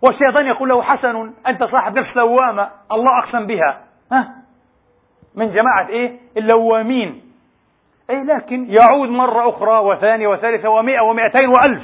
والشيطان 0.03 0.47
يقول 0.47 0.69
له 0.69 0.83
حسن 0.83 1.33
أنت 1.47 1.65
صاحب 1.65 1.99
نفس 1.99 2.17
لوامة 2.17 2.71
الله 2.93 3.19
أقسم 3.19 3.47
بها. 3.47 3.81
ها؟ 4.13 4.29
من 5.35 5.53
جماعة 5.53 5.89
إيه؟ 5.89 6.19
اللوامين. 6.37 7.23
أي 8.11 8.25
لكن 8.25 8.75
يعود 8.81 9.09
مرة 9.09 9.49
أخرى 9.49 9.79
وثانية 9.79 10.29
وثالثة 10.29 10.69
ومئة 10.69 11.01
ومئتين 11.01 11.49
وألف 11.49 11.83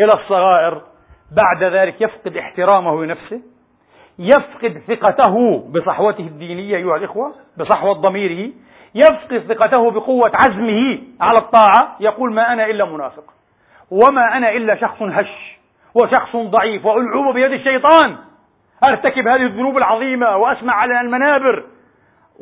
إلى 0.00 0.12
الصغائر. 0.14 0.82
بعد 1.36 1.64
ذلك 1.64 2.00
يفقد 2.00 2.36
احترامه 2.36 3.04
لنفسه 3.04 3.40
يفقد 4.18 4.82
ثقته 4.88 5.58
بصحوته 5.70 6.26
الدينية 6.26 6.76
أيها 6.76 6.96
الإخوة 6.96 7.34
بصحوة 7.58 7.92
ضميره 7.92 8.52
يفقد 8.94 9.38
ثقته 9.38 9.90
بقوة 9.90 10.32
عزمه 10.34 10.98
على 11.20 11.38
الطاعة 11.38 11.96
يقول 12.00 12.32
ما 12.32 12.52
أنا 12.52 12.66
إلا 12.66 12.84
منافق 12.84 13.24
وما 13.90 14.36
أنا 14.36 14.50
إلا 14.50 14.80
شخص 14.80 15.02
هش 15.02 15.58
وشخص 15.94 16.36
ضعيف 16.36 16.86
وألعوب 16.86 17.34
بيد 17.34 17.52
الشيطان. 17.52 18.16
أرتكب 18.88 19.28
هذه 19.28 19.42
الذنوب 19.42 19.78
العظيمة 19.78 20.36
وأسمع 20.36 20.74
على 20.74 21.00
المنابر. 21.00 21.64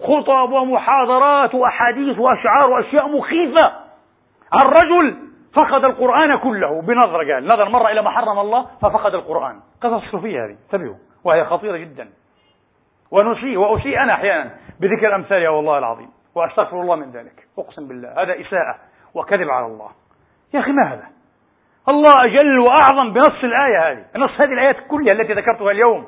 خطب 0.03 0.53
ومحاضرات 0.53 1.55
وأحاديث 1.55 2.19
وأشعار 2.19 2.71
وأشياء 2.71 3.09
مخيفة. 3.09 3.73
الرجل 4.65 5.17
فقد 5.55 5.85
القرآن 5.85 6.39
كله 6.39 6.83
بنظرة 6.83 7.35
قال 7.35 7.47
نظر 7.47 7.69
مرة 7.69 7.89
إلى 7.89 8.03
ما 8.03 8.11
حرم 8.11 8.39
الله 8.39 8.67
ففقد 8.83 9.15
القرآن. 9.15 9.61
قصص 9.83 10.05
الصوفية 10.05 10.45
هذه 10.45 10.57
انتبهوا 10.65 10.97
وهي 11.25 11.45
خطيرة 11.45 11.77
جدا. 11.77 12.09
ونسيء 13.11 13.57
وأسيء 13.57 14.03
أنا 14.03 14.13
أحيانا 14.13 14.51
بذكر 14.81 15.15
أمثالها 15.15 15.49
والله 15.49 15.79
العظيم. 15.79 16.09
وأستغفر 16.35 16.81
الله 16.81 16.97
من 16.97 17.11
ذلك. 17.11 17.47
أقسم 17.59 17.89
بالله 17.89 18.23
هذا 18.23 18.41
إساءة 18.41 18.77
وكذب 19.15 19.51
على 19.51 19.67
الله. 19.67 19.91
يا 20.55 20.61
أخي 20.61 20.73
ما 20.73 20.93
هذا؟ 20.93 21.07
الله 21.89 22.25
أجل 22.25 22.59
وأعظم 22.59 23.13
بنص 23.13 23.45
الآية 23.45 23.91
هذه. 23.91 24.05
نص 24.17 24.41
هذه 24.41 24.53
الآيات 24.53 24.77
كلها 24.89 25.13
التي 25.13 25.33
ذكرتها 25.33 25.71
اليوم. 25.71 26.07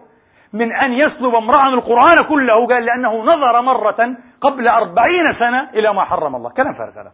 من 0.52 0.72
أن 0.72 0.92
يسلب 0.92 1.34
امرأ 1.34 1.68
القرآن 1.68 2.28
كله 2.28 2.66
قال 2.66 2.84
لأنه 2.84 3.24
نظر 3.24 3.60
مرة 3.60 4.16
قبل 4.40 4.68
أربعين 4.68 5.34
سنة 5.38 5.70
إلى 5.70 5.94
ما 5.94 6.04
حرم 6.04 6.36
الله. 6.36 6.50
كلام 6.50 6.74
فارغ 6.74 6.92
هذا. 7.00 7.12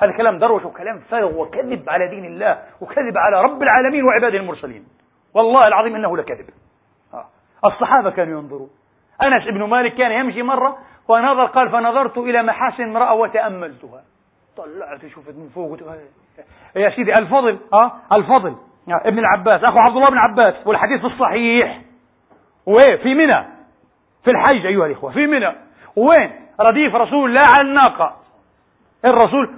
هذا 0.00 0.12
كلام 0.12 0.38
دروش 0.38 0.64
وكلام 0.64 0.98
فارغ 0.98 1.40
وكذب 1.40 1.90
على 1.90 2.08
دين 2.08 2.24
الله 2.24 2.62
وكذب 2.80 3.18
على 3.18 3.42
رب 3.42 3.62
العالمين 3.62 4.04
وعباده 4.04 4.38
المرسلين. 4.38 4.84
والله 5.34 5.66
العظيم 5.66 5.94
إنه 5.94 6.16
لكذب. 6.16 6.50
آه. 7.14 7.24
الصحابة 7.64 8.10
كانوا 8.10 8.40
ينظرون. 8.40 8.70
أنس 9.26 9.44
بن 9.44 9.64
مالك 9.64 9.94
كان 9.94 10.12
يمشي 10.12 10.42
مرة 10.42 10.78
ونظر 11.08 11.46
قال 11.46 11.70
فنظرت 11.70 12.18
إلى 12.18 12.42
محاسن 12.42 12.82
امرأة 12.82 13.14
وتأملتها. 13.14 14.02
طلعت 14.56 15.06
شفت 15.06 15.34
من 15.34 15.48
فوق 15.54 15.78
يا 16.76 16.90
سيدي 16.90 17.12
الفضل 17.12 17.58
آه 17.72 17.92
الفضل. 18.12 18.56
ابن 18.88 19.18
العباس 19.18 19.64
أخو 19.64 19.78
عبد 19.78 19.96
الله 19.96 20.10
بن 20.10 20.18
عباس 20.18 20.66
والحديث 20.66 21.04
الصحيح. 21.04 21.80
وين؟ 22.66 22.96
في 22.96 23.14
منى. 23.14 23.44
في 24.24 24.30
الحج 24.30 24.66
أيها 24.66 24.86
الإخوة 24.86 25.12
في 25.12 25.26
منى. 25.26 25.52
وين؟ 25.96 26.30
رديف 26.60 26.94
رسول 26.94 27.30
الله 27.30 27.46
على 27.58 27.68
الناقة. 27.68 28.16
الرسول 29.04 29.54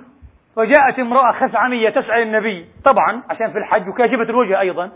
وجاءت 0.56 0.98
امرأة 0.98 1.32
خثعمية 1.32 1.90
تسأل 1.90 2.22
النبي 2.22 2.66
طبعا 2.84 3.22
عشان 3.30 3.52
في 3.52 3.58
الحج 3.58 3.88
وكاشفة 3.88 4.22
الوجه 4.22 4.60
أيضا. 4.60 4.90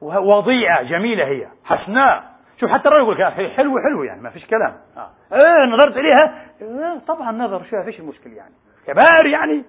وضيعة 0.00 0.82
جميلة 0.82 1.26
هي 1.26 1.46
حسناء. 1.64 2.37
شوف 2.60 2.70
حتى 2.70 2.88
الرجل 2.88 3.02
يقول 3.02 3.50
حلوة 3.50 3.82
حلوة 3.82 4.04
يعني 4.06 4.22
ما 4.22 4.30
فيش 4.30 4.46
كلام. 4.46 4.76
آه. 4.96 5.10
إيه 5.32 5.66
نظرت 5.66 5.96
إليها. 5.96 6.44
إيه 6.60 6.98
طبعا 7.06 7.32
نظر 7.32 7.62
شوف 7.62 7.80
فيش 7.84 8.00
المشكلة 8.00 8.34
يعني. 8.34 8.54
كبار 8.86 9.26
يعني. 9.26 9.64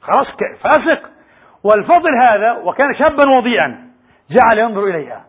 خلاص 0.00 0.26
فاسق. 0.62 1.10
والفضل 1.64 2.14
هذا 2.14 2.52
وكان 2.52 2.94
شابا 2.94 3.30
وضيعا 3.30 3.90
جعل 4.30 4.58
ينظر 4.58 4.84
إليها. 4.84 5.24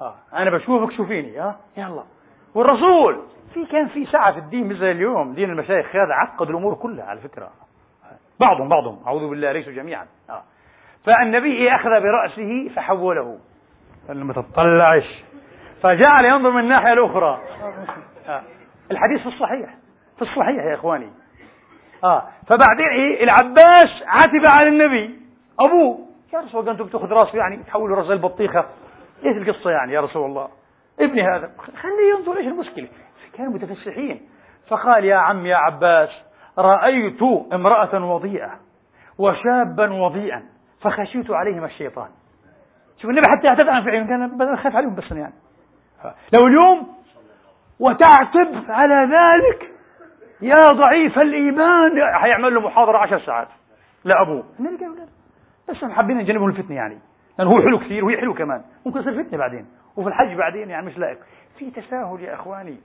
آه. 0.00 0.14
أنا 0.34 0.50
بشوفك 0.50 0.92
شوفيني. 0.92 1.40
آه. 1.40 1.56
يلا. 1.76 2.04
والرسول 2.54 3.22
في 3.54 3.66
كان 3.66 3.88
في 3.88 4.06
سعة 4.06 4.32
في 4.32 4.38
الدين 4.38 4.68
مثل 4.68 4.84
اليوم 4.84 5.34
دين 5.34 5.50
المشايخ 5.50 5.96
هذا 5.96 6.14
عقد 6.14 6.50
الأمور 6.50 6.74
كلها 6.74 7.04
على 7.04 7.20
فكرة. 7.20 7.50
بعضهم 8.40 8.68
بعضهم. 8.68 9.02
أعوذ 9.06 9.28
بالله 9.30 9.52
ليسوا 9.52 9.72
جميعا. 9.72 10.06
آه. 10.30 10.42
فالنبي 11.06 11.74
أخذ 11.74 11.88
برأسه 11.88 12.68
فحوله. 12.76 13.38
لما 14.08 14.32
تطلعش. 14.32 15.22
فجعل 15.82 16.24
ينظر 16.24 16.50
من 16.50 16.60
الناحية 16.60 16.92
الأخرى. 16.92 17.40
آه. 18.28 18.42
الحديث 18.90 19.20
في 19.20 19.28
الصحيح. 19.28 19.74
في 20.16 20.22
الصحيح 20.22 20.64
يا 20.64 20.74
إخواني. 20.74 21.10
آه. 22.04 22.22
فبعدين 22.46 22.88
إيه؟ 22.88 23.24
العباس 23.24 24.02
عتب 24.06 24.46
على 24.46 24.68
النبي. 24.68 25.20
أبوه. 25.60 25.98
يا 26.32 26.38
رسول 26.38 26.60
الله 26.60 26.72
أنتم 26.72 26.84
بتأخذ 26.84 27.12
رأسه 27.12 27.38
يعني؟ 27.38 27.56
تحولوا 27.56 27.96
رأس 27.96 28.10
البطيخة. 28.10 28.64
إيش 29.24 29.36
القصة 29.36 29.70
يعني 29.70 29.92
يا 29.92 30.00
رسول 30.00 30.26
الله؟ 30.26 30.48
ابني 31.00 31.22
هذا. 31.22 31.50
خليه 31.58 32.18
ينظر 32.18 32.36
إيش 32.36 32.46
المشكلة؟ 32.46 32.88
كانوا 33.34 33.52
متفسحين. 33.52 34.20
فقال 34.68 35.04
يا 35.04 35.16
عم 35.16 35.46
يا 35.46 35.56
عباس 35.56 36.10
رأيت 36.58 37.22
امرأة 37.52 38.04
وضيئة 38.14 38.50
وشابا 39.18 39.92
وضيئا 39.92 40.42
فخشيت 40.80 41.30
عليهما 41.30 41.66
الشيطان. 41.66 42.08
شوف 42.96 43.10
النبي 43.10 43.26
حتى 43.28 43.48
اعتذر 43.48 43.70
عن 43.70 43.84
فعلهم 43.84 44.06
كان 44.06 44.56
خاف 44.56 44.76
عليهم 44.76 44.94
بس 44.94 45.10
يعني. 45.10 45.32
لو 46.32 46.46
اليوم 46.46 46.88
وتعتب 47.80 48.64
على 48.68 48.94
ذلك 48.94 49.70
يا 50.42 50.70
ضعيف 50.72 51.18
الإيمان 51.18 52.14
حيعمل 52.14 52.54
له 52.54 52.60
محاضرة 52.60 52.98
عشر 52.98 53.20
ساعات 53.20 53.48
لا 54.04 54.22
أبوه 54.22 54.44
النبي 54.60 54.84
قال 54.84 54.96
لا 54.96 55.06
بس 55.68 55.84
حابين 55.84 56.18
نجنبه 56.18 56.46
الفتنة 56.46 56.76
يعني. 56.76 56.98
لأنه 57.38 57.50
هو 57.50 57.62
حلو 57.62 57.78
كثير 57.78 58.04
وهي 58.04 58.16
حلو 58.16 58.34
كمان. 58.34 58.62
ممكن 58.86 59.00
يصير 59.00 59.24
فتنة 59.24 59.38
بعدين 59.38 59.66
وفي 59.96 60.08
الحج 60.08 60.36
بعدين 60.36 60.70
يعني 60.70 60.86
مش 60.86 60.98
لائق. 60.98 61.18
في 61.58 61.70
تساهل 61.70 62.20
يا 62.20 62.34
إخواني 62.34 62.76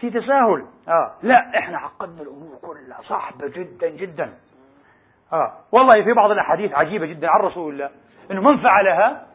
في 0.00 0.10
تساهل. 0.10 0.64
آه. 0.88 1.12
لا 1.22 1.58
إحنا 1.58 1.78
عقدنا 1.78 2.22
الأمور 2.22 2.56
كلها 2.62 2.98
صعبة 3.02 3.48
جدا 3.48 3.88
جدا. 3.88 4.32
آه. 5.32 5.52
والله 5.72 6.04
في 6.04 6.12
بعض 6.12 6.30
الأحاديث 6.30 6.72
عجيبة 6.72 7.06
جدا 7.06 7.28
عن 7.28 7.40
رسول 7.40 7.72
الله 7.72 7.90
إنه 8.30 8.40
من 8.40 8.62
فعلها 8.62 9.26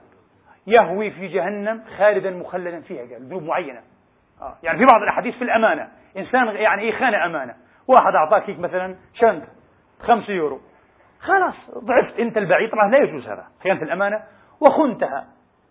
يهوي 0.68 1.12
في 1.12 1.28
جهنم 1.28 1.82
خالدا 1.98 2.32
مخلدا 2.32 2.82
فيها 2.82 3.02
قال 3.02 3.26
ذنوب 3.26 3.44
معينة. 3.44 3.82
آه. 4.42 4.56
يعني 4.64 4.78
في 4.78 4.86
بعض 4.92 5.02
الأحاديث 5.02 5.36
في 5.36 5.44
الأمانة 5.44 5.88
إنسان 6.18 6.48
يعني 6.48 6.82
إيه 6.82 6.92
خان 6.92 7.14
أمانة؟ 7.14 7.54
واحد 7.88 8.16
أعطاك 8.16 8.50
هيك 8.50 8.60
مثلا 8.60 8.96
شنطه 9.14 9.48
خمسة 10.02 10.34
يورو. 10.34 10.60
خلاص 11.20 11.56
ضعفت 11.78 12.20
أنت 12.20 12.38
البعيد 12.38 12.72
طبعا 12.72 12.92
لا 12.92 12.98
يجوز 12.98 13.28
هذا. 13.28 13.46
خيانة 13.64 13.82
الأمانة 13.82 14.20
وخنتها. 14.62 15.26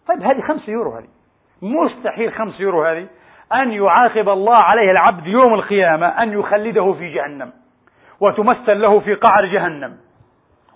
طيب 0.09 0.23
هذه 0.23 0.41
خمسة 0.41 0.73
يورو 0.73 0.91
هذه. 0.91 1.09
مستحيل 1.63 2.33
خمسة 2.33 2.61
يورو 2.61 2.85
هذه 2.85 3.07
أن 3.53 3.73
يعاقب 3.73 4.29
الله 4.29 4.57
عليه 4.57 4.91
العبد 4.91 5.27
يوم 5.27 5.55
القيامة 5.55 6.07
أن 6.07 6.33
يخلده 6.33 6.93
في 6.93 7.15
جهنم 7.15 7.53
وتمثل 8.21 8.81
له 8.81 9.01
في 9.01 9.15
قعر 9.15 9.47
جهنم. 9.47 9.97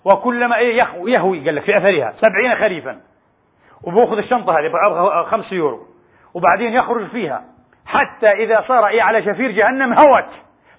وكلما 0.05 0.57
إيه 0.57 0.83
يهوي 1.05 1.45
قال 1.45 1.55
لك 1.55 1.63
في 1.63 1.77
أثرها 1.77 2.13
سبعين 2.21 2.55
خريفا. 2.55 3.01
وبأخذ 3.83 4.17
الشنطة 4.17 4.59
هذه 4.59 4.71
خمس 5.23 5.51
يورو 5.51 5.87
وبعدين 6.33 6.73
يخرج 6.73 7.07
فيها. 7.07 7.43
حتى 7.85 8.31
إذا 8.31 8.63
صار 8.67 8.87
إيه 8.87 9.01
على 9.01 9.23
شفير 9.23 9.51
جهنم 9.51 9.93
هوت. 9.93 10.29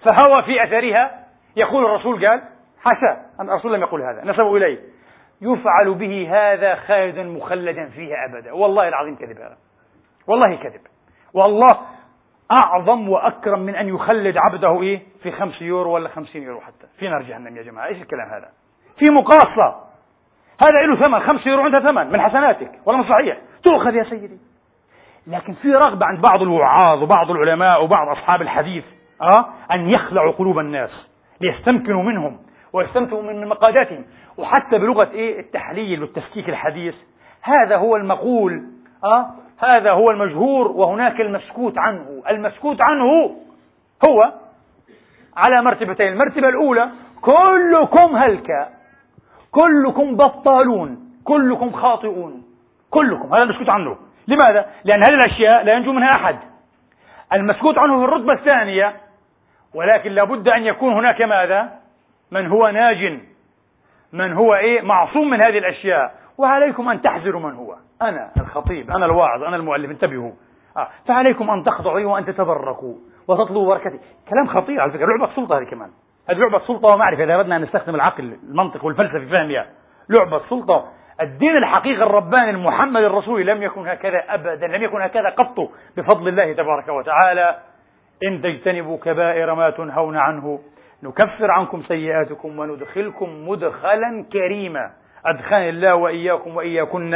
فهوى 0.04 0.42
في 0.42 0.64
أثرها. 0.64 1.10
يقول 1.56 1.84
الرسول 1.84 2.26
قال 2.26 2.42
حاشا 2.82 3.20
أن 3.40 3.48
الرسول 3.48 3.74
لم 3.74 3.80
يقل 3.80 4.02
هذا 4.02 4.24
نسبوا 4.24 4.58
إليه. 4.58 4.78
يفعل 5.40 5.94
به 5.94 6.28
هذا 6.30 6.74
خالدا 6.74 7.22
مخلدا 7.22 7.88
فيها 7.88 8.16
أبدا. 8.24 8.52
والله 8.52 8.88
العظيم 8.88 9.16
كذب 9.16 9.36
هذا. 9.36 9.56
والله 10.26 10.56
كذب. 10.56 10.80
والله 11.34 11.78
أعظم 12.64 13.08
وأكرم 13.08 13.60
من 13.60 13.76
أن 13.76 13.88
يخلد 13.88 14.36
عبده 14.36 14.82
إيه؟ 14.82 15.02
في 15.22 15.30
خمس 15.30 15.62
يورو 15.62 15.90
ولا 15.90 16.08
خمسين 16.08 16.42
يورو 16.42 16.60
حتى. 16.60 16.86
في 16.98 17.08
نار 17.08 17.22
جهنم 17.22 17.56
يا 17.56 17.62
جماعة 17.62 17.86
إيش 17.86 18.02
الكلام 18.02 18.28
هذا؟ 18.28 18.48
في 18.98 19.04
مقاصة. 19.12 19.89
هذا 20.62 20.86
له 20.86 20.96
ثمن 20.96 21.20
خمس 21.20 21.46
يورو 21.46 21.62
عندها 21.62 21.80
ثمن 21.80 22.12
من 22.12 22.20
حسناتك 22.20 22.70
ولا 22.86 22.98
من 22.98 23.04
صحيح 23.04 23.36
تؤخذ 23.64 23.94
يا 23.94 24.04
سيدي 24.04 24.38
لكن 25.26 25.52
في 25.52 25.74
رغبة 25.74 26.06
عند 26.06 26.20
بعض 26.20 26.42
الوعاظ 26.42 27.02
وبعض 27.02 27.30
العلماء 27.30 27.84
وبعض 27.84 28.08
أصحاب 28.08 28.42
الحديث 28.42 28.84
أه؟ 29.22 29.46
أن 29.72 29.90
يخلعوا 29.90 30.32
قلوب 30.32 30.58
الناس 30.58 30.90
ليستمكنوا 31.40 32.02
منهم 32.02 32.38
ويستمكنوا 32.72 33.22
من 33.22 33.46
مقاداتهم 33.46 34.04
وحتى 34.38 34.78
بلغة 34.78 35.10
إيه 35.10 35.40
التحليل 35.40 36.02
والتفكيك 36.02 36.48
الحديث 36.48 36.94
هذا 37.42 37.76
هو 37.76 37.96
المقول 37.96 38.64
أه؟ 39.04 39.26
هذا 39.58 39.90
هو 39.90 40.10
المجهور 40.10 40.68
وهناك 40.68 41.20
المسكوت 41.20 41.78
عنه 41.78 42.22
المسكوت 42.30 42.78
عنه 42.82 43.36
هو 44.08 44.32
على 45.36 45.62
مرتبتين 45.62 46.12
المرتبة 46.12 46.48
الأولى 46.48 46.88
كلكم 47.20 48.16
هلكة 48.16 48.79
كلكم 49.52 50.16
بطالون 50.16 50.98
كلكم 51.24 51.72
خاطئون. 51.72 52.42
كلكم 52.90 53.34
هذا 53.34 53.42
المسكوت 53.42 53.68
عنه. 53.68 53.96
لماذا؟ 54.28 54.66
لأن 54.84 55.04
هذه 55.04 55.14
الأشياء 55.14 55.64
لا 55.64 55.72
ينجو 55.72 55.92
منها 55.92 56.14
أحد. 56.14 56.38
المسكوت 57.32 57.78
عنه 57.78 57.98
في 57.98 58.04
الرتبة 58.04 58.32
الثانية 58.32 58.96
ولكن 59.74 60.12
لابد 60.12 60.48
أن 60.48 60.62
يكون 60.62 60.92
هناك 60.92 61.22
ماذا؟ 61.22 61.72
من 62.30 62.46
هو 62.46 62.68
ناج 62.68 63.20
من 64.12 64.32
هو 64.32 64.54
إيه؟ 64.54 64.80
معصوم 64.80 65.30
من 65.30 65.40
هذه 65.40 65.58
الأشياء. 65.58 66.14
وعليكم 66.38 66.88
أن 66.88 67.02
تحذروا 67.02 67.40
من 67.40 67.54
هو. 67.54 67.76
أنا 68.02 68.30
الخطيب 68.36 68.90
أنا 68.90 69.06
الواعظ 69.06 69.42
أنا 69.42 69.56
المؤلف 69.56 69.90
انتبهوا. 69.90 70.32
آه. 70.76 70.88
فعليكم 71.06 71.50
أن 71.50 71.64
تخضعوا 71.64 72.00
وأن 72.00 72.24
تتبركوا 72.24 72.94
وتطلبوا 73.28 73.66
بركتي. 73.66 74.00
كلام 74.28 74.46
خطير 74.46 74.80
على 74.80 74.92
فكرة 74.92 75.06
لعبة 75.06 75.34
سلطة 75.34 75.58
هذه 75.58 75.64
كمان. 75.64 75.90
لعبة 76.32 76.58
سلطة 76.58 76.94
ومعرفة 76.94 77.24
إذا 77.24 77.34
أردنا 77.34 77.56
أن 77.56 77.62
نستخدم 77.62 77.94
العقل 77.94 78.36
المنطق 78.50 78.84
والفلسفة 78.84 79.18
في 79.18 79.26
فهمها 79.26 79.66
لعبة 80.08 80.40
سلطة 80.50 80.88
الدين 81.20 81.56
الحقيقي 81.56 82.02
الرباني 82.02 82.50
المحمد 82.50 83.02
الرسولي 83.02 83.44
لم 83.44 83.62
يكن 83.62 83.88
هكذا 83.88 84.24
أبدا 84.28 84.66
لم 84.66 84.82
يكن 84.82 85.02
هكذا 85.02 85.28
قط 85.28 85.70
بفضل 85.96 86.28
الله 86.28 86.52
تبارك 86.52 86.88
وتعالى. 86.88 87.56
إن 88.28 88.42
تجتنبوا 88.42 88.98
كبائر 88.98 89.54
ما 89.54 89.70
تنهون 89.70 90.16
عنه 90.16 90.60
نكفر 91.02 91.50
عنكم 91.50 91.82
سيئاتكم 91.88 92.58
وندخلكم 92.58 93.48
مدخلا 93.48 94.24
كريما. 94.32 94.90
أدخلني 95.26 95.68
الله 95.68 95.94
وإياكم 95.94 96.56
وإياكن. 96.56 97.14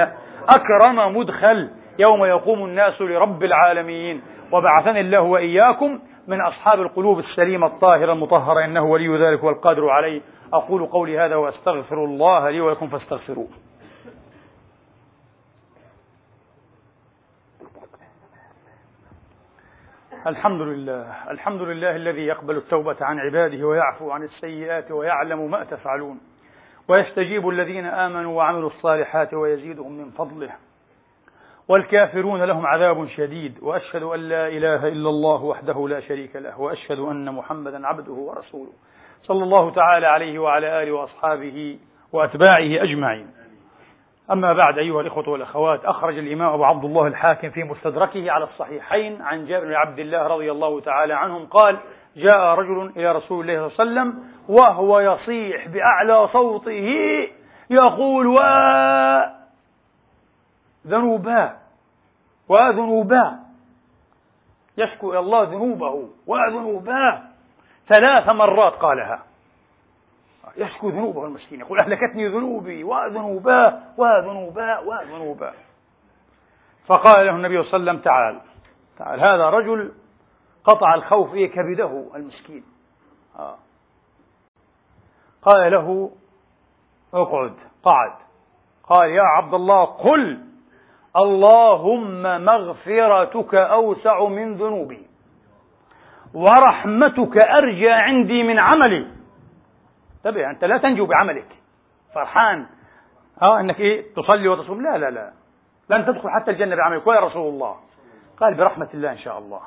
أكرم 0.48 1.16
مدخل 1.16 1.70
يوم 1.98 2.24
يقوم 2.24 2.64
الناس 2.64 3.00
لرب 3.00 3.44
العالمين. 3.44 4.22
وبعثني 4.52 5.00
الله 5.00 5.20
وإياكم 5.20 5.98
من 6.26 6.40
أصحاب 6.40 6.80
القلوب 6.80 7.18
السليمة 7.18 7.66
الطاهرة 7.66 8.12
المطهرة 8.12 8.64
إنه 8.64 8.84
ولي 8.84 9.28
ذلك 9.28 9.44
والقادر 9.44 9.88
عليه. 9.88 10.20
أقول 10.52 10.86
قولي 10.86 11.18
هذا 11.18 11.36
وأستغفر 11.36 12.04
الله 12.04 12.50
لي 12.50 12.60
ولكم 12.60 12.88
فاستغفروه. 12.88 13.48
الحمد 20.26 20.60
لله 20.60 21.30
الحمد 21.30 21.62
لله 21.62 21.96
الذي 21.96 22.26
يقبل 22.26 22.56
التوبة 22.56 22.96
عن 23.00 23.18
عباده 23.18 23.66
ويعفو 23.66 24.10
عن 24.10 24.22
السيئات 24.22 24.90
ويعلم 24.90 25.50
ما 25.50 25.64
تفعلون. 25.64 26.20
ويستجيب 26.88 27.48
الذين 27.48 27.86
آمنوا 27.86 28.36
وعملوا 28.36 28.70
الصالحات 28.70 29.34
ويزيدهم 29.34 29.92
من 29.92 30.10
فضله. 30.10 30.50
والكافرون 31.68 32.42
لهم 32.42 32.66
عذاب 32.66 33.08
شديد 33.08 33.58
وأشهد 33.62 34.02
أن 34.02 34.20
لا 34.20 34.48
إله 34.48 34.88
إلا 34.88 35.08
الله 35.08 35.44
وحده 35.44 35.88
لا 35.88 36.00
شريك 36.00 36.36
له 36.36 36.60
وأشهد 36.60 36.98
أن 36.98 37.34
محمدا 37.34 37.86
عبده 37.86 38.12
ورسوله. 38.12 38.72
صلى 39.22 39.44
الله 39.44 39.70
تعالى 39.70 40.06
عليه 40.06 40.38
وعلى 40.38 40.82
آله 40.82 40.92
وأصحابه 40.92 41.78
وأتباعه 42.12 42.82
أجمعين. 42.82 43.26
أما 44.30 44.52
بعد 44.52 44.78
أيها 44.78 45.00
الإخوة 45.00 45.28
والأخوات 45.28 45.84
أخرج 45.84 46.18
الإمام 46.18 46.52
أبو 46.52 46.64
عبد 46.64 46.84
الله 46.84 47.06
الحاكم 47.06 47.50
في 47.50 47.64
مستدركه 47.64 48.30
على 48.30 48.44
الصحيحين 48.44 49.22
عن 49.22 49.46
جابر 49.46 49.66
بن 49.66 49.74
عبد 49.74 49.98
الله 49.98 50.26
رضي 50.26 50.50
الله 50.50 50.80
تعالى 50.80 51.14
عنهم 51.14 51.46
قال 51.46 51.76
جاء 52.16 52.40
رجل 52.40 52.92
إلى 52.96 53.12
رسول 53.12 53.50
الله 53.50 53.68
صلى 53.68 53.82
الله 53.82 54.00
عليه 54.00 54.10
وسلم 54.10 54.24
وهو 54.48 55.00
يصيح 55.00 55.68
بأعلى 55.68 56.28
صوته 56.28 56.88
يقول 57.70 58.26
و 58.26 58.38
ذنوبا 60.86 61.56
وذنوبا. 62.48 63.38
يشكو 64.78 65.10
إلى 65.10 65.18
الله 65.18 65.42
ذنوبه 65.42 66.08
وذنوباه 66.26 67.22
ثلاث 67.88 68.28
مرات 68.28 68.72
قالها. 68.72 69.22
يشكو 70.56 70.88
ذنوبه 70.88 71.24
المسكين 71.24 71.60
يقول 71.60 71.80
أهلكتني 71.80 72.28
ذنوبي 72.28 72.84
وذنوباه 72.84 73.80
وذنوباه 73.96 74.80
وذنوباه 74.80 75.54
فقال 76.86 77.26
له 77.26 77.36
النبي 77.36 77.62
صلى 77.62 77.76
الله 77.76 77.90
عليه 77.90 77.92
وسلم 77.92 77.98
تعال 77.98 78.40
تعال 78.98 79.20
هذا 79.20 79.50
رجل 79.50 79.92
قطع 80.64 80.94
الخوف 80.94 81.30
في 81.30 81.48
كبده 81.48 82.06
المسكين. 82.14 82.64
آه. 83.38 83.56
قال 85.42 85.72
له 85.72 86.10
اقعد 87.14 87.54
قعد. 87.82 88.12
قال 88.84 89.10
يا 89.10 89.22
عبد 89.22 89.54
الله 89.54 89.84
قل. 89.84 90.53
اللهم 91.16 92.22
مغفرتك 92.44 93.54
أوسع 93.54 94.28
من 94.28 94.54
ذنوبي. 94.54 95.06
ورحمتك 96.34 97.38
أرجى 97.38 97.90
عندي 97.90 98.42
من 98.42 98.58
عملي. 98.58 99.06
انتبه 100.16 100.50
أنت 100.50 100.64
لا 100.64 100.78
تنجو 100.78 101.06
بعملك. 101.06 101.48
فرحان. 102.14 102.66
آه 103.42 103.60
إنك 103.60 103.80
إيه 103.80 104.14
تصلي 104.16 104.48
وتصوم. 104.48 104.82
لا 104.82 104.98
لا 104.98 105.10
لا. 105.10 105.32
لن 105.90 106.06
تدخل 106.06 106.30
حتى 106.30 106.50
الجنة 106.50 106.76
بعملك. 106.76 107.06
ويا 107.06 107.20
رسول 107.20 107.48
الله. 107.48 107.76
قال 108.40 108.54
برحمة 108.54 108.88
الله 108.94 109.12
إن 109.12 109.18
شاء 109.18 109.38
الله. 109.38 109.60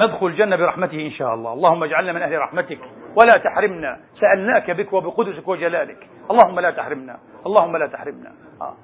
ندخل 0.00 0.26
الجنة 0.26 0.56
برحمته 0.56 1.06
إن 1.06 1.10
شاء 1.10 1.34
الله. 1.34 1.52
اللهم 1.52 1.84
اجعلنا 1.84 2.12
من 2.12 2.22
أهل 2.22 2.38
رحمتك. 2.38 2.78
ولا 3.16 3.38
تحرمنا. 3.44 4.00
سألناك 4.20 4.70
بك 4.70 4.92
وبقدسك 4.92 5.48
وجلالك. 5.48 6.08
اللهم 6.30 6.60
لا 6.60 6.70
تحرمنا. 6.70 7.18
اللهم 7.46 7.76
لا 7.76 7.86
تحرمنا. 7.86 8.32
آه. 8.60 8.74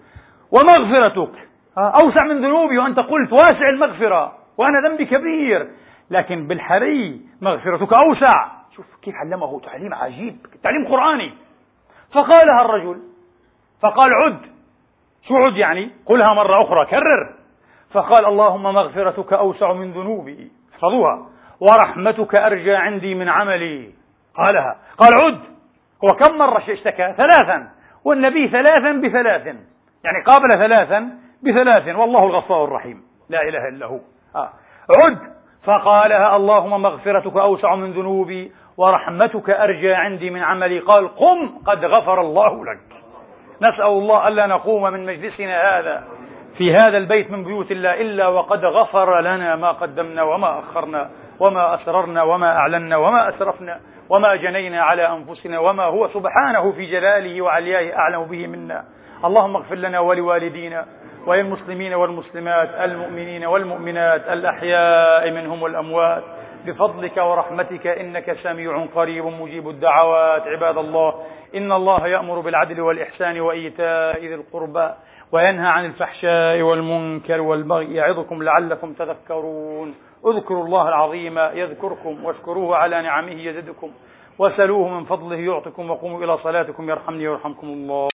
ومغفرتك. 0.53 1.56
أوسع 1.79 2.25
من 2.25 2.45
ذنوبي 2.45 2.79
وأنت 2.79 3.01
قلت 3.01 3.33
واسع 3.33 3.69
المغفرة 3.69 4.33
وأنا 4.59 4.89
ذنبي 4.89 5.05
كبير. 5.05 5.69
لكن 6.11 6.47
بالحري 6.47 7.21
مغفرتك 7.41 7.93
أوسع. 7.93 8.49
شوف 8.77 8.87
كيف 9.03 9.15
علمه 9.15 9.61
تعليم 9.61 9.95
عجيب 9.95 10.37
تعليم 10.63 10.89
قرآني. 10.89 11.35
فقالها 12.13 12.61
الرجل 12.65 13.01
فقال 13.83 14.15
عد. 14.15 14.41
شو 15.29 15.37
عد 15.37 15.57
يعني؟ 15.57 15.91
قلها 16.07 16.35
مرة 16.35 16.63
أخرى 16.63 16.87
كرر. 16.87 17.35
فقال 17.93 18.27
اللهم 18.27 18.63
مغفرتك 18.63 19.33
أوسع 19.33 19.73
من 19.73 19.93
ذنوبي. 19.93 20.51
احفظوها. 20.75 21.27
ورحمتك 21.61 22.35
أرجى 22.35 22.75
عندي 22.75 23.15
من 23.15 23.29
عملي. 23.29 23.91
قالها. 24.35 24.77
قال 24.99 25.21
عد. 25.21 25.41
هو 26.05 26.17
كم 26.17 26.39
مرة 26.39 26.63
اشتكى 26.69 27.15
ثلاثا. 27.17 27.69
والنبي 28.05 28.49
ثلاثا 28.49 28.93
بثلاث. 28.93 29.47
يعني 30.05 30.25
قابل 30.27 30.53
ثلاثا. 30.53 31.26
بثلاث 31.43 31.97
والله 31.97 32.25
الغفار 32.25 32.65
الرحيم. 32.65 33.03
لا 33.31 33.43
إله 33.43 33.69
إلا 33.69 33.87
هو. 33.87 34.01
آه. 34.37 34.49
عد. 34.99 35.19
فقالها 35.65 36.37
اللهم 36.37 36.83
مغفرتك 36.83 37.37
أوسع 37.37 37.75
من 37.75 37.93
ذنوبي 37.93 38.53
ورحمتك 38.77 39.51
أرجى 39.51 39.95
عندي 39.95 40.31
من 40.31 40.43
عملي. 40.43 40.79
قال 40.79 41.09
قم 41.17 41.59
قد 41.67 41.85
غفر 41.85 42.21
الله 42.21 42.65
لك. 42.65 42.79
نسأل 43.63 43.87
الله 43.87 44.29
ألا 44.29 44.47
نقوم 44.47 44.83
من 44.83 45.07
مجلسنا 45.07 45.79
هذا 45.79 46.05
في 46.59 46.77
هذا 46.77 46.97
البيت 46.97 47.31
من 47.31 47.45
بيوت 47.45 47.71
الله 47.71 48.01
إلا 48.01 48.29
وقد 48.29 48.65
غفر 48.65 49.21
لنا 49.21 49.57
ما 49.57 49.73
قدمنا 49.73 50.23
وما 50.23 50.59
أخرنا 50.59 51.11
وما 51.41 51.75
أسررنا 51.75 52.23
وما 52.23 52.57
أعلنا 52.57 52.97
وما 52.97 53.29
أسرفنا 53.29 53.81
وما 54.09 54.37
جنينا 54.37 54.83
على 54.83 55.09
أنفسنا 55.09 55.59
وما 55.59 55.85
هو 55.85 56.09
سبحانه 56.09 56.73
في 56.73 56.87
جلاله 56.87 57.43
وعليائه 57.43 57.99
أعلم 57.99 58.25
به 58.25 58.47
منا. 58.47 58.85
اللهم 59.25 59.57
اغفر 59.57 59.75
لنا 59.75 60.01
ولوالدينا 60.01 60.87
وللمسلمين 61.27 61.95
والمسلمات 61.95 62.71
المؤمنين 62.75 63.45
والمؤمنات 63.45 64.29
الأحياء 64.29 65.31
منهم 65.31 65.63
والأموات. 65.63 66.25
بفضلك 66.67 67.17
ورحمتك 67.17 67.87
إنك 67.87 68.37
سميع 68.43 68.87
قريب 68.95 69.25
مجيب 69.27 69.69
الدعوات. 69.69 70.43
عباد 70.43 70.79
الله 70.79 71.15
إن 71.55 71.73
الله 71.73 72.07
يأمر 72.07 72.41
بالعدل 72.41 72.81
والإحسان 72.81 73.41
وإيتاء 73.41 74.21
ذي 74.21 74.35
القربى 74.35 74.91
وينهى 75.33 75.69
عن 75.69 75.85
الفحشاء 75.85 76.63
والمنكر 76.63 77.41
والبغي. 77.41 77.95
يعظكم 77.95 78.43
لعلكم 78.43 78.93
تذكرون. 78.93 79.95
اذكروا 80.27 80.65
الله 80.65 80.89
العظيم 80.89 81.39
يذكركم 81.39 82.25
واشكروه 82.25 82.77
على 82.77 83.03
نعمه 83.03 83.41
يزدكم. 83.49 83.91
وسلوه 84.39 84.89
من 84.89 85.05
فضله 85.05 85.37
يعطكم 85.37 85.91
وقوموا 85.91 86.25
إلى 86.25 86.39
صلاتكم. 86.39 86.91
يرحمني 86.91 87.29
ويرحمكم 87.29 87.67
الله. 87.67 87.97